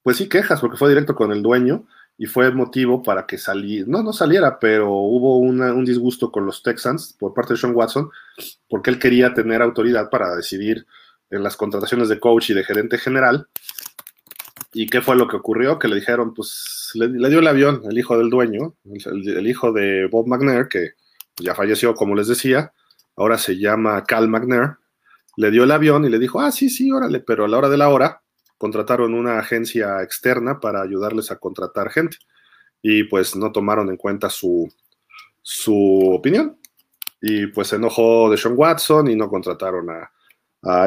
pues 0.04 0.16
sí 0.16 0.28
quejas 0.28 0.60
porque 0.60 0.76
fue 0.76 0.90
directo 0.90 1.16
con 1.16 1.32
el 1.32 1.42
dueño 1.42 1.88
y 2.22 2.26
fue 2.26 2.46
el 2.46 2.54
motivo 2.54 3.02
para 3.02 3.26
que 3.26 3.36
saliera, 3.36 3.84
no, 3.88 4.00
no 4.00 4.12
saliera, 4.12 4.60
pero 4.60 4.92
hubo 4.92 5.38
un 5.38 5.84
disgusto 5.84 6.30
con 6.30 6.46
los 6.46 6.62
Texans 6.62 7.16
por 7.18 7.34
parte 7.34 7.54
de 7.54 7.58
Sean 7.58 7.74
Watson 7.74 8.10
porque 8.68 8.90
él 8.90 9.00
quería 9.00 9.34
tener 9.34 9.60
autoridad 9.60 10.08
para 10.08 10.36
decidir 10.36 10.86
en 11.30 11.42
las 11.42 11.56
contrataciones 11.56 12.08
de 12.08 12.20
coach 12.20 12.50
y 12.50 12.54
de 12.54 12.62
gerente 12.62 12.96
general. 12.96 13.48
¿Y 14.72 14.86
qué 14.86 15.00
fue 15.00 15.16
lo 15.16 15.26
que 15.26 15.34
ocurrió? 15.34 15.80
Que 15.80 15.88
le 15.88 15.96
dijeron, 15.96 16.32
pues 16.32 16.92
le, 16.94 17.08
dio 17.28 17.40
el 17.40 17.46
avión 17.48 17.82
el 17.90 17.98
hijo 17.98 18.16
del 18.16 18.30
dueño, 18.30 18.76
el, 18.84 19.48
hijo 19.48 19.72
de 19.72 20.06
Bob 20.06 20.28
McNair, 20.28 20.68
que 20.68 20.92
ya 21.40 21.56
falleció, 21.56 21.92
como 21.96 22.14
les 22.14 22.28
decía, 22.28 22.72
ahora 23.16 23.36
se 23.36 23.58
llama 23.58 24.04
Cal 24.04 24.28
McNair, 24.28 24.76
le 25.36 25.50
dio 25.50 25.64
el 25.64 25.72
avión 25.72 26.04
y 26.04 26.08
le 26.08 26.20
dijo, 26.20 26.38
ah, 26.38 26.52
sí, 26.52 26.68
sí, 26.68 26.92
órale, 26.92 27.18
pero 27.18 27.46
a 27.46 27.48
la 27.48 27.58
hora 27.58 27.68
de 27.68 27.78
la 27.78 27.88
hora 27.88 28.21
contrataron 28.62 29.12
una 29.14 29.40
agencia 29.40 30.04
externa 30.04 30.60
para 30.60 30.82
ayudarles 30.82 31.32
a 31.32 31.36
contratar 31.40 31.90
gente 31.90 32.18
y 32.80 33.02
pues 33.02 33.34
no 33.34 33.50
tomaron 33.50 33.88
en 33.88 33.96
cuenta 33.96 34.30
su, 34.30 34.72
su 35.42 36.12
opinión 36.14 36.56
y 37.20 37.48
pues 37.48 37.66
se 37.66 37.74
enojó 37.74 38.30
de 38.30 38.36
Sean 38.36 38.54
Watson 38.56 39.10
y 39.10 39.16
no 39.16 39.28
contrataron 39.28 39.88
a, 39.90 40.12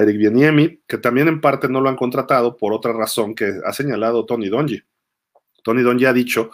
Eric 0.02 0.18
Bieniemi, 0.18 0.84
que 0.88 0.98
también 1.00 1.28
en 1.28 1.42
parte 1.42 1.68
no 1.68 1.82
lo 1.82 1.90
han 1.90 1.98
contratado 1.98 2.56
por 2.56 2.72
otra 2.72 2.94
razón 2.94 3.36
que 3.36 3.60
ha 3.66 3.74
señalado 3.74 4.26
Tony 4.26 4.48
Donji 4.48 4.82
Tony 5.62 5.82
Don 5.82 6.00
ya 6.00 6.12
ha 6.12 6.14
dicho 6.14 6.52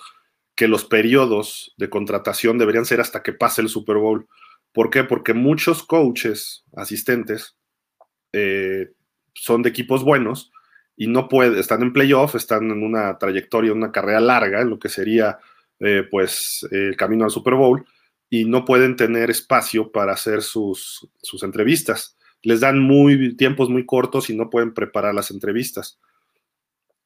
que 0.55 0.67
los 0.67 0.85
periodos 0.85 1.75
de 1.77 1.87
contratación 1.87 2.57
deberían 2.57 2.85
ser 2.85 2.99
hasta 2.99 3.21
que 3.21 3.33
pase 3.33 3.61
el 3.61 3.69
Super 3.69 3.97
Bowl. 3.97 4.27
¿Por 4.71 4.89
qué? 4.89 5.03
Porque 5.03 5.35
muchos 5.35 5.83
coaches, 5.83 6.63
asistentes, 6.75 7.55
eh, 8.33 8.93
son 9.35 9.61
de 9.61 9.69
equipos 9.69 10.03
buenos 10.03 10.51
y 11.01 11.07
no 11.07 11.27
pueden, 11.27 11.57
están 11.57 11.81
en 11.81 11.93
playoff, 11.93 12.35
están 12.35 12.69
en 12.69 12.83
una 12.83 13.17
trayectoria, 13.17 13.73
una 13.73 13.91
carrera 13.91 14.19
larga, 14.19 14.61
en 14.61 14.69
lo 14.69 14.77
que 14.77 14.87
sería 14.87 15.39
eh, 15.79 16.03
pues 16.11 16.67
el 16.69 16.95
camino 16.95 17.25
al 17.25 17.31
Super 17.31 17.55
Bowl, 17.55 17.83
y 18.29 18.45
no 18.45 18.65
pueden 18.65 18.95
tener 18.95 19.31
espacio 19.31 19.91
para 19.91 20.13
hacer 20.13 20.43
sus, 20.43 21.09
sus 21.23 21.41
entrevistas. 21.41 22.19
Les 22.43 22.59
dan 22.59 22.77
muy, 22.77 23.35
tiempos 23.35 23.67
muy 23.67 23.83
cortos 23.83 24.29
y 24.29 24.35
no 24.35 24.51
pueden 24.51 24.75
preparar 24.75 25.15
las 25.15 25.31
entrevistas 25.31 25.99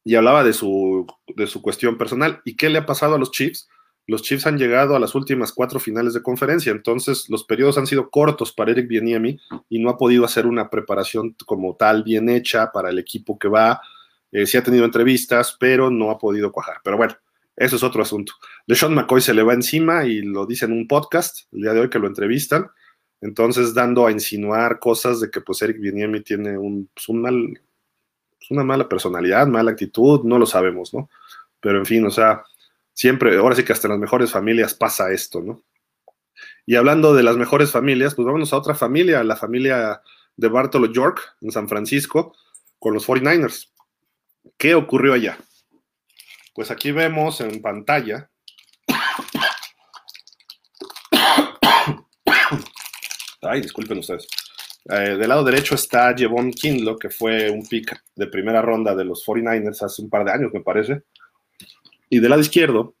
y 0.04 0.14
hablaba 0.14 0.44
de 0.44 0.52
su, 0.52 1.06
de 1.34 1.46
su 1.46 1.62
cuestión 1.62 1.96
personal. 1.96 2.42
¿Y 2.44 2.54
qué 2.54 2.68
le 2.68 2.76
ha 2.76 2.84
pasado 2.84 3.14
a 3.14 3.18
los 3.18 3.30
Chiefs? 3.30 3.66
Los 4.06 4.22
Chiefs 4.22 4.46
han 4.46 4.56
llegado 4.56 4.94
a 4.94 5.00
las 5.00 5.14
últimas 5.14 5.52
cuatro 5.52 5.80
finales 5.80 6.14
de 6.14 6.22
conferencia, 6.22 6.70
entonces 6.70 7.28
los 7.28 7.44
periodos 7.44 7.76
han 7.76 7.88
sido 7.88 8.08
cortos 8.08 8.52
para 8.52 8.70
Eric 8.70 8.86
Bieniemi 8.86 9.40
y 9.68 9.80
no 9.80 9.90
ha 9.90 9.98
podido 9.98 10.24
hacer 10.24 10.46
una 10.46 10.70
preparación 10.70 11.34
como 11.44 11.74
tal 11.74 12.04
bien 12.04 12.28
hecha 12.28 12.70
para 12.72 12.90
el 12.90 12.98
equipo 12.98 13.38
que 13.38 13.48
va. 13.48 13.80
Eh, 14.30 14.46
sí 14.46 14.56
ha 14.56 14.62
tenido 14.62 14.84
entrevistas, 14.84 15.56
pero 15.58 15.90
no 15.90 16.10
ha 16.10 16.18
podido 16.18 16.52
cuajar. 16.52 16.76
Pero 16.84 16.96
bueno, 16.96 17.16
eso 17.56 17.76
es 17.76 17.82
otro 17.82 18.02
asunto. 18.02 18.34
Sean 18.68 18.94
McCoy 18.94 19.20
se 19.20 19.34
le 19.34 19.42
va 19.42 19.54
encima 19.54 20.04
y 20.04 20.20
lo 20.20 20.46
dice 20.46 20.66
en 20.66 20.72
un 20.72 20.86
podcast 20.86 21.52
el 21.52 21.62
día 21.62 21.72
de 21.72 21.80
hoy 21.80 21.90
que 21.90 21.98
lo 21.98 22.06
entrevistan. 22.06 22.70
Entonces, 23.20 23.74
dando 23.74 24.06
a 24.06 24.12
insinuar 24.12 24.78
cosas 24.78 25.20
de 25.20 25.30
que 25.30 25.40
pues 25.40 25.62
Eric 25.62 25.80
Bieniemi 25.80 26.20
tiene 26.20 26.58
pues, 26.94 27.08
un 27.08 27.22
mal, 27.22 27.60
una 28.50 28.62
mala 28.62 28.88
personalidad, 28.88 29.46
mala 29.46 29.70
actitud, 29.72 30.22
no 30.24 30.38
lo 30.38 30.46
sabemos, 30.46 30.92
¿no? 30.92 31.08
Pero 31.58 31.78
en 31.78 31.86
fin, 31.86 32.04
o 32.06 32.10
sea, 32.10 32.44
siempre, 32.96 33.36
ahora 33.36 33.54
sí 33.54 33.62
que 33.62 33.74
hasta 33.74 33.86
en 33.86 33.92
las 33.92 34.00
mejores 34.00 34.32
familias 34.32 34.74
pasa 34.74 35.12
esto, 35.12 35.42
¿no? 35.42 35.62
Y 36.64 36.76
hablando 36.76 37.14
de 37.14 37.22
las 37.22 37.36
mejores 37.36 37.70
familias, 37.70 38.14
pues 38.14 38.24
vámonos 38.26 38.52
a 38.52 38.56
otra 38.56 38.74
familia, 38.74 39.22
la 39.22 39.36
familia 39.36 40.00
de 40.36 40.48
Bartolo 40.48 40.92
York 40.92 41.36
en 41.42 41.52
San 41.52 41.68
Francisco 41.68 42.34
con 42.78 42.94
los 42.94 43.06
49ers. 43.06 43.68
¿Qué 44.56 44.74
ocurrió 44.74 45.12
allá? 45.12 45.38
Pues 46.54 46.70
aquí 46.70 46.90
vemos 46.90 47.40
en 47.40 47.60
pantalla. 47.62 48.30
Ay, 53.42 53.60
disculpen 53.60 53.98
ustedes. 53.98 54.26
Eh, 54.88 55.16
del 55.16 55.28
lado 55.28 55.44
derecho 55.44 55.74
está 55.74 56.14
Jevon 56.16 56.50
Kindlo, 56.50 56.98
que 56.98 57.10
fue 57.10 57.50
un 57.50 57.66
pick 57.66 57.94
de 58.14 58.26
primera 58.26 58.62
ronda 58.62 58.94
de 58.94 59.04
los 59.04 59.22
49ers 59.24 59.82
hace 59.82 60.00
un 60.02 60.08
par 60.08 60.24
de 60.24 60.32
años, 60.32 60.50
me 60.52 60.62
parece. 60.62 61.02
Y 62.08 62.20
del 62.20 62.30
lado 62.30 62.42
izquierdo, 62.42 62.94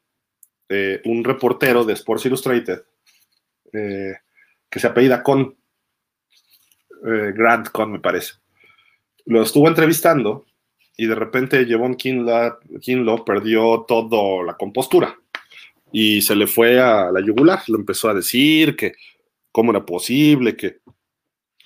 eh, 0.68 1.00
un 1.04 1.24
reportero 1.24 1.84
de 1.84 1.92
Sports 1.94 2.26
Illustrated, 2.26 2.82
eh, 3.72 4.14
que 4.68 4.80
se 4.80 4.86
apellida 4.86 5.22
Con, 5.22 5.56
Grant 7.02 7.68
Con, 7.68 7.92
me 7.92 8.00
parece. 8.00 8.34
Lo 9.26 9.42
estuvo 9.42 9.68
entrevistando 9.68 10.46
y 10.96 11.06
de 11.06 11.14
repente 11.14 11.66
Jevon 11.66 11.94
Kinlo 11.94 13.24
perdió 13.24 13.84
toda 13.86 14.44
la 14.44 14.56
compostura 14.56 15.16
y 15.92 16.22
se 16.22 16.34
le 16.34 16.46
fue 16.46 16.80
a 16.80 17.10
la 17.12 17.20
yugular. 17.20 17.62
Lo 17.68 17.78
empezó 17.78 18.08
a 18.08 18.14
decir 18.14 18.76
que 18.76 18.94
cómo 19.52 19.70
era 19.70 19.84
posible, 19.84 20.56
que 20.56 20.80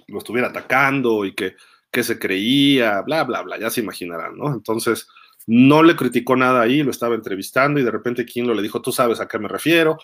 lo 0.09 0.19
estuviera 0.19 0.49
atacando 0.49 1.25
y 1.25 1.35
que, 1.35 1.57
se 2.03 2.19
creía, 2.19 3.01
bla, 3.03 3.25
bla, 3.25 3.43
bla, 3.43 3.59
ya 3.59 3.71
se 3.71 3.81
imaginarán, 3.81 4.37
¿no? 4.37 4.53
Entonces, 4.53 5.09
no 5.53 5.83
le 5.83 5.97
criticó 5.97 6.37
nada 6.37 6.61
ahí, 6.61 6.85
lo 6.85 6.93
estaba 6.93 7.17
entrevistando 7.17 7.81
y 7.81 7.83
de 7.83 7.91
repente 7.91 8.25
lo 8.37 8.55
le 8.55 8.63
dijo, 8.63 8.81
tú 8.81 8.93
sabes 8.93 9.19
a 9.19 9.27
qué 9.27 9.37
me 9.41 9.49
refiero. 9.49 9.99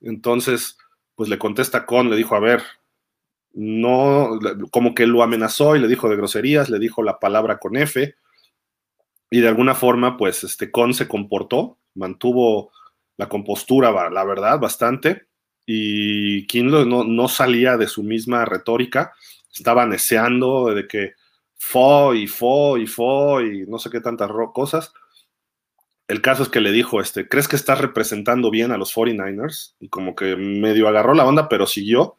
Entonces, 0.00 0.78
pues 1.14 1.28
le 1.28 1.38
contesta 1.38 1.84
con, 1.84 2.08
le 2.08 2.16
dijo, 2.16 2.34
a 2.34 2.40
ver, 2.40 2.62
no, 3.52 4.38
como 4.70 4.94
que 4.94 5.06
lo 5.06 5.22
amenazó 5.22 5.76
y 5.76 5.80
le 5.80 5.88
dijo 5.88 6.08
de 6.08 6.16
groserías, 6.16 6.70
le 6.70 6.78
dijo 6.78 7.02
la 7.02 7.18
palabra 7.18 7.58
con 7.58 7.76
F, 7.76 8.14
y 9.30 9.40
de 9.40 9.48
alguna 9.48 9.74
forma, 9.74 10.16
pues, 10.16 10.44
este 10.44 10.70
Con 10.70 10.94
se 10.94 11.06
comportó, 11.06 11.76
mantuvo 11.94 12.72
la 13.18 13.28
compostura, 13.28 14.10
la 14.10 14.24
verdad, 14.24 14.58
bastante, 14.58 15.26
y 15.66 16.46
Kinlo 16.46 16.86
no, 16.86 17.04
no 17.04 17.28
salía 17.28 17.76
de 17.76 17.86
su 17.86 18.02
misma 18.02 18.46
retórica, 18.46 19.12
estaba 19.52 19.84
neceando 19.84 20.72
de 20.72 20.88
que 20.88 21.12
fo 21.66 22.14
y 22.14 22.26
fo 22.28 22.78
y 22.78 22.86
fo 22.86 23.40
y 23.40 23.66
no 23.66 23.78
sé 23.78 23.90
qué 23.90 24.00
tantas 24.00 24.30
cosas. 24.54 24.92
El 26.06 26.22
caso 26.22 26.44
es 26.44 26.48
que 26.48 26.60
le 26.60 26.70
dijo, 26.70 27.00
este, 27.00 27.28
¿crees 27.28 27.48
que 27.48 27.56
estás 27.56 27.80
representando 27.80 28.50
bien 28.50 28.70
a 28.70 28.78
los 28.78 28.94
49ers? 28.94 29.74
Y 29.80 29.88
como 29.88 30.14
que 30.14 30.36
medio 30.36 30.86
agarró 30.86 31.14
la 31.14 31.26
onda, 31.26 31.48
pero 31.48 31.66
siguió 31.66 32.16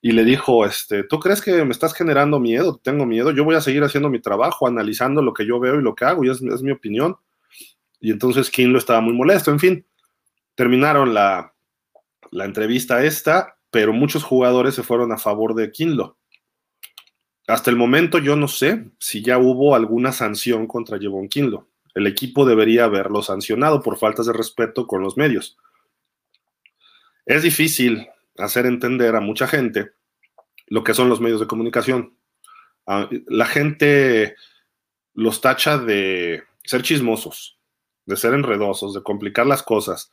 y 0.00 0.12
le 0.12 0.24
dijo, 0.24 0.64
este, 0.64 1.02
¿tú 1.02 1.18
crees 1.20 1.42
que 1.42 1.64
me 1.64 1.72
estás 1.72 1.92
generando 1.92 2.40
miedo? 2.40 2.80
Tengo 2.82 3.04
miedo, 3.04 3.30
yo 3.32 3.44
voy 3.44 3.56
a 3.56 3.60
seguir 3.60 3.82
haciendo 3.82 4.08
mi 4.08 4.20
trabajo, 4.20 4.66
analizando 4.66 5.20
lo 5.22 5.34
que 5.34 5.44
yo 5.44 5.60
veo 5.60 5.78
y 5.78 5.82
lo 5.82 5.94
que 5.94 6.04
hago, 6.04 6.24
y 6.24 6.30
es, 6.30 6.40
mi 6.40 6.70
opinión. 6.70 7.16
Y 8.00 8.12
entonces 8.12 8.50
lo 8.58 8.78
estaba 8.78 9.00
muy 9.00 9.12
molesto, 9.12 9.50
en 9.50 9.58
fin, 9.58 9.86
terminaron 10.54 11.12
la, 11.12 11.52
la 12.30 12.44
entrevista 12.44 13.04
esta, 13.04 13.58
pero 13.70 13.92
muchos 13.92 14.22
jugadores 14.22 14.74
se 14.74 14.84
fueron 14.84 15.12
a 15.12 15.18
favor 15.18 15.54
de 15.54 15.70
Kinlo. 15.70 16.17
Hasta 17.48 17.70
el 17.70 17.76
momento 17.76 18.18
yo 18.18 18.36
no 18.36 18.46
sé 18.46 18.84
si 18.98 19.22
ya 19.22 19.38
hubo 19.38 19.74
alguna 19.74 20.12
sanción 20.12 20.66
contra 20.66 20.98
Jevon 20.98 21.28
Kinlo. 21.28 21.66
El 21.94 22.06
equipo 22.06 22.44
debería 22.44 22.84
haberlo 22.84 23.22
sancionado 23.22 23.82
por 23.82 23.96
faltas 23.96 24.26
de 24.26 24.34
respeto 24.34 24.86
con 24.86 25.02
los 25.02 25.16
medios. 25.16 25.56
Es 27.24 27.42
difícil 27.42 28.06
hacer 28.36 28.66
entender 28.66 29.16
a 29.16 29.20
mucha 29.20 29.48
gente 29.48 29.92
lo 30.66 30.84
que 30.84 30.92
son 30.92 31.08
los 31.08 31.22
medios 31.22 31.40
de 31.40 31.46
comunicación. 31.46 32.14
Ah, 32.86 33.08
la 33.26 33.46
gente 33.46 34.36
los 35.14 35.40
tacha 35.40 35.78
de 35.78 36.42
ser 36.64 36.82
chismosos, 36.82 37.58
de 38.04 38.16
ser 38.18 38.34
enredosos, 38.34 38.92
de 38.92 39.02
complicar 39.02 39.46
las 39.46 39.62
cosas. 39.62 40.12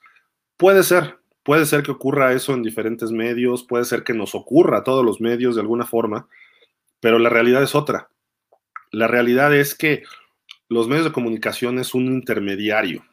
Puede 0.55 0.83
ser, 0.83 1.19
puede 1.43 1.65
ser 1.65 1.83
que 1.83 1.91
ocurra 1.91 2.31
eso 2.31 2.53
en 2.53 2.63
diferentes 2.63 3.11
medios, 3.11 3.65
puede 3.65 3.83
ser 3.83 4.03
que 4.03 4.13
nos 4.13 4.35
ocurra 4.35 4.77
a 4.77 4.83
todos 4.85 5.03
los 5.03 5.19
medios 5.19 5.55
de 5.55 5.61
alguna 5.61 5.85
forma, 5.85 6.29
pero 7.05 7.19
la 7.19 7.29
realidad 7.29 7.61
es 7.61 7.75
otra. 7.75 8.09
La 8.89 9.05
realidad 9.05 9.55
es 9.55 9.75
que 9.75 10.01
los 10.69 10.87
medios 10.87 11.05
de 11.05 11.11
comunicación 11.11 11.77
es 11.77 11.93
un 11.93 12.07
intermediario. 12.07 13.05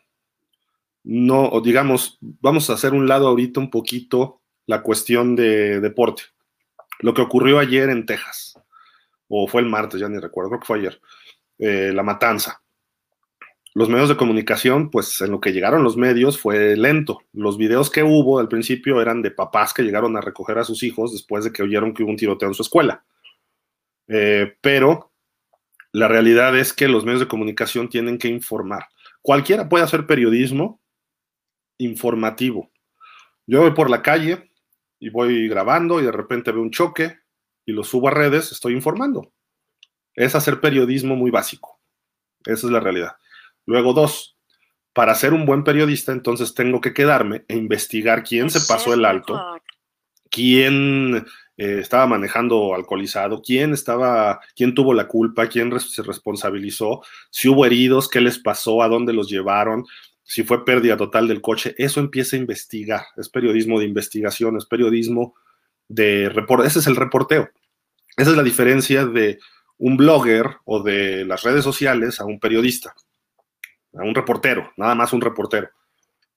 No, 1.05 1.61
digamos, 1.63 2.17
vamos 2.23 2.71
a 2.71 2.73
hacer 2.73 2.95
un 2.95 3.07
lado 3.07 3.29
ahorita 3.29 3.61
un 3.61 3.69
poquito 3.69 4.41
la 4.65 4.81
cuestión 4.81 5.37
de 5.37 5.79
deporte. 5.81 6.23
Lo 7.01 7.13
que 7.13 7.21
ocurrió 7.21 7.59
ayer 7.59 7.91
en 7.91 8.07
Texas, 8.07 8.59
o 9.29 9.47
fue 9.47 9.61
el 9.61 9.69
martes, 9.69 10.01
ya 10.01 10.09
ni 10.09 10.19
recuerdo, 10.19 10.49
creo 10.49 10.61
que 10.61 10.67
fue 10.67 10.79
ayer, 10.79 10.99
eh, 11.59 11.93
la 11.93 12.03
matanza. 12.03 12.63
Los 13.75 13.91
medios 13.91 14.09
de 14.09 14.17
comunicación, 14.17 14.89
pues 14.89 15.21
en 15.21 15.33
lo 15.33 15.41
que 15.43 15.53
llegaron 15.53 15.85
los 15.85 15.99
medios 15.99 16.39
fue 16.39 16.79
lento. 16.79 17.19
Los 17.35 17.59
videos 17.59 17.91
que 17.91 18.03
hubo 18.03 18.39
al 18.39 18.49
principio 18.49 19.03
eran 19.03 19.21
de 19.21 19.33
papás 19.33 19.75
que 19.75 19.83
llegaron 19.83 20.17
a 20.17 20.23
recoger 20.23 20.57
a 20.57 20.65
sus 20.65 20.83
hijos 20.83 21.13
después 21.13 21.45
de 21.45 21.53
que 21.53 21.63
oyeron 21.63 21.93
que 21.93 22.03
hubo 22.03 22.11
un 22.11 22.17
tiroteo 22.17 22.49
en 22.49 22.55
su 22.55 22.63
escuela. 22.63 23.05
Eh, 24.13 24.57
pero 24.61 25.13
la 25.93 26.09
realidad 26.09 26.57
es 26.59 26.73
que 26.73 26.89
los 26.89 27.05
medios 27.05 27.21
de 27.21 27.29
comunicación 27.29 27.89
tienen 27.89 28.19
que 28.19 28.29
informar. 28.29 28.87
Cualquiera 29.23 29.69
puede 29.69 29.85
hacer 29.85 30.07
periodismo 30.07 30.81
informativo. 31.79 32.71
Yo 33.47 33.61
voy 33.61 33.73
por 33.73 33.91
la 33.91 34.03
calle, 34.03 34.53
y 35.03 35.09
voy 35.09 35.49
grabando 35.49 36.01
y 36.01 36.05
de 36.05 36.13
repente 36.13 36.53
veo 36.53 36.63
un 36.63 36.71
choque 36.71 37.19
y 37.67 37.73
lo 37.73 37.83
subo 37.83 38.07
a 38.07 38.13
redes, 38.13 38.53
estoy 38.53 38.73
informando. 38.73 39.33
Es 40.15 40.37
hacer 40.37 40.61
periodismo 40.61 41.17
muy 41.17 41.33
básico. 41.33 41.81
Esa 42.45 42.69
es 42.69 42.73
la 42.73 42.79
realidad. 42.79 43.17
Luego, 43.67 43.95
dos, 43.95 44.39
para 44.93 45.17
ser 45.17 45.33
un 45.33 45.45
buen 45.45 45.65
periodista, 45.65 46.13
entonces 46.13 46.55
tengo 46.55 46.81
que 46.81 46.95
quedarme 46.95 47.45
e 47.49 47.57
investigar 47.57 48.23
quién 48.23 48.49
se 48.49 48.61
pasó 48.61 48.95
el 48.95 49.05
alto, 49.05 49.43
quién 50.31 51.27
eh, 51.63 51.79
estaba 51.79 52.09
manejando 52.09 52.75
alcoholizado, 52.75 53.41
quién 53.41 53.73
estaba, 53.73 54.41
quién 54.57 54.75
tuvo 54.75 54.95
la 54.95 55.07
culpa, 55.07 55.47
quién 55.47 55.79
se 55.79 56.03
responsabilizó, 56.03 57.03
si 57.31 57.49
hubo 57.49 57.65
heridos, 57.65 58.09
qué 58.09 58.21
les 58.21 58.41
pasó, 58.41 58.83
a 58.83 58.89
dónde 58.89 59.13
los 59.13 59.29
llevaron, 59.29 59.85
si 60.25 60.43
fue 60.43 60.65
pérdida 60.65 60.97
total 60.97 61.29
del 61.29 61.41
coche, 61.41 61.77
eso 61.79 62.01
empieza 62.01 62.35
a 62.35 62.41
investigar. 62.41 63.03
Es 63.17 63.29
periodismo 63.29 63.79
de 63.79 63.87
investigación, 63.87 64.57
es 64.57 64.67
periodismo 64.67 65.37
de 65.87 66.29
reporte. 66.31 66.67
Ese 66.67 66.81
es 66.81 66.89
el 66.89 66.97
reporteo. 66.97 67.49
Esa 68.17 68.31
es 68.31 68.37
la 68.37 68.43
diferencia 68.43 69.07
de 69.07 69.39
un 69.79 69.97
blogger 69.97 70.57
o 70.65 70.83
de 70.83 71.25
las 71.25 71.45
redes 71.45 71.63
sociales 71.63 72.21
a 72.21 72.25
un 72.25 72.41
periodista, 72.41 72.95
a 73.95 74.03
un 74.03 74.17
reportero, 74.17 74.73
nada 74.77 74.97
más 74.97 75.13
un 75.13 75.21
reportero. 75.21 75.71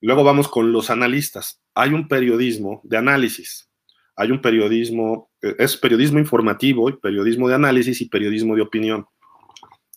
Luego 0.01 0.23
vamos 0.23 0.49
con 0.49 0.71
los 0.71 0.91
analistas. 0.91 1.61
Hay 1.73 1.93
un 1.93 2.07
periodismo 2.07 2.81
de 2.83 2.97
análisis, 2.97 3.69
hay 4.15 4.31
un 4.31 4.41
periodismo, 4.41 5.29
eh, 5.41 5.55
es 5.59 5.77
periodismo 5.77 6.19
informativo, 6.19 6.97
periodismo 6.99 7.47
de 7.49 7.55
análisis 7.55 8.01
y 8.01 8.09
periodismo 8.09 8.55
de 8.55 8.61
opinión. 8.61 9.07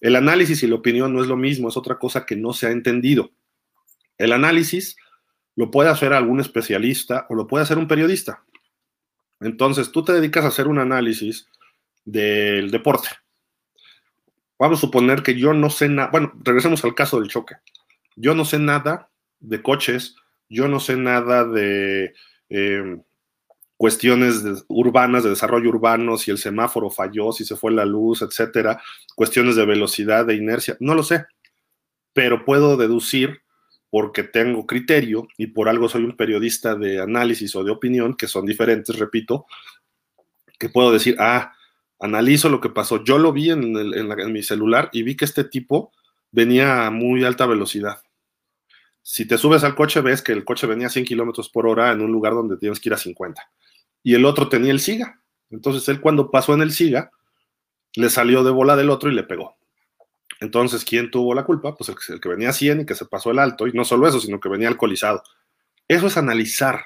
El 0.00 0.16
análisis 0.16 0.62
y 0.62 0.66
la 0.66 0.76
opinión 0.76 1.12
no 1.12 1.22
es 1.22 1.28
lo 1.28 1.36
mismo, 1.36 1.68
es 1.68 1.76
otra 1.76 1.98
cosa 1.98 2.24
que 2.26 2.36
no 2.36 2.52
se 2.52 2.66
ha 2.66 2.70
entendido. 2.70 3.30
El 4.16 4.32
análisis 4.32 4.96
lo 5.56 5.70
puede 5.70 5.90
hacer 5.90 6.12
algún 6.12 6.40
especialista 6.40 7.26
o 7.28 7.34
lo 7.34 7.46
puede 7.46 7.64
hacer 7.64 7.78
un 7.78 7.88
periodista. 7.88 8.44
Entonces, 9.40 9.92
tú 9.92 10.04
te 10.04 10.12
dedicas 10.12 10.44
a 10.44 10.48
hacer 10.48 10.68
un 10.68 10.78
análisis 10.78 11.48
del 12.04 12.70
deporte. 12.70 13.08
Vamos 14.58 14.78
a 14.78 14.80
suponer 14.80 15.22
que 15.22 15.36
yo 15.36 15.54
no 15.54 15.70
sé 15.70 15.88
nada, 15.88 16.10
bueno, 16.10 16.32
regresemos 16.42 16.84
al 16.84 16.94
caso 16.94 17.20
del 17.20 17.28
choque. 17.28 17.56
Yo 18.16 18.34
no 18.34 18.44
sé 18.44 18.58
nada 18.58 19.10
de 19.38 19.62
coches, 19.62 20.16
yo 20.48 20.66
no 20.66 20.80
sé 20.80 20.96
nada 20.96 21.44
de 21.44 22.14
eh, 22.48 23.00
cuestiones 23.78 24.42
urbanas, 24.66 25.22
de 25.22 25.30
desarrollo 25.30 25.70
urbano, 25.70 26.18
si 26.18 26.30
el 26.30 26.38
semáforo 26.38 26.90
falló, 26.90 27.32
si 27.32 27.44
se 27.44 27.56
fue 27.56 27.72
la 27.72 27.86
luz, 27.86 28.20
etcétera, 28.22 28.82
cuestiones 29.14 29.56
de 29.56 29.64
velocidad, 29.64 30.26
de 30.26 30.34
inercia, 30.34 30.76
no 30.80 30.94
lo 30.94 31.04
sé, 31.04 31.24
pero 32.12 32.44
puedo 32.44 32.76
deducir 32.76 33.40
porque 33.88 34.24
tengo 34.24 34.66
criterio 34.66 35.28
y 35.38 35.46
por 35.46 35.68
algo 35.68 35.88
soy 35.88 36.02
un 36.02 36.16
periodista 36.16 36.74
de 36.74 37.00
análisis 37.00 37.54
o 37.54 37.62
de 37.62 37.70
opinión, 37.70 38.14
que 38.14 38.26
son 38.26 38.44
diferentes, 38.44 38.98
repito, 38.98 39.46
que 40.58 40.68
puedo 40.68 40.90
decir, 40.90 41.16
ah, 41.20 41.54
analizo 42.00 42.48
lo 42.48 42.60
que 42.60 42.70
pasó. 42.70 43.04
Yo 43.04 43.16
lo 43.18 43.32
vi 43.32 43.50
en, 43.50 44.32
mi 44.32 44.42
celular 44.42 44.90
y 44.92 45.04
vi 45.04 45.16
que 45.16 45.24
este 45.24 45.44
tipo 45.44 45.92
venía 46.32 46.86
a 46.86 46.90
muy 46.90 47.24
alta 47.24 47.46
velocidad. 47.46 48.02
Si 49.02 49.24
te 49.26 49.38
subes 49.38 49.64
al 49.64 49.76
coche, 49.76 50.00
ves 50.00 50.20
que 50.20 50.32
el 50.32 50.44
coche 50.44 50.66
venía 50.66 50.88
a 50.88 50.90
100 50.90 51.04
kilómetros 51.04 51.48
por 51.48 51.66
hora 51.66 51.92
en 51.92 52.02
un 52.02 52.12
lugar 52.12 52.34
donde 52.34 52.58
tienes 52.58 52.80
que 52.80 52.88
ir 52.88 52.94
a 52.94 52.98
50. 52.98 53.40
Y 54.02 54.14
el 54.14 54.24
otro 54.24 54.48
tenía 54.48 54.70
el 54.70 54.80
SIGA. 54.80 55.20
Entonces 55.50 55.88
él, 55.88 56.00
cuando 56.00 56.30
pasó 56.30 56.54
en 56.54 56.62
el 56.62 56.72
SIGA, 56.72 57.10
le 57.94 58.10
salió 58.10 58.44
de 58.44 58.50
bola 58.50 58.76
del 58.76 58.90
otro 58.90 59.10
y 59.10 59.14
le 59.14 59.24
pegó. 59.24 59.56
Entonces, 60.40 60.84
¿quién 60.84 61.10
tuvo 61.10 61.34
la 61.34 61.44
culpa? 61.44 61.74
Pues 61.74 61.88
el, 62.08 62.20
que 62.20 62.28
venía 62.28 62.50
a 62.50 62.52
100 62.52 62.82
y 62.82 62.86
que 62.86 62.94
se 62.94 63.06
pasó 63.06 63.30
el 63.30 63.38
alto, 63.38 63.66
y 63.66 63.72
no 63.72 63.84
solo 63.84 64.06
eso, 64.06 64.20
sino 64.20 64.38
que 64.38 64.48
venía 64.48 64.68
alcoholizado. 64.68 65.22
Eso 65.88 66.06
es 66.06 66.16
analizar 66.16 66.84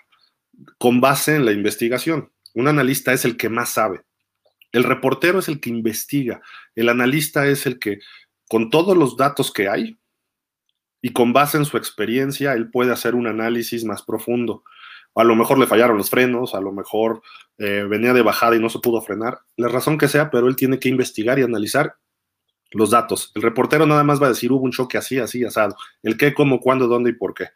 con 0.79 1.01
base 1.01 1.37
en 1.37 1.45
la 1.45 1.53
investigación. 1.53 2.33
Un 2.55 2.69
analista 2.69 3.13
es 3.13 3.25
el 3.25 3.37
que 3.37 3.49
más 3.49 3.71
sabe. 3.71 4.03
El 4.71 4.85
reportero 4.85 5.39
es 5.39 5.49
el 5.49 5.61
que 5.61 5.71
investiga. 5.71 6.41
El 6.75 6.89
analista 6.89 7.47
es 7.47 7.67
el 7.67 7.79
que, 7.79 7.99
con 8.49 8.71
todos 8.71 8.97
los 8.97 9.17
datos 9.17 9.53
que 9.53 9.69
hay 9.69 9.99
y 11.03 11.13
con 11.13 11.33
base 11.33 11.59
en 11.59 11.65
su 11.65 11.77
experiencia, 11.77 12.55
él 12.55 12.71
puede 12.71 12.93
hacer 12.93 13.15
un 13.15 13.27
análisis 13.27 13.85
más 13.85 14.03
profundo. 14.03 14.65
A 15.15 15.25
lo 15.25 15.37
mejor 15.37 15.59
le 15.59 15.67
fallaron 15.67 15.99
los 15.99 16.11
frenos, 16.11 16.55
a 16.55 16.61
lo 16.61 16.73
mejor 16.73 17.23
eh, 17.59 17.85
venía 17.89 18.13
de 18.13 18.23
bajada 18.23 18.57
y 18.57 18.61
no 18.61 18.71
se 18.71 18.79
pudo 18.79 19.03
frenar, 19.03 19.41
la 19.57 19.69
razón 19.69 19.99
que 19.99 20.09
sea, 20.09 20.31
pero 20.31 20.49
él 20.49 20.57
tiene 20.57 20.79
que 20.79 20.89
investigar 20.89 21.39
y 21.39 21.43
analizar 21.43 21.97
los 22.71 22.91
datos. 22.91 23.31
El 23.35 23.43
reportero 23.43 23.87
nada 23.87 24.05
más 24.05 24.21
va 24.21 24.27
a 24.27 24.31
decir, 24.31 24.51
hubo 24.53 24.65
un 24.65 24.73
choque 24.73 24.99
así, 24.99 25.19
así, 25.19 25.45
asado. 25.45 25.77
El 26.03 26.17
qué, 26.17 26.35
cómo, 26.35 26.61
cuándo, 26.61 26.87
dónde 26.87 27.11
y 27.11 27.15
por 27.15 27.35
qué. 27.35 27.49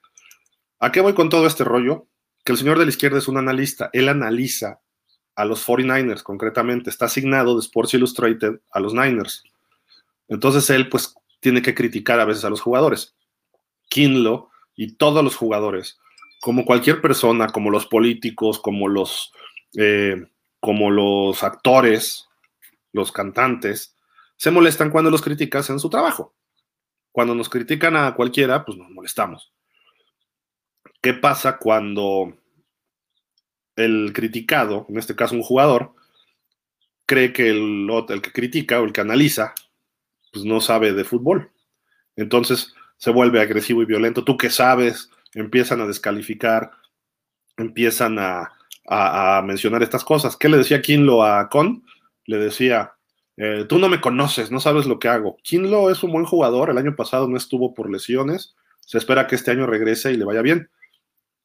¿A 0.79 0.93
qué 0.93 1.01
voy 1.01 1.15
con 1.15 1.31
todo 1.31 1.47
este 1.47 1.65
rollo? 1.65 2.07
Que 2.45 2.53
el 2.53 2.59
señor 2.59 2.79
de 2.79 2.85
la 2.85 2.91
izquierda 2.91 3.19
es 3.19 3.29
un 3.29 3.39
analista. 3.39 3.89
Él 3.93 4.09
analiza 4.09 4.81
a 5.35 5.45
los 5.45 5.67
49ers 5.67 6.23
concretamente. 6.23 6.91
Está 6.91 7.07
asignado 7.07 7.55
de 7.55 7.61
Sports 7.61 7.95
Illustrated 7.95 8.61
a 8.71 8.81
los 8.81 8.93
Niners. 8.93 9.43
Entonces 10.29 10.69
él 10.71 10.89
pues 10.89 11.15
tiene 11.41 11.63
que 11.63 11.75
criticar 11.75 12.21
a 12.21 12.25
veces 12.25 12.45
a 12.45 12.51
los 12.51 12.61
jugadores. 12.61 13.15
Kinlo 13.89 14.51
y 14.75 14.95
todos 14.97 15.25
los 15.25 15.37
jugadores, 15.37 15.99
como 16.41 16.65
cualquier 16.65 17.01
persona, 17.01 17.49
como 17.49 17.71
los 17.71 17.87
políticos, 17.87 18.61
como 18.61 18.89
los, 18.89 19.33
eh, 19.79 20.27
como 20.61 20.91
los 20.91 21.43
actores, 21.43 22.29
los 22.93 23.13
cantantes, 23.13 23.97
se 24.37 24.51
molestan 24.51 24.91
cuando 24.91 25.11
los 25.11 25.23
criticas 25.23 25.71
en 25.71 25.79
su 25.79 25.91
trabajo. 25.91 26.35
Cuando 27.13 27.35
nos 27.35 27.49
critican 27.49 27.97
a 27.97 28.15
cualquiera, 28.15 28.65
pues 28.65 28.77
nos 28.77 28.91
molestamos. 28.91 29.53
¿Qué 31.01 31.15
pasa 31.15 31.59
cuando 31.59 32.37
el 33.77 34.13
criticado, 34.15 34.87
en 34.89 34.99
este 34.99 35.15
caso 35.15 35.35
un 35.35 35.43
jugador, 35.43 35.95
cree 37.07 37.33
que 37.33 37.51
el, 37.51 37.89
el 38.09 38.23
que 38.23 38.33
critica 38.33 38.81
o 38.81 38.85
el 38.85 38.93
que 38.93 39.03
analiza, 39.03 39.55
pues 40.33 40.45
no 40.45 40.61
sabe 40.61 40.93
de 40.93 41.05
fútbol. 41.05 41.53
Entonces 42.17 42.75
se 42.97 43.11
vuelve 43.11 43.41
agresivo 43.41 43.83
y 43.83 43.87
violento. 43.87 44.25
Tú 44.25 44.37
que 44.37 44.51
sabes, 44.51 45.11
empiezan 45.35 45.81
a 45.81 45.87
descalificar, 45.87 46.71
empiezan 47.57 48.19
a, 48.19 48.53
mencionar 49.45 49.83
estas 49.83 50.05
cosas. 50.05 50.37
¿Qué 50.37 50.49
le 50.49 50.59
decía 50.59 50.81
Kinlo 50.81 51.25
a 51.25 51.49
Con? 51.49 51.85
Le 52.25 52.39
decía, 52.39 52.93
eh, 53.37 53.65
tú 53.69 53.79
no 53.79 53.89
me 53.89 54.01
conoces, 54.01 54.53
no 54.53 54.61
sabes 54.61 54.87
lo 54.87 55.01
que 55.01 55.09
hago. 55.09 55.39
Kinlo 55.43 55.91
es 55.91 56.05
un 56.05 56.13
buen 56.13 56.25
jugador, 56.25 56.71
el 56.71 56.79
año 56.79 56.95
pasado 56.95 57.29
no 57.29 57.37
estuvo 57.37 57.75
por 57.75 57.91
lesiones, 57.91 58.55
se 58.81 58.99
espera 58.99 59.27
que 59.27 59.35
este 59.35 59.51
año 59.51 59.67
regrese 59.67 60.13
y 60.13 60.17
le 60.17 60.25
vaya 60.25 60.41
bien. 60.41 60.71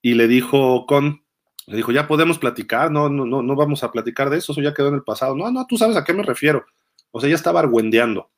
Y 0.03 0.13
le 0.13 0.27
dijo 0.27 0.85
Con, 0.85 1.23
le 1.67 1.77
dijo, 1.77 1.91
ya 1.91 2.07
podemos 2.07 2.37
platicar, 2.37 2.91
no, 2.91 3.09
no, 3.09 3.25
no, 3.25 3.41
no 3.41 3.55
vamos 3.55 3.83
a 3.83 3.91
platicar 3.91 4.29
de 4.29 4.37
eso, 4.37 4.51
eso 4.51 4.61
ya 4.61 4.73
quedó 4.73 4.89
en 4.89 4.95
el 4.95 5.03
pasado. 5.03 5.35
No, 5.35 5.51
no, 5.51 5.65
tú 5.67 5.77
sabes 5.77 5.95
a 5.97 6.03
qué 6.03 6.13
me 6.13 6.23
refiero. 6.23 6.65
O 7.11 7.19
sea, 7.19 7.29
ya 7.29 7.35
estaba 7.35 7.59
argüendeando. 7.59 8.31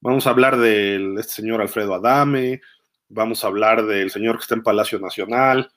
Vamos 0.00 0.26
a 0.26 0.30
hablar 0.30 0.58
del 0.58 1.16
este 1.18 1.34
señor 1.34 1.62
Alfredo 1.62 1.94
Adame, 1.94 2.60
vamos 3.14 3.44
a 3.44 3.46
hablar 3.46 3.86
del 3.86 4.10
señor 4.10 4.36
que 4.36 4.42
está 4.42 4.56
en 4.56 4.62
Palacio 4.62 4.98
Nacional, 4.98 5.70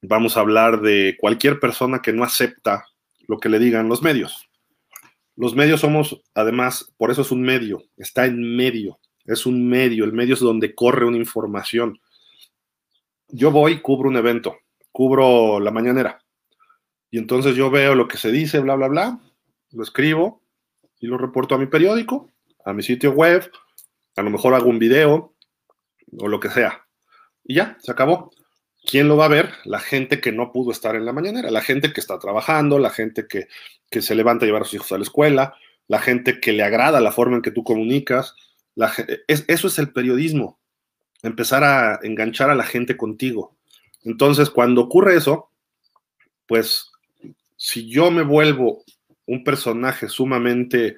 vamos 0.00 0.36
a 0.36 0.40
hablar 0.40 0.80
de 0.80 1.16
cualquier 1.20 1.60
persona 1.60 2.00
que 2.00 2.14
no 2.14 2.24
acepta 2.24 2.86
lo 3.28 3.38
que 3.38 3.50
le 3.50 3.58
digan 3.58 3.88
los 3.88 4.02
medios. 4.02 4.48
Los 5.36 5.54
medios 5.54 5.80
somos, 5.80 6.22
además, 6.34 6.94
por 6.96 7.10
eso 7.10 7.20
es 7.20 7.30
un 7.30 7.42
medio, 7.42 7.82
está 7.98 8.24
en 8.24 8.56
medio, 8.56 8.98
es 9.26 9.44
un 9.44 9.68
medio, 9.68 10.04
el 10.04 10.14
medio 10.14 10.32
es 10.32 10.40
donde 10.40 10.74
corre 10.74 11.04
una 11.04 11.18
información. 11.18 12.00
Yo 13.28 13.50
voy, 13.50 13.80
cubro 13.80 14.08
un 14.08 14.16
evento, 14.16 14.56
cubro 14.90 15.60
la 15.60 15.70
mañanera, 15.70 16.24
y 17.10 17.18
entonces 17.18 17.54
yo 17.54 17.70
veo 17.70 17.94
lo 17.94 18.08
que 18.08 18.16
se 18.16 18.32
dice, 18.32 18.60
bla, 18.60 18.76
bla, 18.76 18.88
bla, 18.88 19.20
lo 19.72 19.82
escribo 19.82 20.42
y 21.00 21.06
lo 21.06 21.18
reporto 21.18 21.54
a 21.54 21.58
mi 21.58 21.66
periódico, 21.66 22.30
a 22.64 22.72
mi 22.72 22.82
sitio 22.82 23.12
web, 23.12 23.50
a 24.16 24.22
lo 24.22 24.30
mejor 24.30 24.54
hago 24.54 24.70
un 24.70 24.78
video 24.78 25.35
o 26.18 26.28
lo 26.28 26.40
que 26.40 26.50
sea. 26.50 26.86
Y 27.44 27.54
ya, 27.54 27.76
se 27.80 27.90
acabó. 27.90 28.30
¿Quién 28.84 29.08
lo 29.08 29.16
va 29.16 29.24
a 29.24 29.28
ver? 29.28 29.52
La 29.64 29.80
gente 29.80 30.20
que 30.20 30.32
no 30.32 30.52
pudo 30.52 30.70
estar 30.70 30.94
en 30.94 31.04
la 31.04 31.12
mañanera, 31.12 31.50
la 31.50 31.60
gente 31.60 31.92
que 31.92 32.00
está 32.00 32.18
trabajando, 32.18 32.78
la 32.78 32.90
gente 32.90 33.26
que, 33.26 33.48
se 34.00 34.14
levanta 34.14 34.44
a 34.44 34.46
llevar 34.46 34.62
a 34.62 34.64
sus 34.64 34.74
hijos 34.74 34.92
a 34.92 34.98
la 34.98 35.02
escuela, 35.02 35.54
la 35.88 36.00
gente 36.00 36.40
que 36.40 36.52
le 36.52 36.62
agrada 36.62 37.00
la 37.00 37.12
forma 37.12 37.36
en 37.36 37.42
que 37.42 37.50
tú 37.50 37.64
comunicas. 37.64 38.34
Eso 39.26 39.66
es 39.68 39.78
el 39.78 39.92
periodismo, 39.92 40.60
empezar 41.22 41.64
a 41.64 41.98
enganchar 42.02 42.50
a 42.50 42.54
la 42.54 42.64
gente 42.64 42.96
contigo. 42.96 43.56
Entonces, 44.04 44.50
cuando 44.50 44.82
ocurre 44.82 45.16
eso, 45.16 45.50
pues 46.46 46.92
si 47.56 47.88
yo 47.88 48.10
me 48.10 48.22
vuelvo 48.22 48.84
un 49.26 49.42
personaje 49.42 50.08
sumamente 50.08 50.96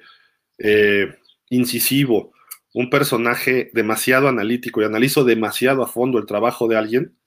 eh, 0.57 1.15
incisivo, 1.49 2.33
un 2.73 2.89
personaje 2.89 3.71
demasiado 3.73 4.27
analítico 4.27 4.81
y 4.81 4.85
analizo 4.85 5.23
demasiado 5.23 5.83
a 5.83 5.87
fondo 5.87 6.19
el 6.19 6.25
trabajo 6.25 6.67
de 6.67 6.77
alguien, 6.77 7.17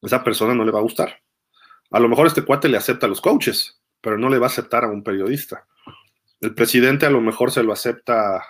esa 0.00 0.24
persona 0.24 0.54
no 0.54 0.64
le 0.64 0.72
va 0.72 0.80
a 0.80 0.82
gustar. 0.82 1.22
A 1.90 2.00
lo 2.00 2.08
mejor 2.08 2.26
este 2.26 2.42
cuate 2.42 2.68
le 2.68 2.76
acepta 2.76 3.06
a 3.06 3.08
los 3.08 3.20
coaches, 3.20 3.80
pero 4.00 4.18
no 4.18 4.28
le 4.28 4.38
va 4.38 4.46
a 4.46 4.50
aceptar 4.50 4.84
a 4.84 4.90
un 4.90 5.02
periodista. 5.02 5.66
El 6.40 6.54
presidente 6.54 7.06
a 7.06 7.10
lo 7.10 7.20
mejor 7.20 7.52
se 7.52 7.62
lo 7.62 7.72
acepta, 7.72 8.42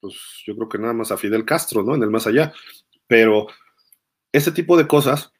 pues 0.00 0.14
yo 0.46 0.56
creo 0.56 0.68
que 0.68 0.78
nada 0.78 0.94
más 0.94 1.10
a 1.10 1.18
Fidel 1.18 1.44
Castro, 1.44 1.82
¿no? 1.82 1.94
En 1.94 2.02
el 2.02 2.10
más 2.10 2.26
allá. 2.26 2.52
Pero 3.06 3.48
ese 4.32 4.52
tipo 4.52 4.76
de 4.76 4.86
cosas, 4.86 5.32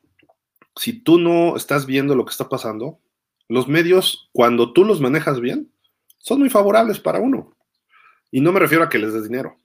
si 0.76 1.00
tú 1.00 1.18
no 1.18 1.56
estás 1.56 1.86
viendo 1.86 2.14
lo 2.14 2.24
que 2.24 2.32
está 2.32 2.48
pasando, 2.48 3.00
los 3.48 3.68
medios, 3.68 4.28
cuando 4.32 4.72
tú 4.72 4.84
los 4.84 5.00
manejas 5.00 5.40
bien, 5.40 5.72
son 6.18 6.40
muy 6.40 6.50
favorables 6.50 7.00
para 7.00 7.20
uno. 7.20 7.54
Y 8.30 8.40
no 8.40 8.52
me 8.52 8.60
refiero 8.60 8.84
a 8.84 8.88
que 8.88 8.98
les 8.98 9.12
des 9.12 9.24
dinero, 9.24 9.56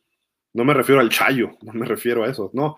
no 0.54 0.64
me 0.64 0.74
refiero 0.74 1.02
al 1.02 1.10
chayo, 1.10 1.52
no 1.62 1.74
me 1.74 1.86
refiero 1.86 2.24
a 2.24 2.30
eso, 2.30 2.50
no, 2.54 2.78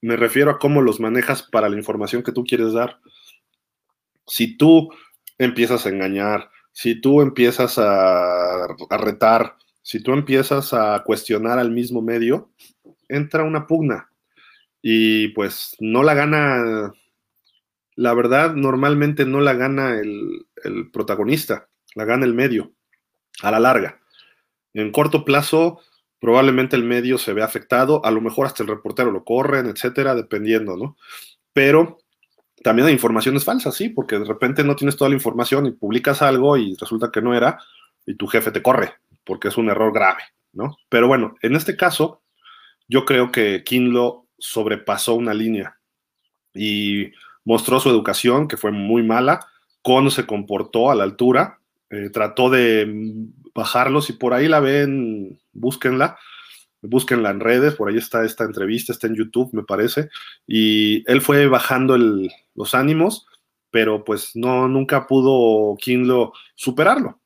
me 0.00 0.16
refiero 0.16 0.50
a 0.50 0.58
cómo 0.58 0.82
los 0.82 1.00
manejas 1.00 1.42
para 1.42 1.68
la 1.68 1.76
información 1.76 2.22
que 2.22 2.32
tú 2.32 2.44
quieres 2.44 2.72
dar. 2.72 2.98
Si 4.26 4.56
tú 4.56 4.90
empiezas 5.38 5.84
a 5.84 5.90
engañar, 5.90 6.50
si 6.72 7.00
tú 7.00 7.20
empiezas 7.20 7.78
a, 7.78 8.66
retar, 8.90 9.56
si 9.82 10.02
tú 10.02 10.12
empiezas 10.12 10.72
a 10.72 11.02
cuestionar 11.04 11.58
al 11.58 11.70
mismo 11.70 12.00
medio, 12.00 12.52
entra 13.08 13.44
una 13.44 13.66
pugna 13.66 14.10
y 14.80 15.28
pues 15.28 15.76
no 15.80 16.02
la 16.02 16.14
gana, 16.14 16.92
la 17.96 18.14
verdad 18.14 18.54
normalmente 18.54 19.26
no 19.26 19.40
la 19.40 19.54
gana 19.54 19.98
el, 19.98 20.46
el 20.64 20.90
protagonista, 20.90 21.68
la 21.94 22.04
gana 22.04 22.24
el 22.24 22.34
medio, 22.34 22.72
a 23.42 23.50
la 23.50 23.60
larga. 23.60 23.99
En 24.74 24.92
corto 24.92 25.24
plazo, 25.24 25.80
probablemente 26.20 26.76
el 26.76 26.84
medio 26.84 27.18
se 27.18 27.32
ve 27.32 27.42
afectado, 27.42 28.04
a 28.04 28.10
lo 28.10 28.20
mejor 28.20 28.46
hasta 28.46 28.62
el 28.62 28.68
reportero 28.68 29.10
lo 29.10 29.24
corren, 29.24 29.66
etcétera, 29.66 30.14
dependiendo, 30.14 30.76
¿no? 30.76 30.96
Pero 31.52 31.98
también 32.62 32.88
hay 32.88 32.92
informaciones 32.92 33.44
falsas, 33.44 33.74
sí, 33.74 33.88
porque 33.88 34.18
de 34.18 34.24
repente 34.24 34.62
no 34.64 34.76
tienes 34.76 34.96
toda 34.96 35.08
la 35.08 35.16
información 35.16 35.66
y 35.66 35.72
publicas 35.72 36.22
algo 36.22 36.56
y 36.56 36.76
resulta 36.76 37.10
que 37.10 37.22
no 37.22 37.34
era 37.34 37.58
y 38.06 38.14
tu 38.14 38.26
jefe 38.26 38.50
te 38.50 38.62
corre, 38.62 38.94
porque 39.24 39.48
es 39.48 39.56
un 39.56 39.70
error 39.70 39.92
grave, 39.92 40.22
¿no? 40.52 40.76
Pero 40.88 41.08
bueno, 41.08 41.36
en 41.42 41.56
este 41.56 41.76
caso, 41.76 42.22
yo 42.86 43.04
creo 43.04 43.32
que 43.32 43.64
Kinlo 43.64 44.26
sobrepasó 44.38 45.14
una 45.14 45.32
línea 45.32 45.78
y 46.54 47.12
mostró 47.44 47.80
su 47.80 47.88
educación, 47.88 48.46
que 48.46 48.56
fue 48.56 48.72
muy 48.72 49.02
mala, 49.02 49.46
Con 49.82 50.10
se 50.10 50.26
comportó 50.26 50.90
a 50.90 50.94
la 50.94 51.04
altura, 51.04 51.60
eh, 51.88 52.10
trató 52.12 52.50
de 52.50 52.84
bajarlos 53.54 54.10
y 54.10 54.14
por 54.14 54.34
ahí 54.34 54.48
la 54.48 54.60
ven, 54.60 55.40
búsquenla, 55.52 56.18
búsquenla 56.82 57.30
en 57.30 57.40
redes, 57.40 57.74
por 57.74 57.88
ahí 57.88 57.96
está 57.96 58.24
esta 58.24 58.44
entrevista, 58.44 58.92
está 58.92 59.06
en 59.06 59.14
YouTube, 59.14 59.50
me 59.52 59.62
parece, 59.62 60.08
y 60.46 61.04
él 61.10 61.20
fue 61.20 61.46
bajando 61.46 61.96
los 62.54 62.74
ánimos, 62.74 63.26
pero 63.70 64.04
pues 64.04 64.32
no, 64.34 64.68
nunca 64.68 65.06
pudo 65.06 65.76
Kinlo 65.76 66.32
superarlo. 66.54 67.20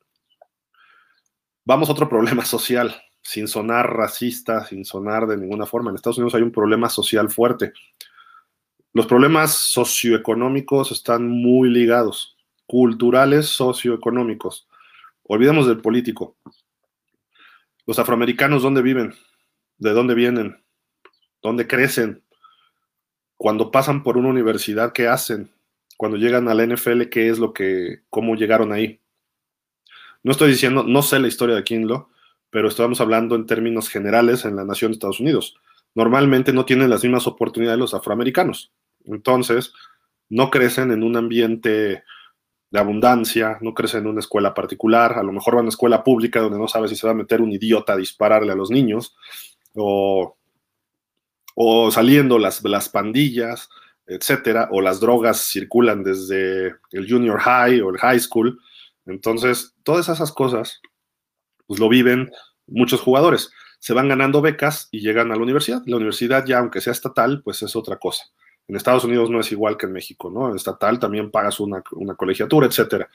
Vamos 1.65 1.89
a 1.89 1.93
otro 1.93 2.09
problema 2.09 2.45
social, 2.45 2.95
sin 3.23 3.49
sonar 3.49 3.91
racista, 3.91 4.67
sin 4.67 4.85
sonar 4.85 5.27
de 5.27 5.37
ninguna 5.37 5.67
forma. 5.67 5.91
En 5.91 5.97
Estados 5.97 6.19
Unidos 6.19 6.35
hay 6.35 6.43
un 6.43 6.53
problema 6.53 6.89
social 6.89 7.31
fuerte. 7.31 7.73
Los 8.93 9.07
problemas 9.07 9.53
socioeconómicos 9.55 10.93
están 10.93 11.29
muy 11.29 11.69
ligados 11.69 12.37
culturales 12.67 13.47
socioeconómicos. 13.47 14.69
Olvidemos 15.25 15.67
del 15.67 15.81
político. 15.81 16.37
Los 17.87 17.99
afroamericanos, 17.99 18.63
¿dónde 18.63 18.83
viven? 18.83 19.15
¿De 19.79 19.93
dónde 19.93 20.15
vienen? 20.15 20.63
¿Dónde 21.43 21.67
crecen? 21.67 22.23
Cuando 23.37 23.71
pasan 23.71 24.03
por 24.03 24.17
una 24.17 24.29
universidad, 24.29 24.93
¿qué 24.93 25.09
hacen? 25.09 25.51
Cuando 25.97 26.19
llegan 26.19 26.49
a 26.49 26.55
la 26.55 26.67
NFL, 26.67 27.05
¿qué 27.11 27.29
es 27.29 27.39
lo 27.39 27.53
que, 27.53 28.03
cómo 28.11 28.37
llegaron 28.37 28.73
ahí? 28.73 29.01
No 30.23 30.33
estoy 30.33 30.51
diciendo, 30.51 30.85
no 30.85 31.03
sé 31.03 31.19
la 31.19 31.29
historia 31.29 31.55
de 31.55 31.65
Kinlo, 31.65 32.11
pero 32.51 32.69
estamos 32.69 33.01
hablando 33.01 33.35
en 33.35 33.47
términos 33.47 33.89
generales 33.89 34.45
en 34.45 34.57
la 34.57 34.65
nación 34.65 34.91
de 34.91 34.95
Estados 34.95 35.21
Unidos. 35.21 35.57
Normalmente 35.95 36.53
no 36.53 36.65
tienen 36.65 36.91
las 36.91 37.03
mismas 37.03 37.27
oportunidades 37.27 37.79
los 37.79 37.95
afroamericanos. 37.95 38.73
Entonces, 39.05 39.73
no 40.29 40.51
crecen 40.51 40.91
en 40.91 41.03
un 41.03 41.17
ambiente 41.17 42.05
de 42.75 42.81
abundancia, 42.81 43.57
no 43.61 43.73
crece 43.73 43.99
en 43.99 44.09
una 44.09 44.19
escuela 44.19 44.53
particular, 44.53 45.13
a 45.13 45.23
lo 45.23 45.31
mejor 45.31 45.55
va 45.55 45.59
a 45.59 45.61
una 45.61 45.69
escuela 45.69 46.03
pública 46.03 46.41
donde 46.41 46.59
no 46.59 46.67
sabe 46.67 46.89
si 46.89 46.97
se 46.97 47.07
va 47.07 47.13
a 47.13 47.15
meter 47.15 47.41
un 47.41 47.53
idiota 47.53 47.93
a 47.93 47.97
dispararle 47.97 48.51
a 48.51 48.57
los 48.57 48.69
niños, 48.69 49.15
o, 49.77 50.37
o 51.55 51.91
saliendo 51.93 52.37
las, 52.37 52.65
las 52.65 52.89
pandillas, 52.89 53.69
etcétera, 54.09 54.71
o 54.73 54.81
las 54.81 54.99
drogas 54.99 55.43
circulan 55.43 56.03
desde 56.03 56.75
el 56.91 57.09
junior 57.09 57.39
high 57.39 57.81
o 57.81 57.91
el 57.91 57.99
high 57.99 58.19
school. 58.19 58.59
Entonces, 59.07 59.77
todas 59.85 60.09
esas 60.09 60.33
cosas, 60.33 60.81
pues 61.69 61.79
lo 61.79 61.89
viven 61.89 62.33
muchos 62.67 63.01
jugadores. 63.01 63.53
Se 63.79 63.95
van 63.95 64.09
ganando 64.09 64.43
becas 64.43 64.89
y 64.91 64.99
llegan 64.99 65.31
a 65.31 65.37
la 65.37 65.43
universidad. 65.43 65.81
La 65.87 65.95
universidad 65.95 66.45
ya, 66.45 66.59
aunque 66.59 66.81
sea 66.81 66.93
estatal, 66.93 67.41
pues 67.45 67.63
es 67.63 67.77
otra 67.77 67.99
cosa. 67.99 68.25
En 68.67 68.77
Estados 68.77 69.05
Unidos 69.05 69.31
no 69.31 69.41
es 69.41 69.53
igual 69.53 69.77
que 69.77 69.87
en 69.87 69.93
México, 69.93 70.31
¿no? 70.31 70.49
En 70.49 70.57
estatal 70.57 70.99
también 70.99 71.31
pagas 71.31 71.61
una, 71.61 71.83
colegiatura, 71.83 72.67
etcétera. 72.67 73.09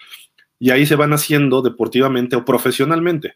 Y 0.60 0.72
ahí 0.72 0.86
se 0.86 0.95
van 0.95 1.14
haciendo 1.14 1.62
deportivamente 1.62 2.36
o 2.36 2.45
profesionalmente, 2.45 3.36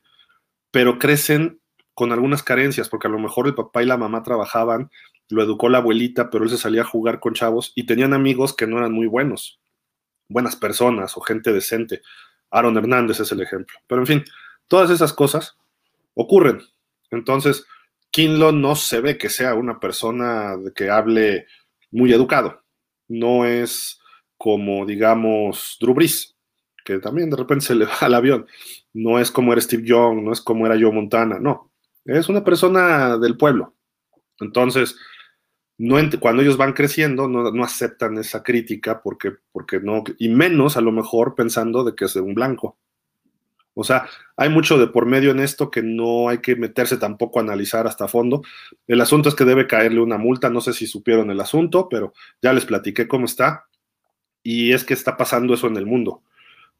pero 0.71 0.99
crecen 0.99 1.59
con 1.93 2.11
algunas 2.11 2.43
carencias, 2.43 2.89
porque 2.89 3.07
a 3.07 3.11
lo 3.11 3.19
mejor 3.19 3.47
el 3.47 3.55
papá 3.55 3.81
y 3.81 3.85
la 3.85 3.97
mamá 3.97 4.23
trabajaban, 4.23 4.91
lo 5.29 5.41
educó 5.41 5.69
la 5.69 5.79
abuelita, 5.79 6.29
pero 6.29 6.43
él 6.43 6.49
se 6.49 6.57
salía 6.57 6.81
a 6.81 6.85
jugar 6.85 7.19
con 7.19 7.33
chavos 7.33 7.71
y 7.75 7.85
tenían 7.85 8.13
amigos 8.13 8.55
que 8.55 8.67
no 8.67 8.77
eran 8.77 8.91
muy 8.91 9.07
buenos, 9.07 9.59
buenas 10.27 10.55
personas 10.55 11.15
o 11.17 11.21
gente 11.21 11.53
decente. 11.53 12.01
Aaron 12.51 12.77
Hernández 12.77 13.19
es 13.19 13.31
el 13.31 13.41
ejemplo. 13.41 13.79
Pero 13.87 14.01
en 14.01 14.07
fin, 14.07 14.23
todas 14.67 14.89
esas 14.89 15.13
cosas 15.13 15.57
ocurren. 16.13 16.61
Entonces, 17.09 17.65
Kinlo 18.11 18.51
no 18.51 18.75
se 18.75 19.01
ve 19.01 19.17
que 19.17 19.29
sea 19.29 19.55
una 19.55 19.79
persona 19.79 20.55
que 20.75 20.91
hable 20.91 21.47
muy 21.93 22.11
educado. 22.11 22.61
No 23.07 23.45
es 23.45 23.99
como, 24.37 24.85
digamos, 24.85 25.77
Drew 25.79 25.93
Brees, 25.93 26.35
que 26.83 26.99
también 26.99 27.29
de 27.29 27.37
repente 27.37 27.65
se 27.65 27.75
le 27.75 27.85
va 27.85 27.97
al 28.01 28.13
avión. 28.13 28.45
No 28.93 29.19
es 29.19 29.31
como 29.31 29.53
era 29.53 29.61
Steve 29.61 29.83
Young, 29.85 30.23
no 30.23 30.33
es 30.33 30.41
como 30.41 30.65
era 30.65 30.79
Joe 30.79 30.91
Montana, 30.91 31.39
no. 31.39 31.71
Es 32.05 32.27
una 32.27 32.43
persona 32.43 33.17
del 33.17 33.37
pueblo. 33.37 33.75
Entonces, 34.39 34.97
no 35.77 35.97
cuando 36.19 36.41
ellos 36.41 36.57
van 36.57 36.73
creciendo, 36.73 37.27
no, 37.27 37.63
aceptan 37.63 38.17
esa 38.17 38.43
crítica 38.43 39.01
porque, 39.01 39.31
porque 39.51 39.79
no, 39.79 40.03
y 40.17 40.29
menos 40.29 40.77
a 40.77 40.81
lo 40.81 40.91
mejor 40.91 41.35
pensando 41.35 41.83
de 41.83 41.95
que 41.95 42.05
es 42.05 42.13
de 42.13 42.21
un 42.21 42.33
blanco. 42.33 42.77
O 43.75 43.83
sea, 43.83 44.07
hay 44.37 44.49
mucho 44.49 44.77
de 44.77 44.87
por 44.87 45.05
medio 45.05 45.31
en 45.31 45.39
esto 45.39 45.71
que 45.71 45.81
no 45.81 46.29
hay 46.29 46.39
que 46.39 46.55
meterse 46.55 46.97
tampoco 46.97 47.39
a 47.39 47.41
analizar 47.41 47.87
hasta 47.87 48.07
fondo. 48.07 48.43
El 48.87 49.01
asunto 49.01 49.29
es 49.29 49.35
que 49.35 49.45
debe 49.45 49.67
caerle 49.67 49.99
una 49.99 50.17
multa, 50.17 50.49
no 50.49 50.61
sé 50.61 50.73
si 50.73 50.85
supieron 50.85 51.31
el 51.31 51.39
asunto, 51.39 51.89
pero 51.89 52.13
ya 52.41 52.53
les 52.53 52.65
platiqué 52.65 53.07
cómo 53.07 53.25
está. 53.25 53.65
Y 54.43 54.73
es 54.73 54.83
que 54.83 54.93
está 54.93 55.17
pasando 55.17 55.53
eso 55.53 55.67
en 55.67 55.77
el 55.77 55.85
mundo. 55.85 56.21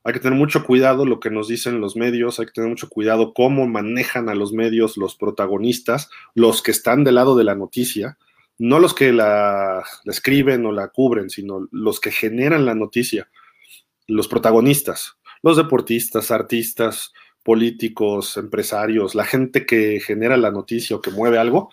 Hay 0.04 0.14
que 0.14 0.20
tener 0.20 0.38
mucho 0.38 0.66
cuidado 0.66 1.06
lo 1.06 1.20
que 1.20 1.32
nos 1.32 1.48
dicen 1.48 1.80
los 1.80 1.96
medios, 1.96 2.40
hay 2.40 2.48
que 2.48 2.52
tener 2.52 2.70
mucho 2.70 2.90
cuidado 2.90 3.34
cómo 3.34 3.68
manejan 3.68 4.28
a 4.30 4.36
los 4.36 4.52
medios 4.52 4.98
los 4.98 5.16
protagonistas, 5.16 6.10
los 6.36 6.62
que 6.62 6.72
están 6.72 7.06
del 7.06 7.16
lado 7.16 7.38
de 7.38 7.46
la 7.46 7.56
noticia, 7.56 8.18
no 8.60 8.80
los 8.80 8.94
que 8.94 9.14
la, 9.14 9.82
la 10.04 10.12
escriben 10.12 10.66
o 10.66 10.74
la 10.74 10.90
cubren, 10.90 11.30
sino 11.30 11.68
los 11.72 12.02
que 12.02 12.12
generan 12.12 12.66
la 12.66 12.76
noticia, 12.76 13.30
los 14.06 14.28
protagonistas 14.28 15.16
los 15.44 15.58
deportistas, 15.58 16.32
artistas, 16.32 17.14
políticos, 17.44 18.38
empresarios, 18.38 19.14
la 19.14 19.26
gente 19.26 19.66
que 19.66 20.00
genera 20.00 20.38
la 20.38 20.50
noticia 20.50 20.96
o 20.96 21.02
que 21.02 21.12
mueve 21.12 21.38
algo, 21.38 21.72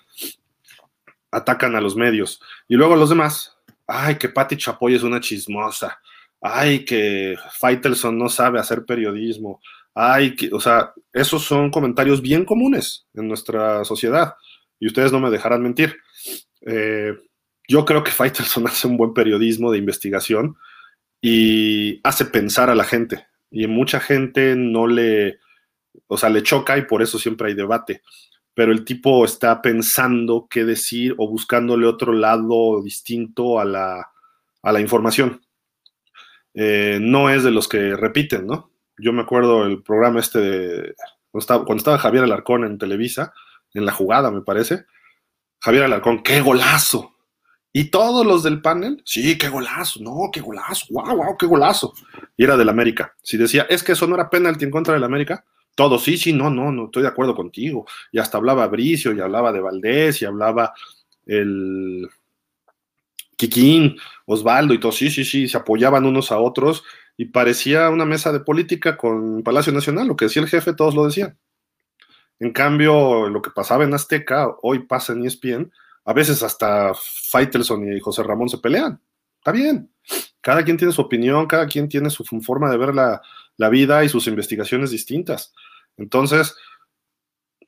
atacan 1.31 1.77
a 1.77 1.81
los 1.81 1.97
medios. 1.97 2.41
Y 2.69 2.75
luego 2.75 2.97
los 2.97 3.09
demás, 3.09 3.57
ay, 3.87 4.17
que 4.17 4.29
Patti 4.29 4.57
Chapoy 4.57 4.97
es 4.97 5.05
una 5.05 5.21
chismosa, 5.21 6.01
ay, 6.41 6.85
que 6.85 7.37
Faitelson 7.53 8.19
no 8.19 8.29
sabe 8.29 8.59
hacer 8.59 8.85
periodismo, 8.85 9.61
ay, 9.95 10.35
que, 10.35 10.51
o 10.53 10.61
sea, 10.61 10.93
esos 11.13 11.45
son 11.45 11.71
comentarios 11.71 12.21
bien 12.21 12.45
comunes 12.45 13.07
en 13.15 13.29
nuestra 13.29 13.85
sociedad 13.85 14.35
y 14.81 14.89
ustedes 14.89 15.13
no 15.13 15.21
me 15.21 15.31
dejarán 15.31 15.63
mentir. 15.63 15.97
Eh, 16.63 17.15
yo 17.69 17.85
creo 17.85 18.03
que 18.03 18.11
Faitelson 18.11 18.67
hace 18.67 18.89
un 18.89 18.97
buen 18.97 19.15
periodismo 19.15 19.71
de 19.71 19.79
investigación 19.79 20.57
y 21.23 22.01
hace 22.03 22.25
pensar 22.25 22.69
a 22.71 22.75
la 22.75 22.85
gente 22.85 23.31
y 23.51 23.67
mucha 23.67 24.01
gente 24.01 24.55
no 24.57 24.87
le, 24.87 25.39
o 26.07 26.17
sea, 26.17 26.29
le 26.29 26.43
choca 26.43 26.79
y 26.79 26.83
por 26.83 27.03
eso 27.03 27.19
siempre 27.19 27.49
hay 27.49 27.55
debate. 27.55 28.03
Pero 28.55 28.73
el 28.73 28.85
tipo 28.85 29.25
está 29.25 29.63
pensando 29.63 30.47
qué 30.51 30.65
decir 30.65 31.15
o 31.19 31.29
buscándole 31.29 31.87
otro 31.87 32.13
lado 32.13 32.83
distinto 32.83 33.59
a 33.61 33.65
la, 33.65 34.11
a 34.63 34.73
la 34.73 34.81
información. 34.81 35.41
Eh, 36.55 36.99
no 37.01 37.31
es 37.31 37.45
de 37.45 37.51
los 37.51 37.69
que 37.69 37.97
repiten, 37.97 38.47
¿no? 38.47 38.71
Yo 38.99 39.13
me 39.13 39.23
acuerdo 39.23 39.65
el 39.65 39.83
programa 39.83 40.21
este 40.21 40.41
de, 40.41 40.95
cuando 41.31 41.43
estaba, 41.43 41.65
cuando 41.65 41.81
estaba 41.81 41.99
Javier 41.99 42.25
Alarcón 42.25 42.65
en 42.65 42.77
Televisa, 42.77 43.33
en 43.73 43.87
la 43.87 43.93
jugada, 43.93 44.31
me 44.31 44.43
parece. 44.43 44.85
Javier 45.61 45.85
Alarcón, 45.85 46.23
qué 46.23 46.41
golazo. 46.41 47.17
Y 47.73 47.85
todos 47.91 48.27
los 48.27 48.43
del 48.43 48.61
panel, 48.61 49.01
sí, 49.05 49.39
qué 49.39 49.49
golazo, 49.49 50.01
no, 50.03 50.31
qué 50.33 50.41
golazo, 50.41 50.87
wow, 50.91 51.17
wow, 51.17 51.37
qué 51.39 51.47
golazo. 51.47 51.95
Y 52.37 52.45
era 52.45 52.57
del 52.57 52.69
América. 52.69 53.15
Si 53.23 53.37
decía, 53.37 53.67
es 53.69 53.83
que 53.83 53.93
eso 53.93 54.07
no 54.07 54.17
era 54.17 54.29
penalti 54.29 54.65
en 54.65 54.73
contra 54.73 54.95
del 54.95 55.05
América, 55.05 55.45
todos, 55.75 56.03
sí, 56.03 56.17
sí, 56.17 56.33
no, 56.33 56.51
no, 56.51 56.73
no, 56.73 56.87
estoy 56.87 57.03
de 57.03 57.09
acuerdo 57.09 57.35
contigo. 57.35 57.87
Y 58.11 58.19
hasta 58.19 58.39
hablaba 58.39 58.67
Bricio, 58.67 59.13
y 59.13 59.21
hablaba 59.21 59.53
de 59.53 59.61
Valdés, 59.61 60.21
y 60.21 60.25
hablaba 60.25 60.75
el 61.27 62.09
Kikín, 63.37 63.97
Osvaldo, 64.27 64.75
y 64.75 64.81
todos, 64.81 64.97
sí, 64.97 65.09
sí, 65.11 65.25
sí, 65.25 65.49
se 65.49 65.57
apoyaban 65.57 66.05
unos 66.05 66.33
a 66.33 66.39
otros, 66.39 66.83
y 67.17 67.27
parecía 67.27 67.89
una 67.89 68.05
mesa 68.05 68.33
de 68.33 68.41
política 68.41 68.97
con 68.97 69.43
Palacio 69.43 69.73
Nacional, 69.73 70.09
lo 70.09 70.17
que 70.17 70.27
decía 70.27 70.43
el 70.43 70.49
jefe, 70.49 70.75
todos 70.75 70.95
lo 70.95 71.07
decían. 71.07 71.39
En 72.41 72.53
cambio, 72.53 73.29
lo 73.29 73.41
que 73.41 73.51
pasaba 73.51 73.85
en 73.85 73.95
Azteca, 73.95 74.49
hoy 74.63 74.81
pasa 74.81 75.13
en 75.13 75.25
ESPN, 75.25 75.73
a 76.11 76.13
veces 76.13 76.43
hasta 76.43 76.93
Faitelson 76.93 77.97
y 77.97 78.01
José 78.01 78.25
Ramón 78.25 78.49
se 78.49 78.59
pelean. 78.59 79.01
Está 79.39 79.53
bien. 79.53 79.93
Cada 80.41 80.65
quien 80.65 80.77
tiene 80.77 80.93
su 80.93 81.01
opinión, 81.01 81.47
cada 81.47 81.69
quien 81.69 81.89
tiene 81.89 82.11
su 82.11 82.25
forma 82.25 82.69
de 82.69 82.77
ver 82.77 82.93
la, 82.97 83.23
vida 83.71 84.03
y 84.03 84.09
sus 84.09 84.27
investigaciones 84.27 84.91
distintas. 84.91 85.55
Entonces, 85.97 86.57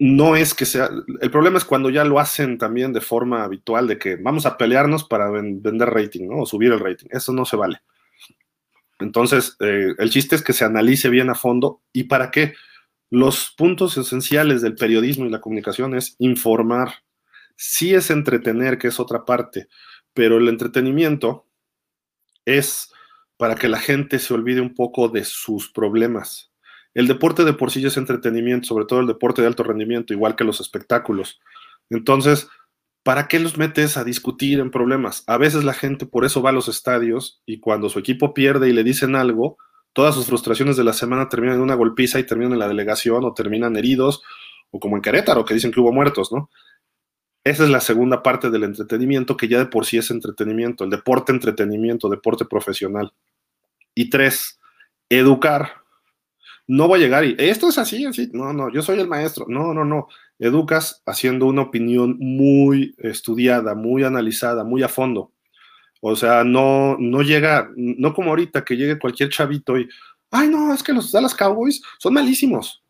no 0.01 0.35
es 0.35 0.55
que 0.55 0.65
sea. 0.65 0.91
El 1.21 1.31
problema 1.31 1.57
es 1.57 1.65
cuando 1.65 1.89
ya 1.89 2.03
lo 2.03 2.19
hacen 2.19 2.59
también 2.59 2.93
de 2.93 3.01
forma 3.01 3.45
habitual, 3.45 3.87
de 3.87 3.97
que 3.97 4.17
vamos 4.17 4.45
a 4.45 4.57
pelearnos 4.57 5.05
para 5.05 5.31
vender 5.31 5.91
rating, 5.91 6.27
¿no? 6.27 6.39
O 6.39 6.47
subir 6.47 6.73
el 6.73 6.81
rating. 6.81 7.07
Eso 7.11 7.33
no 7.33 7.45
se 7.45 7.55
vale. 7.55 7.81
Entonces, 8.99 9.57
eh, 9.61 9.95
el 9.99 10.11
chiste 10.11 10.35
es 10.35 10.43
que 10.43 10.53
se 10.53 10.65
analice 10.65 11.11
bien 11.11 11.31
a 11.31 11.37
fondo. 11.37 11.81
¿Y 11.93 12.05
para 12.05 12.33
qué? 12.33 12.55
Los 13.09 13.55
puntos 13.57 13.97
esenciales 13.97 14.63
del 14.63 14.75
periodismo 14.75 15.27
y 15.27 15.31
la 15.31 15.41
comunicación 15.41 15.95
es 15.95 16.17
informar, 16.19 17.05
sí 17.57 17.95
es 17.95 18.11
entretener, 18.11 18.79
que 18.79 18.89
es 18.89 19.01
otra 19.01 19.25
parte, 19.25 19.69
pero 20.15 20.39
el 20.39 20.49
entretenimiento 20.49 21.47
es 22.45 22.93
para 23.37 23.55
que 23.55 23.69
la 23.69 23.79
gente 23.79 24.19
se 24.19 24.35
olvide 24.35 24.61
un 24.61 24.75
poco 24.75 25.09
de 25.09 25.25
sus 25.25 25.71
problemas. 25.73 26.53
El 26.95 27.09
deporte 27.09 27.45
de 27.45 27.55
por 27.55 27.71
sí 27.71 27.85
es 27.85 27.97
entretenimiento, 27.97 28.69
sobre 28.69 28.85
todo 28.85 29.01
el 29.01 29.07
deporte 29.07 29.41
de 29.41 29.49
alto 29.49 29.63
rendimiento, 29.63 30.13
igual 30.13 30.37
que 30.37 30.45
los 30.45 30.61
espectáculos. 30.61 31.41
Entonces, 31.91 32.49
¿para 33.03 33.29
qué 33.29 33.41
los 33.41 33.57
metes 33.57 33.97
a 33.97 34.05
discutir 34.05 34.61
en 34.61 34.71
problemas? 34.71 35.25
A 35.27 35.39
veces 35.39 35.65
la 35.65 35.75
gente 35.75 36.07
por 36.07 36.25
eso 36.25 36.43
va 36.43 36.51
a 36.51 36.53
los 36.53 36.69
estadios 36.69 37.43
y 37.47 37.61
cuando 37.61 37.89
su 37.89 37.99
equipo 37.99 38.35
pierde 38.35 38.69
y 38.69 38.73
le 38.73 38.85
dicen 38.85 39.17
algo, 39.17 39.57
todas 39.93 40.15
sus 40.15 40.27
frustraciones 40.27 40.77
de 40.77 40.85
la 40.85 40.93
semana 40.93 41.29
terminan 41.29 41.57
en 41.57 41.63
una 41.63 41.75
golpiza 41.75 42.19
y 42.19 42.25
terminan 42.25 42.53
en 42.53 42.59
la 42.59 42.69
delegación 42.69 43.25
o 43.25 43.35
terminan 43.35 43.77
heridos, 43.77 44.23
o 44.71 44.81
como 44.81 44.97
en 44.97 45.03
Querétaro, 45.03 45.45
que 45.45 45.55
dicen 45.55 45.71
que 45.71 45.81
hubo 45.81 45.93
muertos, 45.93 46.33
¿no? 46.33 46.51
Esa 47.45 47.65
es 47.65 47.71
la 47.71 47.81
segunda 47.81 48.23
parte 48.23 48.51
del 48.51 48.63
entretenimiento, 48.63 49.37
que 49.37 49.49
ya 49.49 49.59
de 49.59 49.67
por 49.67 49.85
sí 49.85 49.99
es 49.99 50.11
entretenimiento, 50.11 50.85
el 50.85 50.91
deporte 50.91 51.33
entretenimiento, 51.33 52.09
deporte 52.09 52.45
profesional. 52.45 53.13
Y 53.95 54.11
tres, 54.11 54.61
educar. 55.09 55.83
No 56.69 56.87
voy 56.87 57.01
a 57.01 57.03
llegar 57.03 57.25
y 57.25 57.35
esto 57.39 57.69
es 57.69 57.79
así, 57.79 58.07
así. 58.07 58.31
No, 58.33 58.53
no, 58.53 58.73
yo 58.73 58.83
soy 58.83 59.01
el 59.01 59.09
maestro. 59.09 59.47
No, 59.49 59.75
no, 59.75 59.85
no. 59.85 60.07
Educas 60.39 61.03
haciendo 61.05 61.47
una 61.47 61.63
opinión 61.63 62.17
muy 62.19 62.95
estudiada, 62.99 63.75
muy 63.75 64.05
analizada, 64.05 64.63
muy 64.63 64.83
a 64.85 64.89
fondo. 64.89 65.33
O 66.01 66.17
sea, 66.17 66.45
no, 66.45 66.97
no 66.99 67.23
llega, 67.23 67.71
no 67.77 68.15
como 68.15 68.31
ahorita 68.31 68.65
que 68.65 68.77
llegue 68.77 68.99
cualquier 68.99 69.29
chavito 69.29 69.79
y, 69.79 69.89
ay, 70.31 70.49
no, 70.49 70.73
es 70.73 70.83
que 70.83 70.93
los 70.93 71.13
Dallas 71.13 71.35
Cowboys 71.35 71.83
son 71.99 72.15
malísimos. 72.15 72.83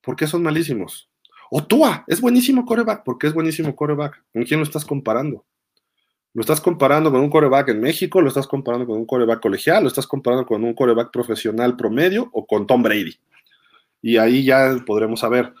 ¿Por 0.00 0.16
qué 0.16 0.26
son 0.26 0.42
malísimos? 0.42 1.08
O 1.50 1.64
Tua, 1.64 2.04
es 2.06 2.20
buenísimo 2.20 2.64
coreback. 2.64 3.04
¿Por 3.04 3.18
qué 3.18 3.28
es 3.28 3.34
buenísimo 3.34 3.74
coreback? 3.74 4.24
¿Con 4.32 4.44
quién 4.44 4.60
lo 4.60 4.64
estás 4.64 4.84
comparando? 4.84 5.44
¿Lo 6.34 6.42
estás 6.42 6.60
comparando 6.60 7.10
con 7.10 7.20
un 7.20 7.30
coreback 7.30 7.68
en 7.70 7.80
México? 7.80 8.20
¿Lo 8.20 8.28
estás 8.28 8.46
comparando 8.46 8.86
con 8.86 8.98
un 8.98 9.06
coreback 9.06 9.40
colegial? 9.40 9.82
¿Lo 9.82 9.88
estás 9.88 10.06
comparando 10.06 10.44
con 10.44 10.62
un 10.64 10.74
coreback 10.74 11.10
profesional 11.10 11.76
promedio 11.76 12.28
o 12.32 12.46
con 12.46 12.66
Tom 12.66 12.82
Brady? 12.82 13.18
Y 14.02 14.18
ahí 14.18 14.44
ya 14.44 14.76
podremos 14.84 15.20
saber. 15.20 15.54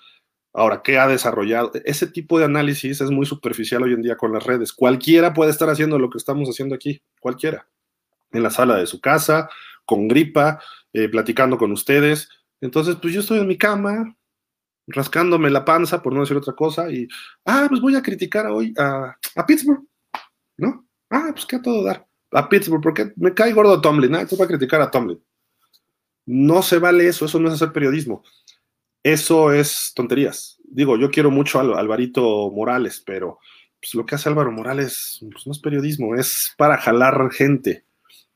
Ahora, 0.52 0.82
¿qué 0.82 0.98
ha 0.98 1.06
desarrollado? 1.06 1.72
Ese 1.84 2.06
tipo 2.06 2.38
de 2.38 2.44
análisis 2.44 3.00
es 3.00 3.10
muy 3.10 3.26
superficial 3.26 3.82
hoy 3.82 3.94
en 3.94 4.02
día 4.02 4.16
con 4.16 4.32
las 4.32 4.44
redes. 4.44 4.72
Cualquiera 4.72 5.32
puede 5.32 5.50
estar 5.50 5.70
haciendo 5.70 5.98
lo 5.98 6.10
que 6.10 6.18
estamos 6.18 6.48
haciendo 6.48 6.74
aquí, 6.74 7.02
cualquiera. 7.20 7.68
En 8.32 8.42
la 8.42 8.50
sala 8.50 8.76
de 8.76 8.86
su 8.86 9.00
casa, 9.00 9.48
con 9.86 10.08
gripa, 10.08 10.60
eh, 10.92 11.08
platicando 11.08 11.56
con 11.56 11.72
ustedes. 11.72 12.28
Entonces, 12.60 12.96
pues 12.96 13.14
yo 13.14 13.20
estoy 13.20 13.38
en 13.38 13.46
mi 13.46 13.56
cama, 13.56 14.16
rascándome 14.86 15.50
la 15.50 15.64
panza, 15.64 16.02
por 16.02 16.12
no 16.12 16.20
decir 16.20 16.36
otra 16.36 16.54
cosa, 16.54 16.90
y, 16.90 17.08
ah, 17.44 17.66
pues 17.68 17.80
voy 17.80 17.96
a 17.96 18.02
criticar 18.02 18.46
hoy 18.46 18.72
a, 18.78 19.16
a 19.34 19.46
Pittsburgh, 19.46 19.84
¿no? 20.58 20.86
Ah, 21.10 21.30
pues 21.32 21.46
que 21.46 21.56
a 21.56 21.62
todo 21.62 21.84
dar. 21.84 22.06
A 22.32 22.48
Pittsburgh, 22.48 22.82
porque 22.82 23.12
me 23.16 23.34
cae 23.34 23.52
gordo 23.52 23.80
Tomlin, 23.80 24.10
¿no? 24.10 24.18
Esto 24.18 24.36
va 24.36 24.44
a 24.44 24.48
criticar 24.48 24.80
a 24.80 24.90
Tomlin. 24.90 25.22
No 26.26 26.62
se 26.62 26.78
vale 26.78 27.06
eso, 27.06 27.24
eso 27.24 27.38
no 27.38 27.48
es 27.48 27.54
hacer 27.54 27.72
periodismo. 27.72 28.22
Eso 29.02 29.52
es 29.52 29.92
tonterías. 29.94 30.60
Digo, 30.64 30.96
yo 30.96 31.10
quiero 31.10 31.30
mucho 31.30 31.60
a 31.60 31.78
Alvarito 31.78 32.50
Morales, 32.50 33.00
pero 33.06 33.38
pues, 33.80 33.94
lo 33.94 34.04
que 34.04 34.16
hace 34.16 34.28
Álvaro 34.28 34.50
Morales 34.50 35.24
pues, 35.30 35.46
no 35.46 35.52
es 35.52 35.60
periodismo, 35.60 36.16
es 36.16 36.52
para 36.58 36.76
jalar 36.78 37.30
gente. 37.30 37.84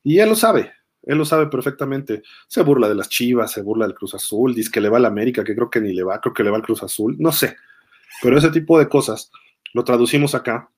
Y 0.05 0.21
él 0.21 0.29
lo 0.29 0.37
sabe, 0.37 0.73
él 1.03 1.19
lo 1.19 1.25
sabe 1.25 1.47
perfectamente. 1.47 2.23
Se 2.47 2.63
burla 2.63 2.89
de 2.89 2.95
las 2.95 3.09
Chivas, 3.09 3.53
se 3.53 3.63
burla 3.63 3.87
del 3.87 3.95
Cruz 3.95 4.15
Azul, 4.15 4.55
dice 4.55 4.71
que 4.71 4.81
le 4.81 4.89
va 4.89 4.99
a 4.99 5.01
la 5.01 5.09
América, 5.09 5.45
que 5.45 5.55
creo 5.55 5.71
que 5.71 5.81
ni 5.81 5.93
le 5.93 6.03
va, 6.03 6.21
creo 6.21 6.35
que 6.35 6.45
le 6.45 6.51
va 6.51 6.57
al 6.57 6.63
Cruz 6.63 6.83
Azul, 6.83 7.17
no 7.19 7.33
sé. 7.33 7.57
Pero 8.23 8.37
ese 8.37 8.51
tipo 8.51 8.79
de 8.79 8.89
cosas 8.89 9.31
lo 9.73 9.85
traducimos 9.85 10.35
acá 10.35 10.71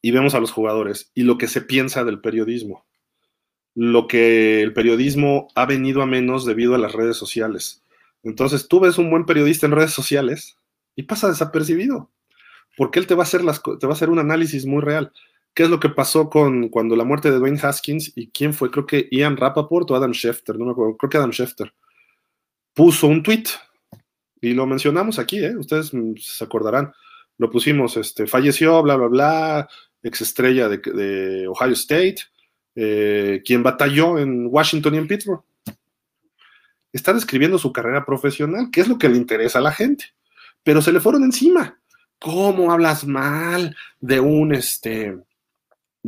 y 0.00 0.10
vemos 0.10 0.34
a 0.34 0.40
los 0.40 0.52
jugadores 0.52 1.10
y 1.14 1.22
lo 1.22 1.38
que 1.38 1.48
se 1.48 1.60
piensa 1.60 2.04
del 2.04 2.20
periodismo. 2.20 2.86
Lo 3.74 4.06
que 4.06 4.62
el 4.62 4.72
periodismo 4.72 5.48
ha 5.54 5.66
venido 5.66 6.02
a 6.02 6.06
menos 6.06 6.44
debido 6.44 6.74
a 6.74 6.78
las 6.78 6.92
redes 6.92 7.16
sociales. 7.16 7.82
Entonces 8.22 8.68
tú 8.68 8.80
ves 8.80 8.98
un 8.98 9.10
buen 9.10 9.24
periodista 9.24 9.66
en 9.66 9.72
redes 9.72 9.92
sociales 9.92 10.56
y 10.96 11.04
pasa 11.04 11.28
desapercibido, 11.28 12.10
porque 12.76 12.98
él 12.98 13.06
te 13.06 13.14
va 13.14 13.22
a 13.22 13.26
hacer, 13.26 13.44
las, 13.44 13.62
te 13.62 13.86
va 13.86 13.92
a 13.92 13.96
hacer 13.96 14.10
un 14.10 14.18
análisis 14.18 14.66
muy 14.66 14.82
real 14.82 15.12
¿Qué 15.58 15.64
es 15.64 15.70
lo 15.70 15.80
que 15.80 15.88
pasó 15.88 16.30
con 16.30 16.68
cuando 16.68 16.94
la 16.94 17.02
muerte 17.02 17.32
de 17.32 17.38
Dwayne 17.40 17.58
Haskins 17.60 18.12
y 18.14 18.30
quién 18.30 18.54
fue? 18.54 18.70
Creo 18.70 18.86
que 18.86 19.08
Ian 19.10 19.36
Rappaport 19.36 19.90
o 19.90 19.96
Adam 19.96 20.12
Schefter, 20.12 20.56
no 20.56 20.66
me 20.66 20.70
acuerdo, 20.70 20.96
creo 20.96 21.10
que 21.10 21.16
Adam 21.16 21.32
Schefter 21.32 21.74
puso 22.72 23.08
un 23.08 23.24
tweet 23.24 23.42
y 24.40 24.52
lo 24.52 24.66
mencionamos 24.68 25.18
aquí, 25.18 25.44
¿eh? 25.44 25.56
ustedes 25.56 25.90
se 26.20 26.44
acordarán. 26.44 26.92
Lo 27.38 27.50
pusimos, 27.50 27.96
este, 27.96 28.28
falleció, 28.28 28.80
bla, 28.84 28.94
bla, 28.94 29.08
bla, 29.08 29.68
ex 30.00 30.20
estrella 30.20 30.68
de, 30.68 31.48
Ohio 31.48 31.72
State, 31.72 32.18
eh, 32.76 33.42
quien 33.44 33.64
batalló 33.64 34.16
en 34.16 34.46
Washington 34.46 34.94
y 34.94 34.98
en 34.98 35.08
Pittsburgh. 35.08 35.42
Está 36.92 37.12
describiendo 37.12 37.58
su 37.58 37.72
carrera 37.72 38.06
profesional, 38.06 38.70
que 38.70 38.80
es 38.80 38.86
lo 38.86 38.96
que 38.96 39.08
le 39.08 39.16
interesa 39.16 39.58
a 39.58 39.62
la 39.62 39.72
gente, 39.72 40.04
pero 40.62 40.80
se 40.80 40.92
le 40.92 41.00
fueron 41.00 41.24
encima. 41.24 41.80
¿Cómo 42.20 42.70
hablas 42.70 43.04
mal 43.04 43.76
de 44.00 44.20
un, 44.20 44.54
este, 44.54 45.18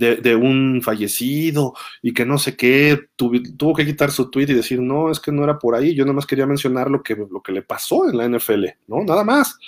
de, 0.01 0.35
un 0.35 0.81
fallecido 0.83 1.75
y 2.03 2.13
que 2.13 2.25
no 2.25 2.39
sé 2.39 2.57
qué, 2.57 2.99
tuvo, 3.17 3.75
que 3.75 3.85
quitar 3.87 4.11
su 4.11 4.31
tweet 4.31 4.47
y 4.49 4.55
decir, 4.55 4.81
no, 4.81 5.11
es 5.11 5.21
que 5.21 5.31
no 5.31 5.45
era 5.45 5.59
por 5.59 5.75
ahí, 5.75 5.95
yo 5.95 6.05
nomás 6.05 6.27
quería 6.27 6.47
mencionar 6.47 6.91
lo 6.91 7.03
que, 7.03 7.15
lo 7.15 7.43
que 7.43 7.53
le 7.53 7.63
pasó 7.63 8.09
en 8.09 8.17
la 8.17 8.29
NFL, 8.29 8.67
¿no? 8.87 9.05
Nada 9.05 9.25
más. 9.25 9.59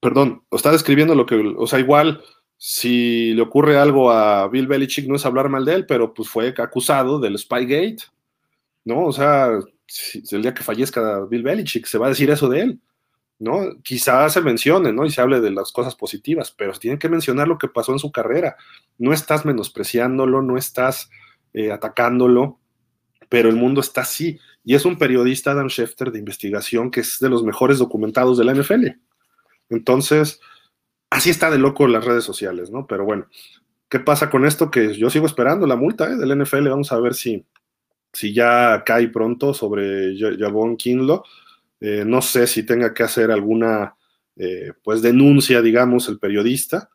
Perdón, 0.00 0.42
está 0.50 0.72
describiendo 0.72 1.14
lo 1.14 1.26
que, 1.26 1.36
o 1.56 1.66
sea, 1.66 1.78
igual 1.78 2.22
si 2.56 3.34
le 3.34 3.42
ocurre 3.42 3.76
algo 3.76 4.10
a 4.10 4.48
Bill 4.48 4.66
Belichick 4.66 5.08
no 5.08 5.16
es 5.16 5.26
hablar 5.26 5.48
mal 5.48 5.64
de 5.64 5.74
él, 5.74 5.86
pero 5.86 6.14
pues 6.14 6.28
fue 6.28 6.54
acusado 6.56 7.18
del 7.18 7.36
Spygate, 7.36 7.98
¿no? 8.84 9.06
O 9.06 9.12
sea, 9.12 9.50
el 10.30 10.42
día 10.42 10.54
que 10.54 10.62
fallezca 10.62 11.24
Bill 11.26 11.42
Belichick 11.42 11.86
se 11.86 11.98
va 11.98 12.06
a 12.06 12.10
decir 12.10 12.30
eso 12.30 12.48
de 12.48 12.60
él. 12.60 12.80
¿No? 13.42 13.82
Quizás 13.82 14.34
se 14.34 14.40
mencione, 14.40 14.92
¿no? 14.92 15.04
Y 15.04 15.10
se 15.10 15.20
hable 15.20 15.40
de 15.40 15.50
las 15.50 15.72
cosas 15.72 15.96
positivas, 15.96 16.54
pero 16.56 16.72
tienen 16.74 16.98
que 16.98 17.08
mencionar 17.08 17.48
lo 17.48 17.58
que 17.58 17.66
pasó 17.66 17.92
en 17.92 17.98
su 17.98 18.12
carrera. 18.12 18.56
No 18.98 19.12
estás 19.12 19.44
menospreciándolo, 19.44 20.42
no 20.42 20.56
estás 20.56 21.10
eh, 21.52 21.72
atacándolo, 21.72 22.60
pero 23.28 23.48
el 23.48 23.56
mundo 23.56 23.80
está 23.80 24.02
así. 24.02 24.38
Y 24.64 24.76
es 24.76 24.84
un 24.84 24.96
periodista, 24.96 25.50
Adam 25.50 25.68
Schefter, 25.68 26.12
de 26.12 26.20
investigación, 26.20 26.92
que 26.92 27.00
es 27.00 27.18
de 27.18 27.28
los 27.28 27.42
mejores 27.42 27.78
documentados 27.78 28.38
de 28.38 28.44
la 28.44 28.54
NFL. 28.54 28.86
Entonces, 29.70 30.40
así 31.10 31.30
está 31.30 31.50
de 31.50 31.58
loco 31.58 31.88
las 31.88 32.04
redes 32.04 32.22
sociales, 32.22 32.70
¿no? 32.70 32.86
Pero 32.86 33.04
bueno, 33.04 33.26
¿qué 33.88 33.98
pasa 33.98 34.30
con 34.30 34.46
esto? 34.46 34.70
Que 34.70 34.94
yo 34.94 35.10
sigo 35.10 35.26
esperando 35.26 35.66
la 35.66 35.74
multa 35.74 36.08
¿eh? 36.08 36.16
del 36.16 36.40
NFL. 36.40 36.68
Vamos 36.68 36.92
a 36.92 37.00
ver 37.00 37.14
si, 37.14 37.44
si 38.12 38.32
ya 38.32 38.84
cae 38.86 39.08
pronto 39.08 39.52
sobre 39.52 40.16
Javon 40.38 40.76
Kinlo 40.76 41.24
eh, 41.84 42.04
no 42.06 42.22
sé 42.22 42.46
si 42.46 42.62
tenga 42.62 42.94
que 42.94 43.02
hacer 43.02 43.32
alguna 43.32 43.96
eh, 44.36 44.72
pues 44.84 45.02
denuncia, 45.02 45.60
digamos, 45.60 46.08
el 46.08 46.20
periodista. 46.20 46.88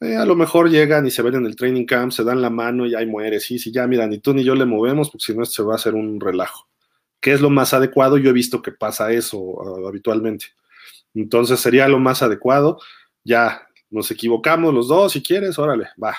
Eh, 0.00 0.14
a 0.14 0.24
lo 0.24 0.36
mejor 0.36 0.70
llegan 0.70 1.04
y 1.08 1.10
se 1.10 1.22
ven 1.22 1.34
en 1.34 1.46
el 1.46 1.56
training 1.56 1.84
camp, 1.84 2.12
se 2.12 2.22
dan 2.22 2.40
la 2.40 2.48
mano 2.48 2.86
y 2.86 2.94
ahí 2.94 3.04
muere. 3.04 3.40
Sí, 3.40 3.58
sí, 3.58 3.72
ya, 3.72 3.88
mira, 3.88 4.06
ni 4.06 4.18
tú 4.18 4.32
ni 4.32 4.44
yo 4.44 4.54
le 4.54 4.64
movemos, 4.64 5.10
porque 5.10 5.24
si 5.24 5.36
no, 5.36 5.44
se 5.44 5.60
va 5.64 5.72
a 5.72 5.76
hacer 5.76 5.96
un 5.96 6.20
relajo. 6.20 6.68
¿Qué 7.20 7.32
es 7.32 7.40
lo 7.40 7.50
más 7.50 7.74
adecuado? 7.74 8.16
Yo 8.16 8.30
he 8.30 8.32
visto 8.32 8.62
que 8.62 8.70
pasa 8.70 9.10
eso 9.10 9.88
habitualmente. 9.88 10.46
Entonces 11.14 11.58
sería 11.58 11.88
lo 11.88 11.98
más 11.98 12.22
adecuado. 12.22 12.78
Ya 13.24 13.66
nos 13.90 14.08
equivocamos 14.12 14.72
los 14.72 14.86
dos, 14.86 15.14
si 15.14 15.20
quieres, 15.20 15.58
órale, 15.58 15.88
va. 16.00 16.14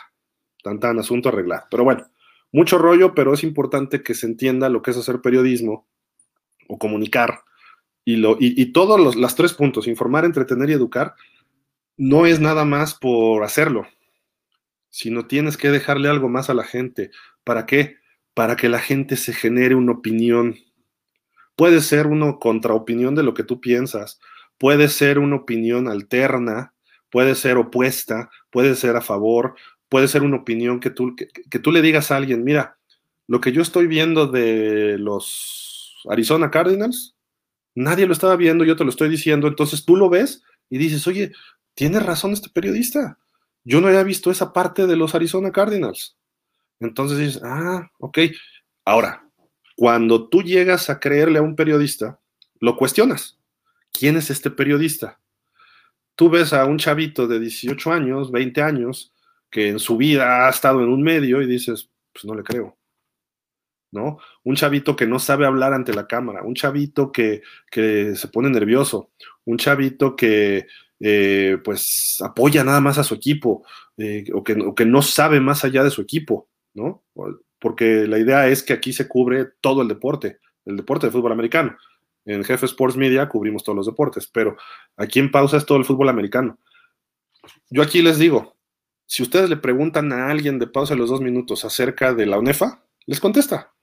Tan 0.61 0.78
tan 0.82 0.99
asunto 0.99 1.30
arreglado. 1.30 1.67
Pero 1.72 1.86
bueno, 1.86 2.11
mucho 2.51 2.78
rollo, 2.78 3.15
pero 3.15 3.34
es 3.34 3.43
importante 3.45 4.03
que 4.03 4.13
se 4.13 4.26
entienda 4.26 4.67
lo 4.67 4.82
que 4.82 4.91
es 4.91 4.97
hacer 4.97 5.22
periodismo 5.22 5.88
o 6.67 6.78
comunicar 6.78 7.43
y, 8.06 8.72
todos 8.72 9.00
los 9.00 9.16
las 9.16 9.36
tres 9.36 9.54
puntos, 9.54 9.88
informar, 9.88 10.26
entretener 10.26 10.70
y 10.70 10.74
educar, 10.74 11.16
no 11.97 12.26
es 12.26 12.39
nada 12.39 12.66
más 12.66 12.95
por 12.95 13.43
hacerlo, 13.43 13.88
sino 14.89 15.28
tienes 15.28 15.58
que 15.58 15.70
dejarle 15.70 16.10
algo 16.10 16.30
más 16.30 16.50
a 16.50 16.54
la 16.54 16.64
gente. 16.64 17.12
¿Para 17.43 17.66
qué? 17.66 17.97
Para 18.34 18.56
que 18.56 18.70
la 18.70 18.80
gente 18.80 19.16
se 19.16 19.34
genere 19.34 19.76
una 19.76 19.91
opinión. 19.91 20.56
Puede 21.56 21.82
ser 21.82 22.08
una 22.08 22.38
contraopinión 22.39 23.16
de 23.16 23.24
lo 23.24 23.34
que 23.34 23.43
tú 23.43 23.60
piensas, 23.60 24.20
puede 24.58 24.88
ser 24.88 25.20
una 25.20 25.36
opinión 25.36 25.88
alterna, 25.88 26.74
puede 27.10 27.36
ser 27.36 27.58
opuesta, 27.58 28.30
puede 28.50 28.76
ser 28.76 28.95
a 28.95 29.02
favor, 29.02 29.56
puede 29.89 30.08
ser 30.08 30.24
una 30.24 30.38
opinión 30.38 30.80
que 30.80 30.89
tú, 30.89 31.16
que 31.16 31.60
tú 31.60 31.72
le 31.72 31.82
digas 31.82 32.12
a 32.12 32.18
alguien, 32.18 32.43
mira, 32.43 32.78
lo 33.28 33.41
que 33.41 33.52
yo 33.52 33.62
estoy 33.62 33.86
viendo 33.86 34.26
de 34.26 34.97
los 34.97 35.95
Arizona 36.10 36.50
Cardinals 36.50 37.16
Nadie 37.76 38.07
lo 38.07 38.13
estaba 38.13 38.36
viendo, 38.36 38.63
yo 38.65 38.76
te 38.76 38.84
lo 38.84 38.89
estoy 38.89 39.09
diciendo, 39.09 39.47
entonces 39.47 39.86
tú 39.86 39.95
lo 39.95 40.09
ves 40.09 40.43
y 40.70 40.78
dices, 40.78 41.05
oye, 41.07 41.32
tiene 41.74 41.99
razón 41.99 42.34
este 42.34 42.49
periodista. 42.49 43.17
Yo 43.63 43.82
no 43.82 43.88
había 43.88 44.03
visto 44.03 44.32
esa 44.32 44.53
parte 44.53 44.88
de 44.88 44.95
los 44.95 45.15
Arizona 45.15 45.51
Cardinals. 45.51 46.17
Entonces 46.80 47.17
dices, 47.17 47.41
ah, 47.43 47.89
ok. 47.99 48.20
Ahora, 48.86 49.30
cuando 49.76 50.28
tú 50.28 50.41
llegas 50.41 50.89
a 50.89 50.99
creerle 50.99 51.39
a 51.39 51.41
un 51.41 51.55
periodista, 51.55 52.20
lo 52.59 52.76
cuestionas. 52.76 53.38
¿Quién 53.91 54.17
es 54.17 54.30
este 54.30 54.51
periodista? 54.51 55.20
Tú 56.15 56.30
ves 56.30 56.53
a 56.53 56.65
un 56.65 56.78
chavito 56.78 57.28
de 57.28 57.39
18 57.39 57.91
años, 57.91 58.32
20 58.32 58.61
años, 58.61 59.13
que 59.49 59.70
en 59.70 59.80
su 59.80 59.97
vida 59.97 60.47
ha 60.47 60.49
estado 60.49 60.82
en 60.82 60.89
un 60.89 61.01
medio 61.01 61.41
y 61.41 61.47
dices, 61.47 61.89
pues 62.11 62.26
no 62.26 62.36
le 62.36 62.43
creo. 62.43 62.78
¿No? 63.91 64.17
Un 64.43 64.55
chavito 64.55 64.95
que 64.95 65.07
no 65.07 65.19
sabe 65.19 65.45
hablar 65.45 65.73
ante 65.73 65.93
la 65.93 66.07
cámara, 66.07 66.43
un 66.43 66.55
chavito 66.55 67.11
que, 67.11 67.41
se 67.71 68.27
pone 68.31 68.49
nervioso, 68.49 69.11
un 69.45 69.57
chavito 69.57 70.15
que 70.15 70.67
eh, 70.99 71.57
pues 71.63 72.17
apoya 72.21 72.63
nada 72.63 72.81
más 72.81 72.97
a 72.97 73.03
su 73.03 73.15
equipo 73.15 73.63
eh, 73.97 74.25
o, 74.33 74.43
que, 74.43 74.57
que, 74.75 74.85
no 74.85 75.01
sabe 75.01 75.39
más 75.39 75.63
allá 75.63 75.83
de 75.83 75.91
su 75.91 76.01
equipo, 76.01 76.49
¿no? 76.73 77.03
Porque 77.59 78.07
la 78.07 78.19
idea 78.19 78.47
es 78.47 78.63
que 78.63 78.73
aquí 78.73 78.93
se 78.93 79.07
cubre 79.07 79.47
todo 79.61 79.81
el 79.81 79.87
deporte, 79.87 80.39
el 80.65 80.77
deporte 80.77 81.07
de 81.07 81.11
fútbol 81.11 81.31
americano. 81.31 81.77
En 82.25 82.43
Jefe 82.43 82.65
Sports 82.65 82.95
Media 82.95 83.27
cubrimos 83.27 83.63
todos 83.63 83.75
los 83.75 83.85
deportes, 83.85 84.27
pero 84.27 84.55
aquí 84.97 85.19
en 85.19 85.31
pausa 85.31 85.57
es 85.57 85.65
todo 85.65 85.77
el 85.77 85.85
fútbol 85.85 86.09
americano. 86.09 86.59
Yo 87.69 87.81
aquí 87.81 88.01
les 88.01 88.19
digo, 88.19 88.55
si 89.05 89.23
ustedes 89.23 89.49
le 89.49 89.57
preguntan 89.57 90.11
a 90.13 90.29
alguien 90.29 90.59
de 90.59 90.67
pausa 90.67 90.95
los 90.95 91.09
dos 91.09 91.21
minutos 91.21 91.65
acerca 91.65 92.13
de 92.13 92.27
la 92.27 92.37
UNEFA, 92.37 92.83
les 93.07 93.19
contesta. 93.19 93.73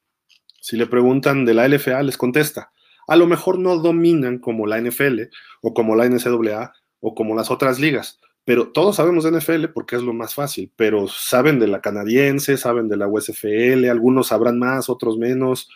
Si 0.66 0.76
le 0.76 0.88
preguntan 0.88 1.44
de 1.44 1.54
la 1.54 1.68
LFA, 1.68 2.02
les 2.02 2.18
contesta. 2.18 2.72
A 3.06 3.14
lo 3.14 3.28
mejor 3.28 3.56
no 3.56 3.76
dominan 3.76 4.40
como 4.40 4.66
la 4.66 4.80
NFL 4.80 5.20
o 5.62 5.72
como 5.72 5.94
la 5.94 6.08
NCAA 6.08 6.72
o 6.98 7.14
como 7.14 7.36
las 7.36 7.52
otras 7.52 7.78
ligas, 7.78 8.18
pero 8.44 8.72
todos 8.72 8.96
sabemos 8.96 9.22
de 9.22 9.30
NFL 9.30 9.66
porque 9.72 9.94
es 9.94 10.02
lo 10.02 10.12
más 10.12 10.34
fácil, 10.34 10.72
pero 10.74 11.06
saben 11.06 11.60
de 11.60 11.68
la 11.68 11.80
canadiense, 11.80 12.56
saben 12.56 12.88
de 12.88 12.96
la 12.96 13.06
USFL, 13.06 13.88
algunos 13.88 14.26
sabrán 14.26 14.58
más, 14.58 14.88
otros 14.88 15.18
menos, 15.18 15.68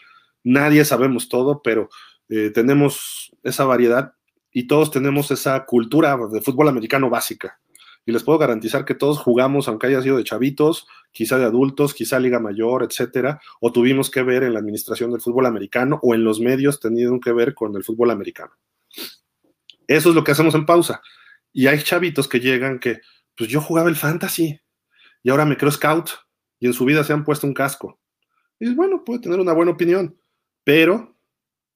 nadie 0.43 0.85
sabemos 0.85 1.29
todo, 1.29 1.63
pero 1.63 1.89
eh, 2.29 2.51
tenemos 2.53 3.31
esa 3.45 3.67
variedad 3.67 4.15
y 4.51 4.67
todos 4.67 4.91
tenemos 4.91 5.31
esa 5.31 5.67
cultura 5.67 6.19
de 6.33 6.41
fútbol 6.41 6.67
americano 6.67 7.09
básica 7.09 7.61
y 8.07 8.13
les 8.13 8.23
puedo 8.23 8.39
garantizar 8.39 8.85
que 8.85 8.95
todos 8.95 9.19
jugamos, 9.19 9.69
aunque 9.69 9.87
haya 9.87 10.03
sido 10.03 10.17
de 10.17 10.25
chavitos, 10.25 10.87
quizá 11.13 11.39
de 11.39 11.45
adultos, 11.45 11.95
quizá 11.95 12.19
Liga 12.19 12.41
Mayor, 12.41 12.83
etcétera, 12.83 13.41
o 13.61 13.73
tuvimos 13.73 14.11
que 14.11 14.23
ver 14.23 14.43
en 14.43 14.55
la 14.55 14.59
administración 14.59 15.11
del 15.11 15.21
fútbol 15.21 15.47
americano 15.47 16.01
o 16.03 16.15
en 16.15 16.25
los 16.25 16.41
medios 16.41 16.81
teniendo 16.81 17.21
que 17.21 17.33
ver 17.33 17.55
con 17.55 17.75
el 17.77 17.85
fútbol 17.85 18.11
americano. 18.11 18.53
Eso 19.87 20.09
es 20.11 20.15
lo 20.15 20.25
que 20.25 20.33
hacemos 20.33 20.55
en 20.55 20.67
pausa. 20.67 21.03
Y 21.53 21.67
hay 21.67 21.83
chavitos 21.83 22.29
que 22.29 22.41
llegan 22.41 22.79
que, 22.79 23.01
pues 23.37 23.51
yo 23.51 23.61
jugaba 23.61 23.89
el 23.89 23.97
fantasy 23.97 24.61
y 25.23 25.31
ahora 25.31 25.45
me 25.45 25.57
creo 25.57 25.71
scout 25.71 26.11
y 26.59 26.67
en 26.67 26.73
su 26.73 26.85
vida 26.85 27.05
se 27.05 27.13
han 27.13 27.25
puesto 27.25 27.47
un 27.47 27.55
casco. 27.55 27.99
Y 28.59 28.75
bueno, 28.75 29.05
puede 29.05 29.21
tener 29.21 29.41
una 29.41 29.53
buena 29.53 29.73
opinión, 29.73 30.19
pero 30.65 31.17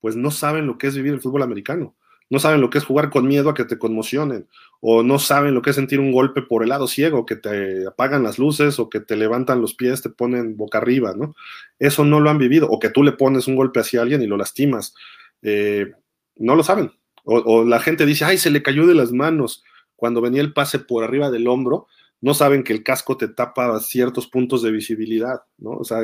pues 0.01 0.17
no 0.17 0.31
saben 0.31 0.67
lo 0.67 0.79
que 0.79 0.87
es 0.87 0.97
vivir 0.97 1.15
el 1.15 1.21
fútbol 1.21 1.43
americano 1.43 1.97
no 2.31 2.39
saben 2.39 2.61
lo 2.61 2.71
que 2.71 2.79
es 2.79 2.85
jugar 2.85 3.11
con 3.11 3.27
miedo 3.27 3.51
a 3.51 3.55
que 3.55 3.65
te 3.65 3.79
conmocionen, 3.79 4.49
o 4.81 5.03
no 5.03 5.19
saben 5.19 5.55
lo 5.55 5.63
que 5.63 5.71
es 5.71 5.77
sentir 5.77 6.01
un 6.01 6.13
golpe 6.13 6.43
por 6.43 6.63
el 6.63 6.71
lado 6.71 6.87
ciego, 6.87 7.27
que 7.27 7.37
te 7.37 7.87
apagan 7.87 8.23
las 8.23 8.39
luces 8.39 8.79
o 8.79 8.89
que 8.89 9.01
te 9.01 9.17
levantan 9.17 9.61
los 9.61 9.75
pies, 9.75 10.03
te 10.03 10.11
ponen 10.11 10.57
boca 10.57 10.79
arriba, 10.79 11.15
¿no? 11.17 11.35
Eso 11.79 12.05
no 12.05 12.21
lo 12.21 12.31
han 12.31 12.39
vivido, 12.39 12.69
o 12.69 12.79
que 12.79 12.91
tú 12.91 13.03
le 13.03 13.13
pones 13.13 13.47
un 13.47 13.57
golpe 13.57 13.81
hacia 13.81 14.03
alguien 14.03 14.23
y 14.23 14.27
lo 14.27 14.37
lastimas. 14.37 14.95
Eh, 15.43 15.93
no 16.37 16.57
lo 16.57 16.63
saben. 16.63 16.93
O, 17.25 17.65
la 17.65 17.81
gente 17.81 18.05
dice, 18.05 18.27
ay, 18.27 18.37
se 18.37 18.51
le 18.51 18.63
cayó 18.63 18.87
de 18.87 18.95
las 18.95 19.11
manos 19.11 19.65
cuando 19.97 20.21
venía 20.21 20.43
el 20.43 20.53
pase 20.53 20.79
por 20.79 21.05
arriba 21.05 21.31
del 21.31 21.49
hombro, 21.49 21.87
no 22.21 22.35
saben 22.35 22.65
que 22.65 22.75
el 22.75 22.83
casco 22.83 23.17
te 23.17 23.29
tapa 23.29 23.79
ciertos 23.81 24.27
puntos 24.27 24.63
de 24.63 24.71
visibilidad, 24.71 25.43
¿no? 25.57 25.71
O 25.71 25.85
sea, 25.85 26.01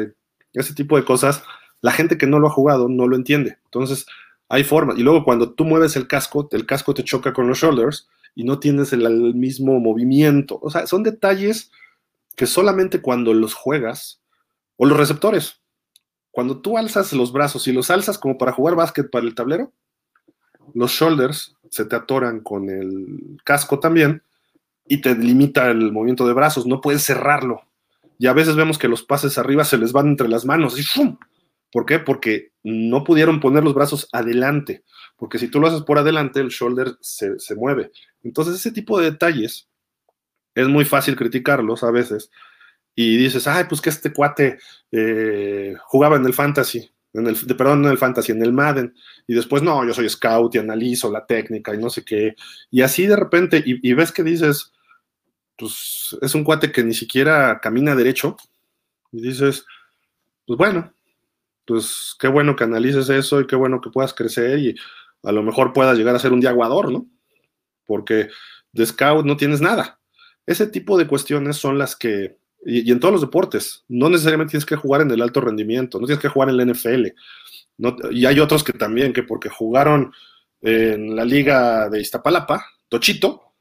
ese 0.55 0.75
tipo 0.75 0.97
de 0.97 1.05
cosas, 1.05 1.43
la 1.83 1.93
gente 1.93 2.17
que 2.17 2.27
no 2.27 2.39
lo 2.39 2.47
ha 2.49 2.53
jugado 2.53 2.89
no 2.89 3.07
lo 3.07 3.17
entiende. 3.17 3.59
Entonces, 3.65 4.07
hay 4.51 4.65
formas. 4.65 4.99
Y 4.99 5.03
luego 5.03 5.25
cuando 5.25 5.53
tú 5.53 5.65
mueves 5.65 5.97
el 5.97 6.09
casco, 6.09 6.49
el 6.51 6.67
casco 6.67 6.93
te 6.93 7.05
choca 7.05 7.33
con 7.33 7.47
los 7.47 7.59
shoulders 7.59 8.09
y 8.35 8.43
no 8.43 8.59
tienes 8.59 8.93
el, 8.93 9.35
mismo 9.35 9.79
movimiento. 9.79 10.59
O 10.61 10.71
sea, 10.71 10.87
son 10.89 11.05
detalles 11.05 11.71
que 12.37 12.47
solamente 12.47 13.01
cuando 13.01 13.33
los 13.33 13.55
juegas, 13.55 14.21
o 14.77 14.87
los 14.87 14.99
receptores, 14.99 15.61
cuando 16.33 16.61
tú 16.61 16.77
alzas 16.77 17.13
los 17.13 17.33
brazos 17.33 17.69
y 17.69 17.73
los 17.73 17.91
alzas 17.91 18.19
como 18.19 18.39
para 18.39 18.53
jugar 18.53 18.75
básquet 18.75 19.09
para 19.09 19.25
el 19.25 19.37
tablero, 19.37 19.73
los 20.75 20.91
shoulders 20.91 21.55
se 21.71 21.85
te 21.85 21.95
atoran 21.95 22.41
con 22.41 22.69
el 22.69 23.41
casco 23.45 23.79
también 23.79 24.23
y 24.87 25.01
te 25.01 25.15
limita 25.15 25.71
el 25.71 25.93
movimiento 25.93 26.27
de 26.27 26.35
brazos, 26.35 26.67
no 26.67 26.81
puedes 26.81 27.05
cerrarlo. 27.05 27.63
Y 28.19 28.27
a 28.27 28.33
veces 28.33 28.57
vemos 28.57 28.79
que 28.79 28.89
los 28.89 29.05
pases 29.05 29.39
arriba 29.39 29.65
se 29.65 29.79
les 29.79 29.93
van 29.93 30.09
entre 30.09 30.29
las 30.29 30.45
manos 30.45 30.79
y 30.79 30.83
¡fum! 30.83 31.17
¿Por 31.73 31.87
qué? 31.87 31.99
Porque 31.99 32.53
no 32.63 33.05
pudieron 33.05 33.41
poner 33.41 33.65
los 33.65 33.75
brazos 33.75 34.09
adelante, 34.13 34.85
porque 35.17 35.39
si 35.39 35.49
tú 35.49 35.61
lo 35.61 35.69
haces 35.69 35.83
por 35.83 35.99
adelante, 35.99 36.41
el 36.41 36.49
shoulder 36.49 36.97
se, 37.01 37.39
se 37.39 37.55
mueve. 37.55 37.91
Entonces 38.23 38.57
ese 38.57 38.73
tipo 38.73 38.99
de 38.99 39.13
detalles 39.13 39.69
es 40.55 40.69
muy 40.69 40.85
fácil 40.85 41.17
criticarlos 41.17 41.83
a 41.85 41.91
veces 41.91 42.31
y 42.95 43.17
dices, 43.17 43.47
ay, 43.47 43.65
pues 43.69 43.81
que 43.81 43.91
este 43.91 44.13
cuate 44.13 44.59
eh, 44.91 45.75
jugaba 45.85 46.17
en 46.17 46.27
el 46.27 46.35
fantasy, 46.35 46.91
en 47.13 47.27
el, 47.27 47.37
perdón, 47.57 47.85
en 47.85 47.93
el 47.93 47.99
fantasy, 47.99 48.33
en 48.33 48.43
el 48.43 48.53
Madden, 48.53 48.95
y 49.27 49.35
después, 49.35 49.63
no, 49.63 49.87
yo 49.87 49.95
soy 49.95 50.09
scout 50.09 50.55
y 50.55 50.59
analizo 50.59 51.11
la 51.11 51.25
técnica 51.25 51.75
y 51.75 51.79
no 51.79 51.89
sé 51.89 52.05
qué, 52.05 52.35
y 52.71 52.83
así 52.83 53.07
de 53.07 53.17
repente, 53.17 53.63
y, 53.65 53.93
ves 53.95 54.13
que 54.13 54.23
dices, 54.23 54.73
pues 55.57 56.17
es 56.21 56.35
un 56.35 56.45
cuate 56.45 56.73
que 56.73 56.85
ni 56.85 56.95
siquiera 56.95 57.61
camina 57.61 57.95
derecho, 57.95 58.37
y 59.13 59.23
dices, 59.23 59.65
pues 60.47 60.59
bueno, 60.59 60.93
pues 61.71 62.17
qué 62.19 62.27
bueno 62.27 62.57
que 62.57 62.65
analices 62.65 63.09
eso 63.11 63.41
y 63.41 63.47
qué 63.47 63.55
bueno 63.55 63.81
que 63.81 63.91
puedas 63.91 64.13
crecer 64.13 64.59
y 64.59 64.75
a 65.23 65.31
lo 65.31 65.45
mejor 65.45 65.73
puedas 65.73 65.97
llegar 65.97 66.17
a 66.17 66.19
ser 66.19 66.33
un 66.33 66.41
diaguador, 66.41 66.91
¿no? 66.91 67.07
Porque 67.87 68.29
de 68.73 68.87
scout 68.87 69.25
no 69.25 69.37
tienes 69.37 69.61
nada. 69.61 70.01
Ese 70.47 70.67
tipo 70.67 70.99
de 70.99 71.07
cuestiones 71.07 71.59
son 71.59 71.79
las 71.79 71.95
que 71.95 72.39
y, 72.67 72.91
en 72.91 72.99
todos 72.99 73.13
los 73.13 73.21
deportes. 73.21 73.85
No 73.87 74.11
necesariamente 74.11 74.51
tienes 74.51 74.67
que 74.67 74.75
jugar 74.75 75.03
en 75.03 75.13
el 75.13 75.23
alto 75.23 75.41
rendimiento, 75.41 76.01
no 76.01 76.07
tienes 76.07 76.21
que 76.21 76.29
jugar 76.29 76.49
en 76.49 76.57
la 76.57 76.65
NFL. 76.65 77.07
y 78.11 78.27
hay 78.27 78.41
otros 78.41 78.65
que 78.65 78.73
también, 78.73 79.13
que 79.13 79.23
porque 79.23 79.49
jugaron 79.49 80.13
en 80.63 81.15
la 81.15 81.25
liga 81.25 81.89
de 81.89 82.01
Iztapalapa, 82.01 82.67
Tochito, 82.89 83.55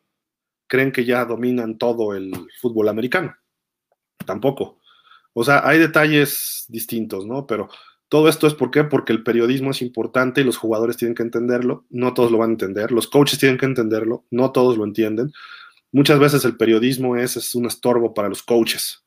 creen 0.66 0.91
que 0.91 1.05
ya 1.05 1.26
dominan 1.26 1.78
todo 1.78 2.16
el 2.16 2.32
fútbol 2.60 2.89
americano. 2.89 3.36
Tampoco. 4.26 4.80
O 5.34 5.43
sea, 5.43 5.62
hay 5.64 5.78
detalles 5.78 6.66
distintos, 6.70 7.28
¿no? 7.28 7.45
Pero 7.45 7.70
todo 8.10 8.28
esto 8.28 8.47
es 8.47 8.53
¿por 8.53 8.72
porque 8.89 9.14
el 9.14 9.24
periodismo 9.24 9.72
es 9.72 9.82
importante 9.82 10.41
y 10.41 10.43
los 10.43 10.57
jugadores 10.57 10.97
tienen 10.97 11.16
que 11.16 11.24
entenderlo. 11.24 11.86
No 11.89 12.14
todos 12.14 12.32
lo 12.32 12.39
van 12.39 12.49
a 12.49 12.53
entender. 12.53 12.91
Los 12.91 13.07
coaches 13.07 13.39
tienen 13.39 13.57
que 13.57 13.66
entenderlo. 13.66 14.26
No 14.32 14.51
todos 14.51 14.78
lo 14.78 14.84
entienden 14.84 15.32
muchas 15.91 16.20
veces 16.20 16.45
el 16.45 16.57
periodismo 16.57 17.16
es, 17.18 17.38
es 17.38 17.55
un 17.55 17.66
estorbo 17.66 18.14
para 18.14 18.30
los 18.30 18.43
coaches 18.43 19.03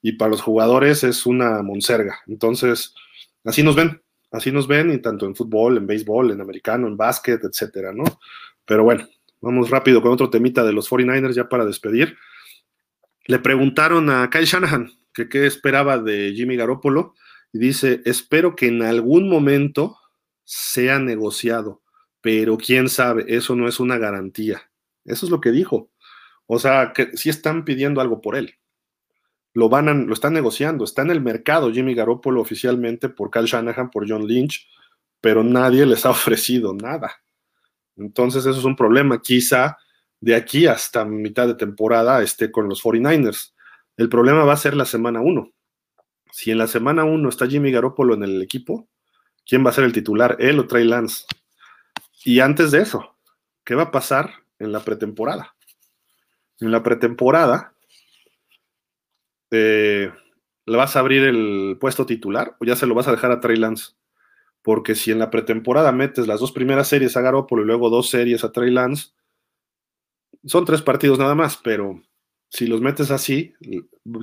y 0.00 0.12
para 0.12 0.30
los 0.30 0.42
jugadores 0.42 1.04
es 1.04 1.26
una 1.26 1.62
monserga. 1.62 2.20
Entonces, 2.26 2.94
así 3.44 3.62
nos 3.62 3.76
ven, 3.76 4.02
así 4.30 4.50
nos 4.50 4.66
ven, 4.66 4.92
y 4.92 4.98
tanto 4.98 5.26
en 5.26 5.36
fútbol, 5.36 5.76
en 5.76 5.86
béisbol, 5.86 6.32
en 6.32 6.40
americano, 6.40 6.88
en 6.88 6.96
básquet, 6.96 7.42
etcétera, 7.44 7.92
¿no? 7.92 8.04
Pero 8.64 8.84
bueno, 8.84 9.06
vamos 9.40 9.70
rápido 9.70 10.02
con 10.02 10.12
otro 10.12 10.30
temita 10.30 10.64
de 10.64 10.72
los 10.72 10.90
49ers 10.90 11.34
ya 11.34 11.48
para 11.48 11.64
despedir. 11.64 12.16
Le 13.26 13.38
preguntaron 13.38 14.10
a 14.10 14.28
Kyle 14.30 14.44
Shanahan 14.44 14.90
que 15.14 15.28
qué 15.28 15.46
esperaba 15.46 15.98
de 15.98 16.32
Jimmy 16.34 16.56
Garoppolo 16.56 17.14
y 17.52 17.58
dice, 17.58 18.00
espero 18.04 18.56
que 18.56 18.68
en 18.68 18.82
algún 18.82 19.28
momento 19.28 19.98
sea 20.44 20.98
negociado, 20.98 21.82
pero 22.20 22.56
quién 22.56 22.88
sabe, 22.88 23.24
eso 23.28 23.54
no 23.54 23.68
es 23.68 23.78
una 23.78 23.98
garantía. 23.98 24.70
Eso 25.04 25.26
es 25.26 25.30
lo 25.30 25.40
que 25.40 25.50
dijo. 25.50 25.90
O 26.46 26.58
sea, 26.58 26.92
que 26.94 27.16
sí 27.16 27.28
están 27.28 27.64
pidiendo 27.64 28.00
algo 28.00 28.20
por 28.20 28.36
él. 28.36 28.54
Lo, 29.54 29.68
van 29.68 30.06
lo 30.06 30.14
están 30.14 30.32
negociando. 30.32 30.84
Está 30.84 31.02
en 31.02 31.10
el 31.10 31.20
mercado 31.20 31.70
Jimmy 31.72 31.94
Garoppolo 31.94 32.40
oficialmente 32.40 33.08
por 33.08 33.30
Cal 33.30 33.44
Shanahan, 33.44 33.90
por 33.90 34.08
John 34.08 34.26
Lynch, 34.26 34.68
pero 35.20 35.44
nadie 35.44 35.84
les 35.84 36.06
ha 36.06 36.10
ofrecido 36.10 36.74
nada. 36.74 37.22
Entonces, 37.96 38.46
eso 38.46 38.58
es 38.58 38.64
un 38.64 38.76
problema. 38.76 39.20
Quizá 39.20 39.76
de 40.20 40.34
aquí 40.34 40.66
hasta 40.66 41.04
mitad 41.04 41.48
de 41.48 41.54
temporada 41.54 42.22
esté 42.22 42.50
con 42.50 42.68
los 42.68 42.82
49ers. 42.82 43.52
El 43.96 44.08
problema 44.08 44.44
va 44.44 44.54
a 44.54 44.56
ser 44.56 44.74
la 44.74 44.86
semana 44.86 45.20
1. 45.20 45.52
Si 46.32 46.50
en 46.50 46.58
la 46.58 46.66
semana 46.66 47.04
1 47.04 47.28
está 47.28 47.46
Jimmy 47.46 47.70
Garoppolo 47.70 48.14
en 48.14 48.24
el 48.24 48.42
equipo, 48.42 48.88
¿quién 49.46 49.64
va 49.64 49.70
a 49.70 49.74
ser 49.74 49.84
el 49.84 49.92
titular? 49.92 50.36
¿Él 50.40 50.58
o 50.58 50.66
Trey 50.66 50.84
Lance? 50.84 51.26
Y 52.24 52.40
antes 52.40 52.72
de 52.72 52.80
eso, 52.80 53.16
¿qué 53.64 53.74
va 53.74 53.84
a 53.84 53.90
pasar 53.92 54.30
en 54.58 54.72
la 54.72 54.80
pretemporada? 54.80 55.54
en 56.64 56.72
la 56.72 56.82
pretemporada, 56.82 57.74
eh, 59.50 60.10
¿le 60.66 60.76
vas 60.76 60.96
a 60.96 61.00
abrir 61.00 61.24
el 61.24 61.76
puesto 61.80 62.06
titular 62.06 62.56
o 62.60 62.64
ya 62.64 62.76
se 62.76 62.86
lo 62.86 62.94
vas 62.94 63.08
a 63.08 63.10
dejar 63.10 63.32
a 63.32 63.40
Trey 63.40 63.56
Lance? 63.56 63.92
Porque 64.62 64.94
si 64.94 65.10
en 65.10 65.18
la 65.18 65.30
pretemporada 65.30 65.90
metes 65.92 66.28
las 66.28 66.40
dos 66.40 66.52
primeras 66.52 66.88
series 66.88 67.16
a 67.16 67.20
Garoppolo 67.20 67.62
y 67.62 67.66
luego 67.66 67.90
dos 67.90 68.10
series 68.10 68.44
a 68.44 68.52
Trey 68.52 68.70
Lance, 68.70 69.08
son 70.44 70.64
tres 70.64 70.82
partidos 70.82 71.18
nada 71.18 71.34
más, 71.34 71.56
pero 71.56 72.00
si 72.48 72.66
los 72.66 72.80
metes 72.80 73.10
así, 73.10 73.54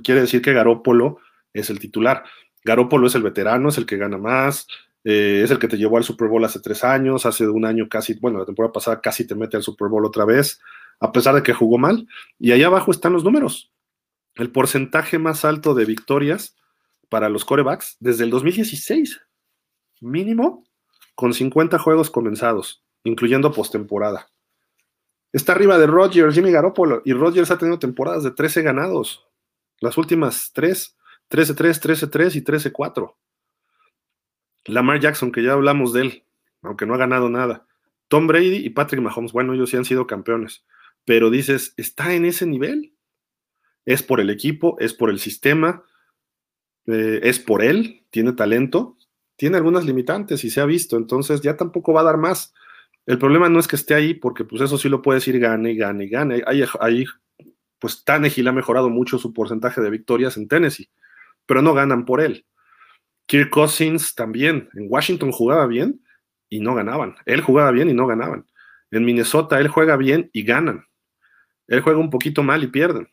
quiere 0.04 0.22
decir 0.22 0.42
que 0.42 0.54
Garópolo 0.54 1.20
es 1.54 1.70
el 1.70 1.80
titular. 1.80 2.24
Garópolo 2.64 3.08
es 3.08 3.16
el 3.16 3.24
veterano, 3.24 3.70
es 3.70 3.78
el 3.78 3.86
que 3.86 3.98
gana 3.98 4.18
más, 4.18 4.68
eh, 5.04 5.42
es 5.44 5.52
el 5.52 5.60
que 5.60 5.68
te 5.68 5.78
llevó 5.78 5.98
al 5.98 6.04
Super 6.04 6.28
Bowl 6.28 6.44
hace 6.44 6.60
tres 6.60 6.84
años, 6.84 7.26
hace 7.26 7.48
un 7.48 7.66
año 7.66 7.88
casi, 7.90 8.14
bueno, 8.20 8.40
la 8.40 8.46
temporada 8.46 8.74
pasada 8.74 9.02
casi 9.02 9.26
te 9.26 9.36
mete 9.36 9.58
al 9.58 9.64
Super 9.64 9.88
Bowl 9.88 10.06
otra 10.06 10.26
vez 10.26 10.60
a 11.00 11.12
pesar 11.12 11.36
de 11.36 11.44
que 11.44 11.54
jugó 11.54 11.78
mal. 11.78 12.08
Y 12.38 12.52
ahí 12.52 12.64
abajo 12.64 12.92
están 12.92 13.14
los 13.14 13.24
números. 13.24 13.72
El 14.36 14.52
porcentaje 14.52 15.20
más 15.20 15.46
alto 15.46 15.74
de 15.74 15.86
victorias 15.86 16.56
para 17.10 17.30
los 17.30 17.46
corebacks 17.46 17.98
desde 18.00 18.24
el 18.24 18.30
2016. 18.30 19.22
Mínimo 20.02 20.64
con 21.16 21.34
50 21.34 21.80
juegos 21.80 22.10
comenzados, 22.10 22.84
incluyendo 23.04 23.52
postemporada. 23.52 24.30
Está 25.34 25.52
arriba 25.52 25.78
de 25.78 25.88
Rodgers, 25.88 26.34
Jimmy 26.34 26.52
Garoppolo, 26.52 27.02
y 27.06 27.14
Rodgers 27.14 27.52
ha 27.52 27.58
tenido 27.58 27.78
temporadas 27.78 28.24
de 28.24 28.32
13 28.32 28.62
ganados. 28.62 29.28
Las 29.80 29.98
últimas 29.98 30.52
3, 30.54 30.98
13-3, 31.30 32.10
13-3 32.10 32.36
y 32.36 32.42
13-4. 32.42 33.16
Lamar 34.66 35.00
Jackson, 35.00 35.32
que 35.32 35.44
ya 35.44 35.54
hablamos 35.54 35.94
de 35.94 36.02
él, 36.02 36.24
aunque 36.62 36.86
no 36.86 36.94
ha 36.94 36.98
ganado 36.98 37.30
nada. 37.30 37.66
Tom 38.08 38.28
Brady 38.28 38.66
y 38.66 38.70
Patrick 38.72 39.02
Mahomes, 39.02 39.32
bueno, 39.32 39.54
ellos 39.54 39.70
sí 39.70 39.78
han 39.78 39.86
sido 39.86 40.08
campeones 40.08 40.64
pero 41.10 41.32
dices, 41.32 41.74
¿está 41.76 42.14
en 42.14 42.24
ese 42.26 42.46
nivel? 42.46 42.94
¿Es 43.84 44.04
por 44.04 44.20
el 44.20 44.30
equipo? 44.30 44.78
¿Es 44.80 44.94
por 44.94 45.10
el 45.10 45.18
sistema? 45.18 45.84
Eh, 46.86 47.22
¿Es 47.24 47.40
por 47.40 47.64
él? 47.64 48.06
¿Tiene 48.12 48.34
talento? 48.34 48.96
Tiene 49.36 49.58
algunas 49.58 49.86
limitantes 49.86 50.44
y 50.44 50.52
se 50.52 50.62
ha 50.62 50.66
visto, 50.66 50.98
entonces 50.98 51.42
ya 51.42 51.58
tampoco 51.58 51.94
va 51.94 52.02
a 52.02 52.04
dar 52.04 52.18
más. 52.18 52.54
El 53.08 53.18
problema 53.18 53.50
no 53.50 53.60
es 53.60 53.68
que 53.68 53.76
esté 53.76 53.96
ahí, 53.96 54.14
porque 54.14 54.44
pues 54.44 54.62
eso 54.62 54.78
sí 54.78 54.88
lo 54.88 55.02
puedes 55.02 55.28
ir 55.28 55.40
gane, 55.40 55.74
gane, 55.74 56.08
gane. 56.08 56.44
Ahí, 56.46 56.64
ahí 56.80 57.06
pues 57.80 58.04
Tannehill 58.04 58.48
ha 58.48 58.52
mejorado 58.52 58.92
mucho 58.92 59.18
su 59.18 59.34
porcentaje 59.34 59.82
de 59.82 59.90
victorias 59.90 60.38
en 60.38 60.48
Tennessee, 60.48 60.90
pero 61.50 61.62
no 61.62 61.74
ganan 61.74 62.06
por 62.06 62.22
él. 62.22 62.46
Kirk 63.26 63.50
Cousins 63.50 64.16
también, 64.16 64.70
en 64.76 64.88
Washington 64.90 65.34
jugaba 65.34 65.68
bien 65.68 66.02
y 66.48 66.62
no 66.62 66.74
ganaban. 66.74 67.18
Él 67.26 67.42
jugaba 67.42 67.72
bien 67.72 67.90
y 67.90 67.94
no 67.94 68.08
ganaban. 68.08 68.46
En 68.92 69.04
Minnesota 69.04 69.60
él 69.60 69.68
juega 69.68 69.98
bien 69.98 70.30
y 70.32 70.44
ganan 70.44 70.86
él 71.70 71.82
juega 71.82 72.00
un 72.00 72.10
poquito 72.10 72.44
mal 72.44 72.64
y 72.64 72.68
pierden. 72.68 73.08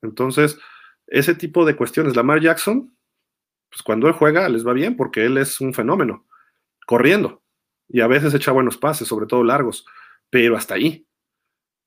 Entonces, 0.00 0.58
ese 1.06 1.34
tipo 1.34 1.64
de 1.64 1.76
cuestiones. 1.76 2.16
Lamar 2.16 2.40
Jackson, 2.40 2.96
pues 3.68 3.82
cuando 3.82 4.06
él 4.08 4.14
juega 4.14 4.48
les 4.48 4.66
va 4.66 4.72
bien 4.72 4.96
porque 4.96 5.26
él 5.26 5.36
es 5.38 5.60
un 5.60 5.74
fenómeno, 5.74 6.26
corriendo. 6.86 7.42
Y 7.88 8.00
a 8.00 8.06
veces 8.06 8.32
echa 8.32 8.52
buenos 8.52 8.78
pases, 8.78 9.08
sobre 9.08 9.26
todo 9.26 9.44
largos, 9.44 9.84
pero 10.30 10.56
hasta 10.56 10.74
ahí. 10.74 11.05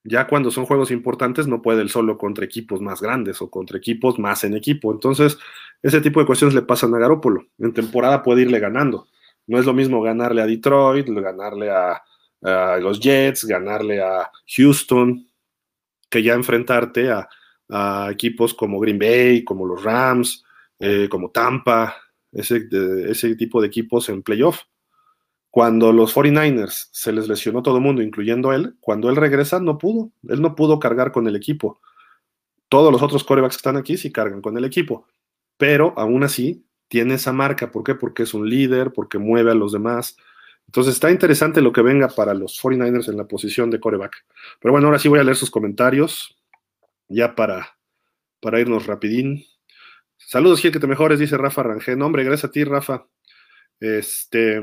Ya 0.10 0.26
cuando 0.26 0.50
son 0.50 0.66
juegos 0.66 0.90
importantes 0.90 1.46
no 1.46 1.62
puede 1.62 1.84
él 1.84 1.90
solo 1.90 2.18
contra 2.18 2.44
equipos 2.44 2.82
más 2.82 3.00
grandes 3.00 3.42
o 3.44 3.50
contra 3.52 3.78
equipos 3.78 4.18
más 4.18 4.44
en 4.44 4.56
equipo. 4.56 4.92
Entonces, 4.92 5.38
ese 5.84 6.02
tipo 6.02 6.20
de 6.20 6.26
cuestiones 6.26 6.56
le 6.56 6.64
pasan 6.64 6.96
a 6.96 6.98
Garópolo. 6.98 7.46
En 7.60 7.74
temporada 7.74 8.24
puede 8.24 8.42
irle 8.42 8.60
ganando. 8.60 9.08
No 9.46 9.60
es 9.60 9.66
lo 9.66 9.74
mismo 9.74 10.02
ganarle 10.02 10.42
a 10.42 10.48
Detroit, 10.48 11.08
ganarle 11.10 11.70
a 11.70 12.02
los 12.80 13.00
Jets, 13.00 13.46
ganarle 13.46 14.02
a 14.02 14.32
Houston, 14.56 15.28
que 16.10 16.24
ya 16.24 16.34
enfrentarte 16.34 17.12
a, 17.12 17.30
equipos 18.10 18.56
como 18.56 18.80
Green 18.80 18.98
Bay, 18.98 19.44
como 19.44 19.64
los 19.64 19.84
Rams, 19.84 20.44
eh, 20.80 21.08
como 21.08 21.30
Tampa, 21.30 21.96
ese, 22.32 22.68
ese 23.08 23.36
tipo 23.36 23.62
de 23.62 23.68
equipos 23.68 24.10
en 24.10 24.24
playoff. 24.24 24.62
Cuando 25.52 25.92
los 25.92 26.16
49ers 26.16 26.90
se 26.92 27.12
les 27.12 27.28
lesionó 27.28 27.64
todo 27.64 27.78
el 27.78 27.84
mundo, 27.84 28.02
incluyendo 28.02 28.54
él, 28.54 28.76
cuando 28.80 29.10
él 29.10 29.16
regresa 29.16 29.60
no 29.60 29.78
pudo, 29.78 30.12
él 30.28 30.42
no 30.42 30.56
pudo 30.56 30.80
cargar 30.80 31.12
con 31.12 31.28
el 31.28 31.36
equipo. 31.36 31.80
Todos 32.68 32.92
los 32.92 33.02
otros 33.02 33.24
corebacks 33.24 33.56
que 33.56 33.60
están 33.60 33.78
aquí 33.78 33.98
sí 33.98 34.12
cargan 34.12 34.42
con 34.42 34.58
el 34.58 34.66
equipo, 34.66 35.08
pero 35.58 35.94
aún 35.98 36.24
así 36.24 36.66
tiene 36.88 37.16
esa 37.16 37.34
marca. 37.34 37.72
¿Por 37.72 37.84
qué? 37.84 37.96
Porque 37.96 38.24
es 38.24 38.34
un 38.34 38.48
líder, 38.48 38.94
porque 38.94 39.18
mueve 39.18 39.52
a 39.52 39.56
los 39.56 39.72
demás, 39.72 40.16
entonces 40.70 40.94
está 40.94 41.10
interesante 41.10 41.62
lo 41.62 41.74
que 41.74 41.82
venga 41.82 42.10
para 42.10 42.36
los 42.36 42.62
49ers 42.62 43.10
en 43.10 43.18
la 43.18 43.28
posición 43.28 43.72
de 43.72 43.80
coreback. 43.80 44.24
Pero 44.60 44.72
bueno, 44.72 44.86
ahora 44.86 45.00
sí 45.00 45.08
voy 45.08 45.18
a 45.18 45.24
leer 45.24 45.36
sus 45.36 45.50
comentarios, 45.50 46.38
ya 47.08 47.34
para, 47.34 47.76
para 48.40 48.60
irnos 48.60 48.86
rapidín. 48.86 49.44
Saludos, 50.16 50.62
Gil, 50.62 50.72
que 50.72 50.80
te 50.80 50.86
mejores, 50.86 51.18
dice 51.18 51.38
Rafa 51.38 51.64
Rangel. 51.64 52.00
hombre, 52.04 52.24
gracias 52.24 52.50
a 52.50 52.52
ti, 52.52 52.64
Rafa. 52.66 53.08
Este, 53.80 54.62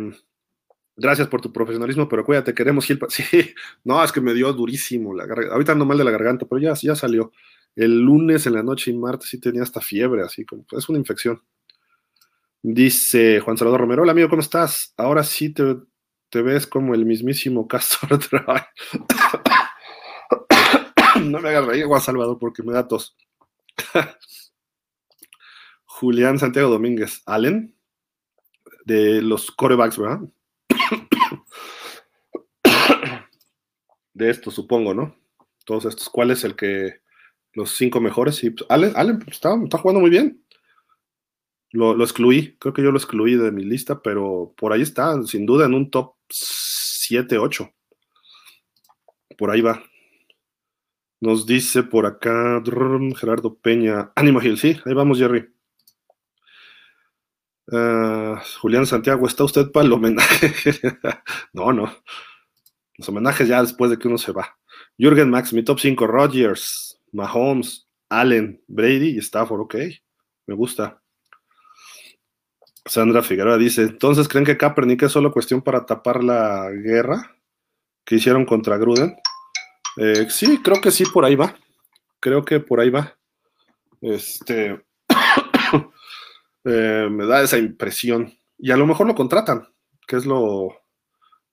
Gracias 0.96 1.28
por 1.28 1.42
tu 1.42 1.52
profesionalismo, 1.52 2.08
pero 2.08 2.24
cuídate, 2.24 2.54
queremos 2.54 2.86
Gil. 2.86 2.98
Sí, 3.10 3.54
no, 3.84 4.02
es 4.02 4.12
que 4.12 4.22
me 4.22 4.32
dio 4.32 4.50
durísimo 4.52 5.14
la 5.14 5.26
garganta. 5.26 5.52
Ahorita 5.52 5.72
ando 5.72 5.84
mal 5.84 5.98
de 5.98 6.04
la 6.04 6.10
garganta, 6.10 6.46
pero 6.48 6.60
ya, 6.60 6.72
ya 6.74 6.94
salió. 6.94 7.32
El 7.74 8.00
lunes 8.00 8.46
en 8.46 8.54
la 8.54 8.62
noche 8.62 8.90
y 8.90 8.94
martes 8.94 9.28
sí 9.28 9.38
tenía 9.38 9.62
hasta 9.62 9.82
fiebre, 9.82 10.22
así 10.22 10.46
como 10.46 10.64
es 10.70 10.88
una 10.88 10.98
infección. 10.98 11.42
Dice 12.62 13.40
Juan 13.40 13.58
Salvador 13.58 13.82
Romero, 13.82 14.02
hola 14.02 14.12
amigo, 14.12 14.30
¿cómo 14.30 14.40
estás? 14.40 14.94
Ahora 14.96 15.22
sí 15.22 15.52
te, 15.52 15.76
ves 16.42 16.66
como 16.66 16.94
el 16.94 17.04
mismísimo 17.04 17.68
Castor 17.68 18.18
no 21.22 21.40
me 21.40 21.48
hagas 21.50 21.66
reír, 21.66 21.84
Juan 21.84 22.00
Salvador, 22.00 22.38
porque 22.38 22.62
me 22.62 22.72
da 22.72 22.88
tos. 22.88 23.14
Julián 25.84 26.38
Santiago 26.38 26.70
Domínguez, 26.70 27.22
Allen, 27.26 27.76
de 28.86 29.20
los 29.20 29.50
corebacks, 29.50 29.98
¿verdad? 29.98 30.20
De 34.16 34.30
estos, 34.30 34.54
supongo, 34.54 34.94
¿no? 34.94 35.14
Todos 35.64 35.84
estos. 35.84 36.08
¿Cuál 36.08 36.30
es 36.30 36.42
el 36.44 36.56
que 36.56 37.00
los 37.52 37.76
cinco 37.76 38.00
mejores? 38.00 38.36
Sí, 38.36 38.50
pues, 38.50 38.66
Allen, 38.70 39.18
pues, 39.18 39.36
está, 39.36 39.50
jugando 39.78 40.00
muy 40.00 40.10
bien. 40.10 40.42
Lo, 41.72 42.02
excluí, 42.02 42.56
creo 42.58 42.72
que 42.72 42.82
yo 42.82 42.90
lo 42.90 42.96
excluí 42.96 43.34
de 43.34 43.52
mi 43.52 43.62
lista, 43.62 44.00
pero 44.00 44.54
por 44.56 44.72
ahí 44.72 44.80
está, 44.80 45.22
sin 45.24 45.44
duda 45.44 45.66
en 45.66 45.74
un 45.74 45.90
top 45.90 46.14
7, 46.30 47.36
8. 47.36 47.70
Por 49.36 49.50
ahí 49.50 49.60
va. 49.60 49.82
Nos 51.20 51.44
dice 51.44 51.82
por 51.82 52.06
acá 52.06 52.62
Gerardo 53.16 53.58
Peña, 53.58 54.12
Ánimo 54.16 54.40
Gil, 54.40 54.56
sí, 54.56 54.78
ahí 54.86 54.94
vamos, 54.94 55.18
Jerry. 55.18 55.52
Ah, 57.70 58.42
Julián 58.60 58.86
Santiago, 58.86 59.26
¿está 59.26 59.44
usted 59.44 59.70
para 59.70 59.84
el 59.84 59.92
homenaje? 59.92 60.52
no, 61.52 61.72
no. 61.72 61.92
Los 62.98 63.08
homenajes 63.08 63.48
ya 63.48 63.60
después 63.60 63.90
de 63.90 63.98
que 63.98 64.08
uno 64.08 64.18
se 64.18 64.32
va. 64.32 64.56
Jürgen 64.98 65.30
Max, 65.30 65.52
mi 65.52 65.62
top 65.62 65.78
5, 65.78 66.06
Rodgers, 66.06 67.00
Mahomes, 67.12 67.88
Allen, 68.08 68.62
Brady 68.66 69.16
y 69.16 69.18
Stafford, 69.18 69.60
ok. 69.60 69.74
Me 70.46 70.54
gusta. 70.54 71.02
Sandra 72.84 73.22
Figueroa 73.22 73.58
dice, 73.58 73.82
entonces 73.82 74.28
creen 74.28 74.46
que 74.46 74.56
Kaepernick 74.56 75.02
es 75.02 75.12
solo 75.12 75.32
cuestión 75.32 75.60
para 75.60 75.84
tapar 75.84 76.22
la 76.22 76.70
guerra 76.70 77.36
que 78.04 78.14
hicieron 78.14 78.46
contra 78.46 78.78
Gruden. 78.78 79.16
Eh, 79.96 80.26
sí, 80.30 80.60
creo 80.62 80.80
que 80.80 80.92
sí, 80.92 81.04
por 81.04 81.24
ahí 81.24 81.34
va. 81.34 81.56
Creo 82.20 82.44
que 82.44 82.60
por 82.60 82.80
ahí 82.80 82.90
va. 82.90 83.16
Este, 84.00 84.84
eh, 86.64 87.08
me 87.10 87.26
da 87.26 87.42
esa 87.42 87.58
impresión. 87.58 88.32
Y 88.56 88.70
a 88.70 88.76
lo 88.76 88.86
mejor 88.86 89.06
lo 89.06 89.14
contratan, 89.14 89.68
que 90.06 90.16
es 90.16 90.24
lo... 90.24 90.68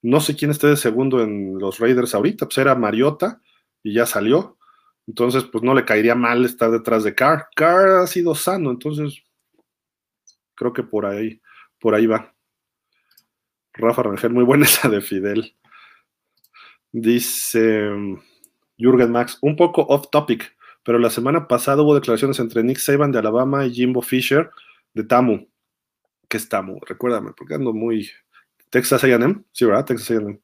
No 0.04 0.20
sé 0.20 0.36
quién 0.36 0.50
esté 0.50 0.66
de 0.66 0.76
segundo 0.76 1.22
en 1.22 1.58
los 1.58 1.78
Raiders 1.78 2.14
ahorita, 2.14 2.44
pues 2.44 2.58
era 2.58 2.74
Mariota 2.74 3.40
y 3.82 3.94
ya 3.94 4.04
salió. 4.04 4.58
Entonces, 5.06 5.44
pues 5.44 5.64
no 5.64 5.72
le 5.72 5.86
caería 5.86 6.14
mal 6.14 6.44
estar 6.44 6.70
detrás 6.70 7.04
de 7.04 7.14
Carr. 7.14 7.48
Carr 7.56 8.02
ha 8.02 8.06
sido 8.06 8.34
sano, 8.34 8.70
entonces 8.70 9.22
creo 10.54 10.74
que 10.74 10.82
por 10.82 11.06
ahí, 11.06 11.40
por 11.80 11.94
ahí 11.94 12.06
va. 12.06 12.34
Rafa 13.72 14.02
Rangel, 14.02 14.34
muy 14.34 14.44
buena 14.44 14.66
esa 14.66 14.90
de 14.90 15.00
Fidel. 15.00 15.56
Dice 16.92 17.88
Jürgen 18.76 19.10
Max, 19.10 19.38
un 19.40 19.56
poco 19.56 19.86
off 19.88 20.10
topic, 20.10 20.54
pero 20.82 20.98
la 20.98 21.08
semana 21.08 21.48
pasada 21.48 21.80
hubo 21.80 21.94
declaraciones 21.94 22.38
entre 22.40 22.62
Nick 22.62 22.76
Saban 22.76 23.10
de 23.10 23.20
Alabama 23.20 23.64
y 23.64 23.72
Jimbo 23.72 24.02
Fisher 24.02 24.50
de 24.92 25.04
Tamu. 25.04 25.48
¿Qué 26.28 26.36
es 26.36 26.46
Tamu? 26.46 26.78
Recuérdame, 26.86 27.32
porque 27.34 27.54
ando 27.54 27.72
muy. 27.72 28.10
Texas 28.74 29.04
AM, 29.04 29.44
sí, 29.52 29.64
¿verdad? 29.66 29.84
Texas 29.84 30.18
AM. 30.18 30.40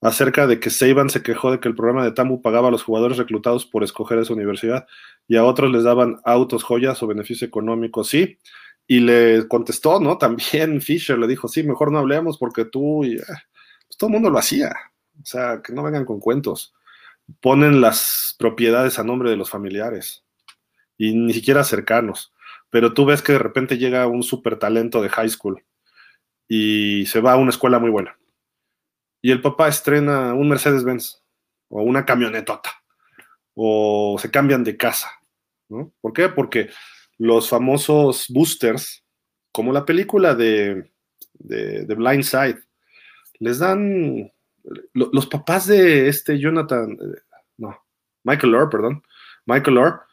Acerca 0.00 0.46
de 0.46 0.58
que 0.58 0.70
Saban 0.70 1.10
se 1.10 1.22
quejó 1.22 1.50
de 1.50 1.60
que 1.60 1.68
el 1.68 1.74
programa 1.74 2.02
de 2.02 2.12
Tamu 2.12 2.40
pagaba 2.40 2.68
a 2.68 2.70
los 2.70 2.82
jugadores 2.82 3.18
reclutados 3.18 3.66
por 3.66 3.84
escoger 3.84 4.18
esa 4.18 4.32
universidad 4.32 4.86
y 5.28 5.36
a 5.36 5.44
otros 5.44 5.70
les 5.70 5.84
daban 5.84 6.18
autos, 6.24 6.64
joyas 6.64 7.02
o 7.02 7.06
beneficio 7.06 7.46
económico. 7.46 8.04
Sí, 8.04 8.38
y 8.86 9.00
le 9.00 9.46
contestó, 9.48 10.00
¿no? 10.00 10.16
También 10.18 10.80
Fisher 10.80 11.18
le 11.18 11.26
dijo, 11.26 11.46
sí, 11.46 11.62
mejor 11.62 11.92
no 11.92 11.98
hablemos 11.98 12.38
porque 12.38 12.64
tú 12.64 13.04
y. 13.04 13.16
Eh, 13.16 13.22
pues 13.86 13.98
todo 13.98 14.08
el 14.08 14.14
mundo 14.14 14.30
lo 14.30 14.38
hacía. 14.38 14.72
O 15.20 15.26
sea, 15.26 15.60
que 15.62 15.74
no 15.74 15.82
vengan 15.82 16.06
con 16.06 16.20
cuentos. 16.20 16.72
Ponen 17.42 17.82
las 17.82 18.34
propiedades 18.38 18.98
a 18.98 19.04
nombre 19.04 19.28
de 19.28 19.36
los 19.36 19.50
familiares 19.50 20.24
y 20.96 21.14
ni 21.14 21.34
siquiera 21.34 21.64
cercanos 21.64 22.32
pero 22.70 22.92
tú 22.92 23.06
ves 23.06 23.22
que 23.22 23.32
de 23.32 23.38
repente 23.38 23.78
llega 23.78 24.06
un 24.06 24.22
super 24.22 24.58
talento 24.58 25.00
de 25.00 25.08
high 25.08 25.28
school 25.28 25.62
y 26.48 27.06
se 27.06 27.20
va 27.20 27.32
a 27.32 27.36
una 27.36 27.50
escuela 27.50 27.78
muy 27.78 27.90
buena. 27.90 28.16
Y 29.22 29.30
el 29.30 29.40
papá 29.40 29.68
estrena 29.68 30.34
un 30.34 30.48
Mercedes-Benz 30.48 31.22
o 31.68 31.82
una 31.82 32.04
camionetota 32.04 32.70
o 33.54 34.16
se 34.20 34.30
cambian 34.30 34.62
de 34.62 34.76
casa. 34.76 35.10
¿no? 35.68 35.92
¿Por 36.00 36.12
qué? 36.12 36.28
Porque 36.28 36.70
los 37.18 37.48
famosos 37.48 38.26
boosters, 38.28 39.04
como 39.52 39.72
la 39.72 39.84
película 39.84 40.34
de, 40.34 40.90
de, 41.34 41.94
Blind 41.94 42.22
Side, 42.22 42.58
les 43.38 43.58
dan 43.58 44.30
los 44.92 45.26
papás 45.26 45.66
de 45.66 46.08
este 46.08 46.38
Jonathan, 46.38 46.92
eh, 46.92 47.20
no, 47.58 47.84
Michael 48.24 48.54
Orr, 48.54 48.68
perdón, 48.68 49.02
Michael 49.46 49.78
Orr, 49.78 50.05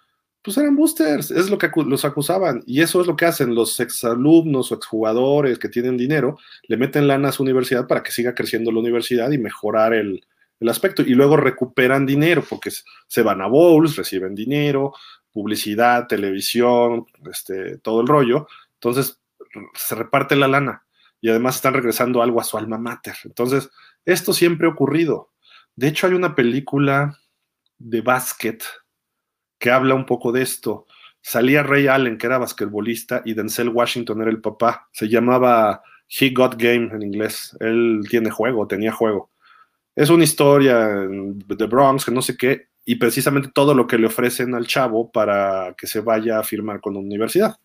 pues 0.43 0.57
eran 0.57 0.75
boosters, 0.75 1.31
es 1.31 1.49
lo 1.49 1.57
que 1.57 1.71
los 1.85 2.03
acusaban. 2.03 2.63
Y 2.67 2.81
eso 2.81 2.99
es 2.99 3.07
lo 3.07 3.15
que 3.15 3.25
hacen 3.25 3.55
los 3.55 3.79
exalumnos 3.79 4.71
o 4.71 4.75
exjugadores 4.75 5.57
que 5.57 5.69
tienen 5.69 5.95
dinero, 5.95 6.37
le 6.67 6.75
meten 6.75 7.07
lana 7.07 7.29
a 7.29 7.31
su 7.31 7.43
universidad 7.43 7.87
para 7.87 8.03
que 8.03 8.11
siga 8.11 8.35
creciendo 8.35 8.71
la 8.71 8.79
universidad 8.79 9.31
y 9.31 9.37
mejorar 9.37 9.93
el, 9.93 10.23
aspecto. 10.67 11.01
Y 11.01 11.13
luego 11.13 11.35
recuperan 11.35 12.05
dinero 12.05 12.43
porque 12.47 12.71
se 13.07 13.21
van 13.21 13.41
a 13.41 13.47
bowls, 13.47 13.97
reciben 13.97 14.33
dinero, 14.33 14.93
publicidad, 15.31 16.07
televisión, 16.07 17.05
este, 17.29 17.77
todo 17.79 18.01
el 18.01 18.07
rollo. 18.07 18.47
Entonces 18.75 19.19
se 19.73 19.95
reparte 19.95 20.37
la 20.37 20.47
lana 20.47 20.85
y 21.19 21.29
además 21.29 21.55
están 21.55 21.73
regresando 21.73 22.21
algo 22.21 22.39
a 22.39 22.45
su 22.45 22.57
alma 22.57 22.77
mater. 22.77 23.15
Entonces, 23.23 23.69
esto 24.05 24.33
siempre 24.33 24.67
ha 24.67 24.71
ocurrido. 24.71 25.31
De 25.75 25.87
hecho, 25.87 26.07
hay 26.07 26.13
una 26.13 26.35
película 26.35 27.17
de 27.77 28.01
básquet 28.01 28.63
que 29.63 29.71
habla 29.71 29.95
un 29.95 30.05
poco 30.05 30.33
de 30.33 30.41
esto. 30.41 30.87
Salía 31.21 31.63
Ray 31.63 31.87
Allen, 31.87 32.17
que 32.17 32.25
era 32.25 32.37
basquetbolista, 32.37 33.21
y 33.23 33.33
Denzel 33.33 33.69
Washington 33.69 34.21
era 34.21 34.29
el 34.29 34.41
papá. 34.41 34.89
Se 34.91 35.07
llamaba 35.07 35.81
He 36.09 36.31
Got 36.31 36.55
Game 36.57 36.89
en 36.93 37.01
inglés. 37.01 37.55
Él 37.61 38.01
tiene 38.09 38.29
juego, 38.29 38.67
tenía 38.67 38.91
juego. 38.91 39.31
Es 39.95 40.09
una 40.09 40.25
historia 40.25 40.85
de 40.85 41.65
Bronx, 41.65 42.03
que 42.03 42.11
no 42.11 42.21
sé 42.21 42.35
qué, 42.35 42.67
y 42.83 42.95
precisamente 42.95 43.51
todo 43.53 43.73
lo 43.73 43.87
que 43.87 43.97
le 43.97 44.07
ofrecen 44.07 44.53
al 44.53 44.67
chavo 44.67 45.13
para 45.13 45.73
que 45.77 45.87
se 45.87 46.01
vaya 46.01 46.39
a 46.39 46.43
firmar 46.43 46.81
con 46.81 46.95
la 46.95 46.99
universidad. 46.99 47.55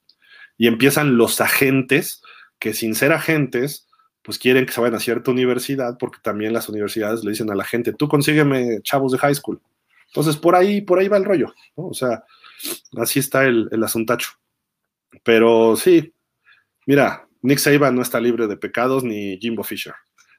Y 0.56 0.68
empiezan 0.68 1.16
los 1.16 1.40
agentes, 1.40 2.22
que 2.60 2.74
sin 2.74 2.94
ser 2.94 3.10
agentes, 3.10 3.88
pues 4.22 4.38
quieren 4.38 4.66
que 4.66 4.72
se 4.72 4.80
vayan 4.80 4.94
a 4.94 5.00
cierta 5.00 5.32
universidad, 5.32 5.98
porque 5.98 6.20
también 6.22 6.52
las 6.52 6.68
universidades 6.68 7.24
le 7.24 7.32
dicen 7.32 7.50
a 7.50 7.56
la 7.56 7.64
gente, 7.64 7.92
tú 7.92 8.06
consígueme 8.06 8.82
chavos 8.82 9.10
de 9.10 9.18
high 9.18 9.34
school. 9.34 9.60
Entonces, 10.08 10.36
por 10.36 10.54
ahí, 10.54 10.80
por 10.80 10.98
ahí 10.98 11.08
va 11.08 11.16
el 11.16 11.24
rollo, 11.24 11.54
¿no? 11.76 11.88
O 11.88 11.94
sea, 11.94 12.24
así 12.96 13.18
está 13.18 13.44
el, 13.44 13.68
asuntacho. 13.82 14.30
Pero 15.22 15.76
sí, 15.76 16.12
mira, 16.86 17.28
Nick 17.42 17.58
Saban 17.58 17.94
no 17.94 18.02
está 18.02 18.20
libre 18.20 18.46
de 18.46 18.56
pecados, 18.56 19.04
ni 19.04 19.38
Jimbo 19.38 19.64
Fisher, 19.64 19.94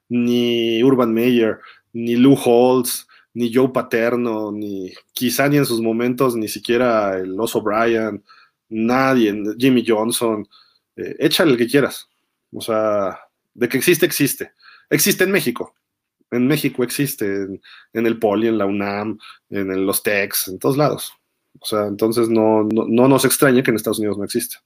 ni 0.09 0.83
Urban 0.83 1.13
Meyer, 1.13 1.59
ni 1.93 2.15
Lou 2.15 2.35
Holtz, 2.35 3.07
ni 3.33 3.53
Joe 3.53 3.69
Paterno, 3.69 4.51
ni 4.51 4.91
quizá 5.13 5.47
ni 5.47 5.57
en 5.57 5.65
sus 5.65 5.81
momentos, 5.81 6.35
ni 6.35 6.47
siquiera 6.47 7.17
el 7.17 7.39
Oso 7.39 7.61
Bryan, 7.61 8.23
nadie, 8.69 9.33
Jimmy 9.57 9.83
Johnson, 9.85 10.47
eh, 10.95 11.15
échale 11.19 11.51
el 11.51 11.57
que 11.57 11.67
quieras. 11.67 12.09
O 12.51 12.61
sea, 12.61 13.19
de 13.53 13.69
que 13.69 13.77
existe, 13.77 14.05
existe. 14.05 14.53
Existe 14.89 15.23
en 15.23 15.31
México, 15.31 15.75
en 16.31 16.47
México 16.47 16.83
existe, 16.83 17.47
en, 17.93 18.05
el 18.05 18.19
Poli, 18.19 18.47
en 18.47 18.57
la 18.57 18.65
UNAM, 18.65 19.17
en 19.49 19.85
los 19.85 20.03
TECs, 20.03 20.49
en 20.49 20.59
todos 20.59 20.77
lados. 20.77 21.13
O 21.59 21.65
sea, 21.65 21.87
entonces 21.87 22.29
no, 22.29 22.63
no, 22.63 23.07
nos 23.07 23.25
extraña 23.25 23.63
que 23.63 23.71
en 23.71 23.75
Estados 23.75 23.99
Unidos 23.99 24.17
no 24.17 24.23
existe. 24.23 24.57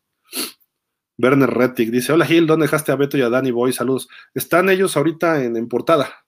Werner 1.17 1.49
Rettig 1.49 1.91
dice, 1.91 2.11
hola 2.11 2.25
Gil, 2.25 2.47
¿dónde 2.47 2.65
dejaste 2.65 2.91
a 2.91 2.95
Beto 2.95 3.17
y 3.17 3.21
a 3.21 3.29
Danny 3.29 3.51
Boy? 3.51 3.71
Saludos. 3.71 4.09
Están 4.33 4.69
ellos 4.69 4.97
ahorita 4.97 5.43
en, 5.43 5.67
portada. 5.67 6.25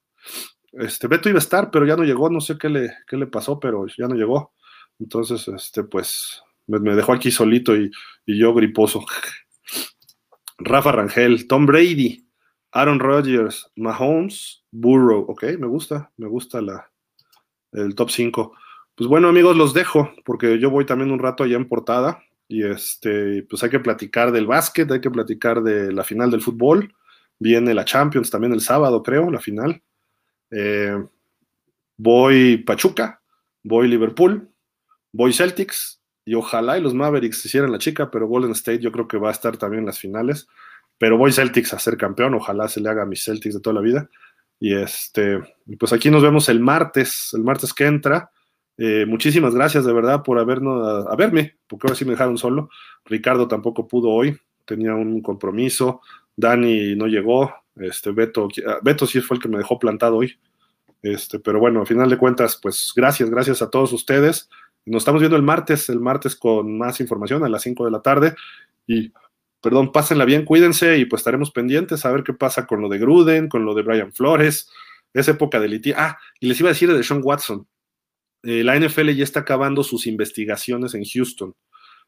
Este, 0.71 1.07
Beto 1.07 1.29
iba 1.29 1.37
a 1.37 1.39
estar, 1.39 1.71
pero 1.71 1.85
ya 1.85 1.95
no 1.95 2.03
llegó, 2.03 2.29
no 2.29 2.39
sé 2.39 2.57
qué 2.57 2.69
le, 2.69 2.91
qué 3.07 3.17
le 3.17 3.27
pasó, 3.27 3.59
pero 3.59 3.85
ya 3.87 4.07
no 4.07 4.15
llegó. 4.15 4.53
Entonces, 4.99 5.47
este, 5.47 5.83
pues, 5.83 6.41
me, 6.67 6.95
dejó 6.95 7.13
aquí 7.13 7.31
solito 7.31 7.75
y, 7.75 7.91
y 8.25 8.39
yo 8.39 8.53
griposo. 8.53 9.05
Rafa 10.57 10.91
Rangel, 10.91 11.47
Tom 11.47 11.65
Brady, 11.65 12.24
Aaron 12.75 12.99
Rodgers, 12.99 13.71
Mahomes, 13.75 14.63
Burrow. 14.69 15.25
Ok, 15.29 15.43
me 15.57 15.67
gusta, 15.67 16.11
me 16.17 16.27
gusta 16.27 16.61
la, 16.61 16.91
el 17.71 17.95
top 17.95 18.09
5. 18.11 18.53
Pues 18.95 19.09
bueno, 19.09 19.29
amigos, 19.29 19.55
los 19.55 19.73
dejo 19.73 20.11
porque 20.25 20.59
yo 20.59 20.69
voy 20.69 20.85
también 20.85 21.11
un 21.11 21.19
rato 21.19 21.43
allá 21.43 21.55
en 21.55 21.69
portada 21.69 22.21
y 22.49 22.63
este, 22.63 23.43
pues 23.49 23.63
hay 23.63 23.69
que 23.69 23.79
platicar 23.79 24.31
del 24.33 24.45
básquet, 24.45 24.91
hay 24.91 24.99
que 24.99 25.09
platicar 25.09 25.63
de 25.63 25.93
la 25.93 26.03
final 26.03 26.29
del 26.29 26.41
fútbol, 26.41 26.93
Viene 27.37 27.73
la 27.73 27.83
Champions 27.83 28.29
también 28.29 28.53
el 28.53 28.61
sábado, 28.61 29.03
creo, 29.03 29.29
la 29.29 29.41
final. 29.41 29.81
Eh, 30.51 30.97
voy 31.97 32.57
Pachuca, 32.57 33.21
voy 33.63 33.89
Liverpool, 33.89 34.49
voy 35.11 35.33
Celtics 35.33 36.01
y 36.23 36.35
ojalá 36.35 36.77
y 36.77 36.81
los 36.81 36.93
Mavericks 36.93 37.45
hicieran 37.45 37.71
la 37.71 37.77
chica, 37.77 38.09
pero 38.09 38.27
Golden 38.27 38.51
State 38.51 38.79
yo 38.79 38.91
creo 38.91 39.07
que 39.07 39.17
va 39.17 39.29
a 39.29 39.33
estar 39.33 39.57
también 39.57 39.81
en 39.81 39.87
las 39.87 39.99
finales. 39.99 40.47
Pero 40.97 41.17
voy 41.17 41.31
Celtics 41.31 41.73
a 41.73 41.79
ser 41.79 41.97
campeón, 41.97 42.33
ojalá 42.35 42.67
se 42.67 42.79
le 42.79 42.89
haga 42.89 43.03
a 43.03 43.05
mis 43.05 43.23
Celtics 43.23 43.55
de 43.55 43.61
toda 43.61 43.73
la 43.73 43.81
vida. 43.81 44.09
Y 44.59 44.73
este, 44.75 45.39
pues 45.79 45.91
aquí 45.93 46.09
nos 46.09 46.23
vemos 46.23 46.47
el 46.49 46.59
martes, 46.59 47.31
el 47.33 47.43
martes 47.43 47.73
que 47.73 47.85
entra. 47.85 48.31
Eh, 48.77 49.05
muchísimas 49.07 49.53
gracias 49.53 49.85
de 49.85 49.93
verdad 49.93 50.23
por 50.23 50.39
habernos, 50.39 51.07
a, 51.07 51.15
verme, 51.15 51.57
porque 51.67 51.87
ahora 51.87 51.95
sí 51.95 52.05
me 52.05 52.11
dejaron 52.11 52.37
solo. 52.37 52.69
Ricardo 53.05 53.47
tampoco 53.47 53.87
pudo 53.87 54.09
hoy, 54.09 54.37
tenía 54.65 54.95
un 54.95 55.21
compromiso. 55.21 56.01
Dani 56.35 56.95
no 56.95 57.07
llegó. 57.07 57.53
Este, 57.75 58.11
Beto, 58.11 58.47
Beto 58.81 59.05
sí 59.05 59.19
fue 59.19 59.37
el 59.37 59.43
que 59.43 59.49
me 59.49 59.57
dejó 59.57 59.77
plantado 59.79 60.17
hoy. 60.17 60.39
Este, 61.01 61.39
pero 61.39 61.59
bueno, 61.59 61.81
al 61.81 61.87
final 61.87 62.09
de 62.09 62.17
cuentas, 62.17 62.57
pues 62.61 62.91
gracias, 62.95 63.29
gracias 63.29 63.61
a 63.61 63.69
todos 63.69 63.93
ustedes. 63.93 64.49
Nos 64.85 65.01
estamos 65.01 65.19
viendo 65.19 65.35
el 65.35 65.43
martes, 65.43 65.89
el 65.89 65.99
martes 65.99 66.35
con 66.35 66.77
más 66.77 66.99
información 66.99 67.43
a 67.43 67.49
las 67.49 67.63
5 67.63 67.85
de 67.85 67.91
la 67.91 68.01
tarde. 68.01 68.35
Y, 68.87 69.11
perdón, 69.65 69.91
pásenla 69.91 70.23
bien, 70.23 70.45
cuídense 70.45 70.97
y 70.97 71.05
pues 71.05 71.21
estaremos 71.21 71.51
pendientes 71.51 72.05
a 72.05 72.11
ver 72.11 72.23
qué 72.23 72.33
pasa 72.33 72.65
con 72.67 72.81
lo 72.81 72.87
de 72.87 72.99
Gruden, 72.99 73.49
con 73.49 73.65
lo 73.65 73.73
de 73.73 73.81
Brian 73.81 74.13
Flores. 74.13 74.69
Es 75.13 75.27
época 75.27 75.59
de 75.59 75.67
litigio. 75.67 75.99
Ah, 75.99 76.17
y 76.39 76.47
les 76.47 76.59
iba 76.59 76.69
a 76.69 76.73
decir 76.73 76.93
de 76.93 77.03
Sean 77.03 77.21
Watson. 77.23 77.67
Eh, 78.43 78.63
la 78.63 78.79
NFL 78.79 79.09
ya 79.09 79.23
está 79.23 79.41
acabando 79.41 79.83
sus 79.83 80.07
investigaciones 80.07 80.93
en 80.93 81.03
Houston. 81.03 81.55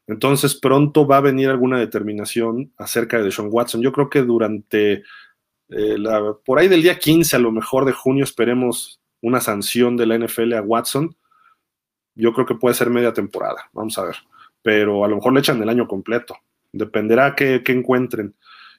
Entonces 0.06 0.54
pronto 0.54 1.06
va 1.06 1.16
a 1.18 1.20
venir 1.20 1.48
alguna 1.48 1.78
determinación 1.78 2.72
acerca 2.78 3.20
de 3.20 3.32
Sean 3.32 3.48
Watson. 3.50 3.82
Yo 3.82 3.92
creo 3.92 4.08
que 4.08 4.22
durante, 4.22 5.02
eh, 5.68 5.98
la, 5.98 6.34
por 6.44 6.58
ahí 6.58 6.68
del 6.68 6.82
día 6.82 6.98
15 6.98 7.36
a 7.36 7.40
lo 7.40 7.52
mejor 7.52 7.84
de 7.84 7.92
junio 7.92 8.24
esperemos 8.24 9.00
una 9.20 9.40
sanción 9.40 9.96
de 9.96 10.06
la 10.06 10.16
NFL 10.16 10.54
a 10.54 10.62
Watson 10.62 11.16
yo 12.18 12.32
creo 12.32 12.44
que 12.44 12.56
puede 12.56 12.74
ser 12.74 12.90
media 12.90 13.12
temporada, 13.12 13.70
vamos 13.72 13.96
a 13.96 14.04
ver. 14.04 14.16
Pero 14.60 15.04
a 15.04 15.08
lo 15.08 15.16
mejor 15.16 15.32
le 15.32 15.38
echan 15.38 15.62
el 15.62 15.68
año 15.68 15.86
completo. 15.86 16.36
Dependerá 16.72 17.34
que, 17.34 17.62
encuentren. 17.66 18.34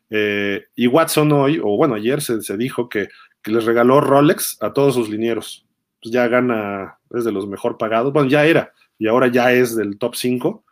Eh, 0.09 0.65
y 0.75 0.87
Watson 0.87 1.31
hoy, 1.31 1.59
o 1.59 1.77
bueno, 1.77 1.95
ayer 1.95 2.21
se, 2.21 2.57
dijo 2.57 2.89
que, 2.89 3.09
les 3.45 3.65
regaló 3.65 4.01
Rolex 4.01 4.57
a 4.61 4.73
todos 4.73 4.95
sus 4.95 5.09
linieros. 5.09 5.65
Pues 6.01 6.13
ya 6.13 6.27
gana, 6.27 6.99
es 7.11 7.25
de 7.25 7.31
los 7.31 7.47
mejor 7.47 7.77
pagados. 7.77 8.13
Bueno, 8.13 8.29
ya 8.29 8.45
era, 8.45 8.73
y 8.97 9.07
ahora 9.07 9.27
ya 9.27 9.51
es 9.51 9.75
del 9.75 9.97
top 9.97 10.15
5. 10.15 10.63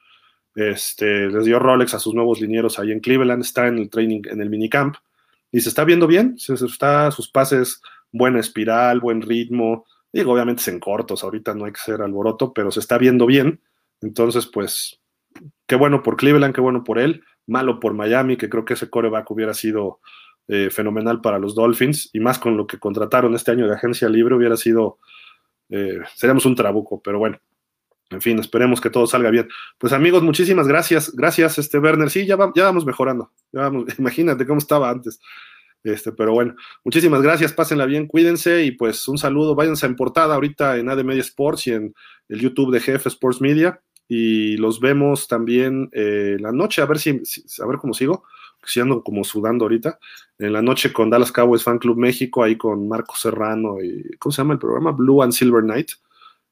Este, 0.55 1.27
les 1.27 1.45
dio 1.45 1.59
Rolex 1.59 1.93
a 1.93 1.99
sus 1.99 2.13
nuevos 2.13 2.41
linieros 2.41 2.79
ahí 2.79 2.91
en 2.91 2.99
Cleveland, 2.99 3.43
está 3.43 3.67
en 3.67 3.77
el 3.77 3.89
training, 3.89 4.21
en 4.25 4.41
el 4.41 4.49
minicamp, 4.49 4.95
y 5.51 5.61
se 5.61 5.69
está 5.69 5.83
viendo 5.83 6.07
bien, 6.07 6.37
se, 6.39 6.53
está 6.53 7.11
sus 7.11 7.29
pases, 7.29 7.81
buena 8.11 8.39
espiral, 8.39 8.99
buen 8.99 9.21
ritmo, 9.21 9.85
Digo, 10.11 10.33
obviamente 10.33 10.61
es 10.61 10.67
en 10.69 10.79
cortos, 10.79 11.23
ahorita 11.23 11.53
no 11.53 11.65
hay 11.65 11.73
que 11.73 11.79
ser 11.79 12.01
alboroto, 12.01 12.53
pero 12.53 12.71
se 12.71 12.79
está 12.79 12.97
viendo 12.97 13.25
bien. 13.25 13.61
Entonces, 14.01 14.47
pues, 14.47 14.99
qué 15.67 15.75
bueno 15.75 16.01
por 16.01 16.17
Cleveland, 16.17 16.55
qué 16.55 16.61
bueno 16.61 16.83
por 16.83 16.97
él, 16.97 17.23
malo 17.45 17.79
por 17.79 17.93
Miami, 17.93 18.37
que 18.37 18.49
creo 18.49 18.65
que 18.65 18.73
ese 18.73 18.89
coreback 18.89 19.29
hubiera 19.29 19.53
sido 19.53 19.99
eh, 20.47 20.69
fenomenal 20.71 21.21
para 21.21 21.39
los 21.39 21.55
Dolphins, 21.55 22.09
y 22.13 22.19
más 22.19 22.39
con 22.39 22.57
lo 22.57 22.65
que 22.65 22.79
contrataron 22.79 23.35
este 23.35 23.51
año 23.51 23.67
de 23.67 23.75
agencia 23.75 24.09
libre, 24.09 24.35
hubiera 24.35 24.55
sido, 24.55 24.97
eh, 25.69 25.99
seríamos 26.15 26.45
un 26.45 26.55
trabuco, 26.55 27.01
pero 27.01 27.19
bueno. 27.19 27.37
En 28.09 28.21
fin, 28.21 28.39
esperemos 28.39 28.79
que 28.79 28.89
todo 28.89 29.05
salga 29.05 29.29
bien. 29.29 29.49
Pues 29.77 29.91
amigos, 29.91 30.23
muchísimas 30.23 30.65
gracias. 30.65 31.13
Gracias, 31.13 31.57
este 31.57 31.77
Werner. 31.77 32.09
Sí, 32.09 32.25
ya, 32.25 32.37
ya 32.55 32.63
vamos 32.63 32.85
mejorando. 32.85 33.33
Imagínate 33.99 34.47
cómo 34.47 34.59
estaba 34.59 34.89
antes. 34.89 35.19
Este, 35.83 36.13
pero 36.13 36.31
bueno, 36.31 36.55
muchísimas 36.85 37.21
gracias, 37.21 37.53
pásenla 37.53 37.85
bien, 37.85 38.07
cuídense 38.07 38.63
y 38.63 38.71
pues 38.71 39.07
un 39.07 39.17
saludo, 39.17 39.55
váyanse 39.55 39.85
en 39.85 39.95
portada 39.95 40.35
ahorita 40.35 40.77
en 40.77 40.89
AD 40.89 41.03
Media 41.03 41.21
Sports 41.21 41.67
y 41.67 41.71
en 41.73 41.93
el 42.29 42.39
YouTube 42.39 42.73
de 42.73 42.79
Jefe 42.79 43.09
Sports 43.09 43.41
Media 43.41 43.81
y 44.07 44.57
los 44.57 44.79
vemos 44.79 45.27
también 45.27 45.89
eh, 45.91 46.37
la 46.39 46.51
noche, 46.51 46.81
a 46.81 46.85
ver 46.85 46.99
si, 46.99 47.09
a 47.09 47.65
ver 47.65 47.77
cómo 47.77 47.93
sigo, 47.93 48.23
si 48.65 48.79
ando 48.79 49.03
como 49.03 49.23
sudando 49.23 49.65
ahorita, 49.65 49.99
en 50.39 50.53
la 50.53 50.61
noche 50.61 50.93
con 50.93 51.09
Dallas 51.09 51.31
Cowboys 51.31 51.63
Fan 51.63 51.79
Club 51.79 51.97
México, 51.97 52.43
ahí 52.43 52.57
con 52.57 52.87
Marco 52.87 53.15
Serrano 53.15 53.81
y, 53.81 54.03
¿cómo 54.17 54.31
se 54.31 54.41
llama 54.41 54.53
el 54.53 54.59
programa? 54.59 54.91
Blue 54.91 55.21
and 55.21 55.33
Silver 55.33 55.63
Night, 55.63 55.91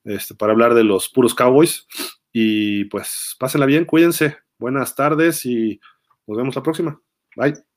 este, 0.03 0.35
para 0.35 0.53
hablar 0.53 0.73
de 0.73 0.83
los 0.83 1.09
puros 1.09 1.33
Cowboys 1.33 1.87
y 2.31 2.85
pues 2.85 3.35
pásenla 3.39 3.65
bien, 3.65 3.85
cuídense, 3.85 4.37
buenas 4.57 4.95
tardes 4.95 5.45
y 5.45 5.79
nos 6.27 6.37
vemos 6.37 6.55
la 6.55 6.63
próxima, 6.63 7.01
bye. 7.35 7.74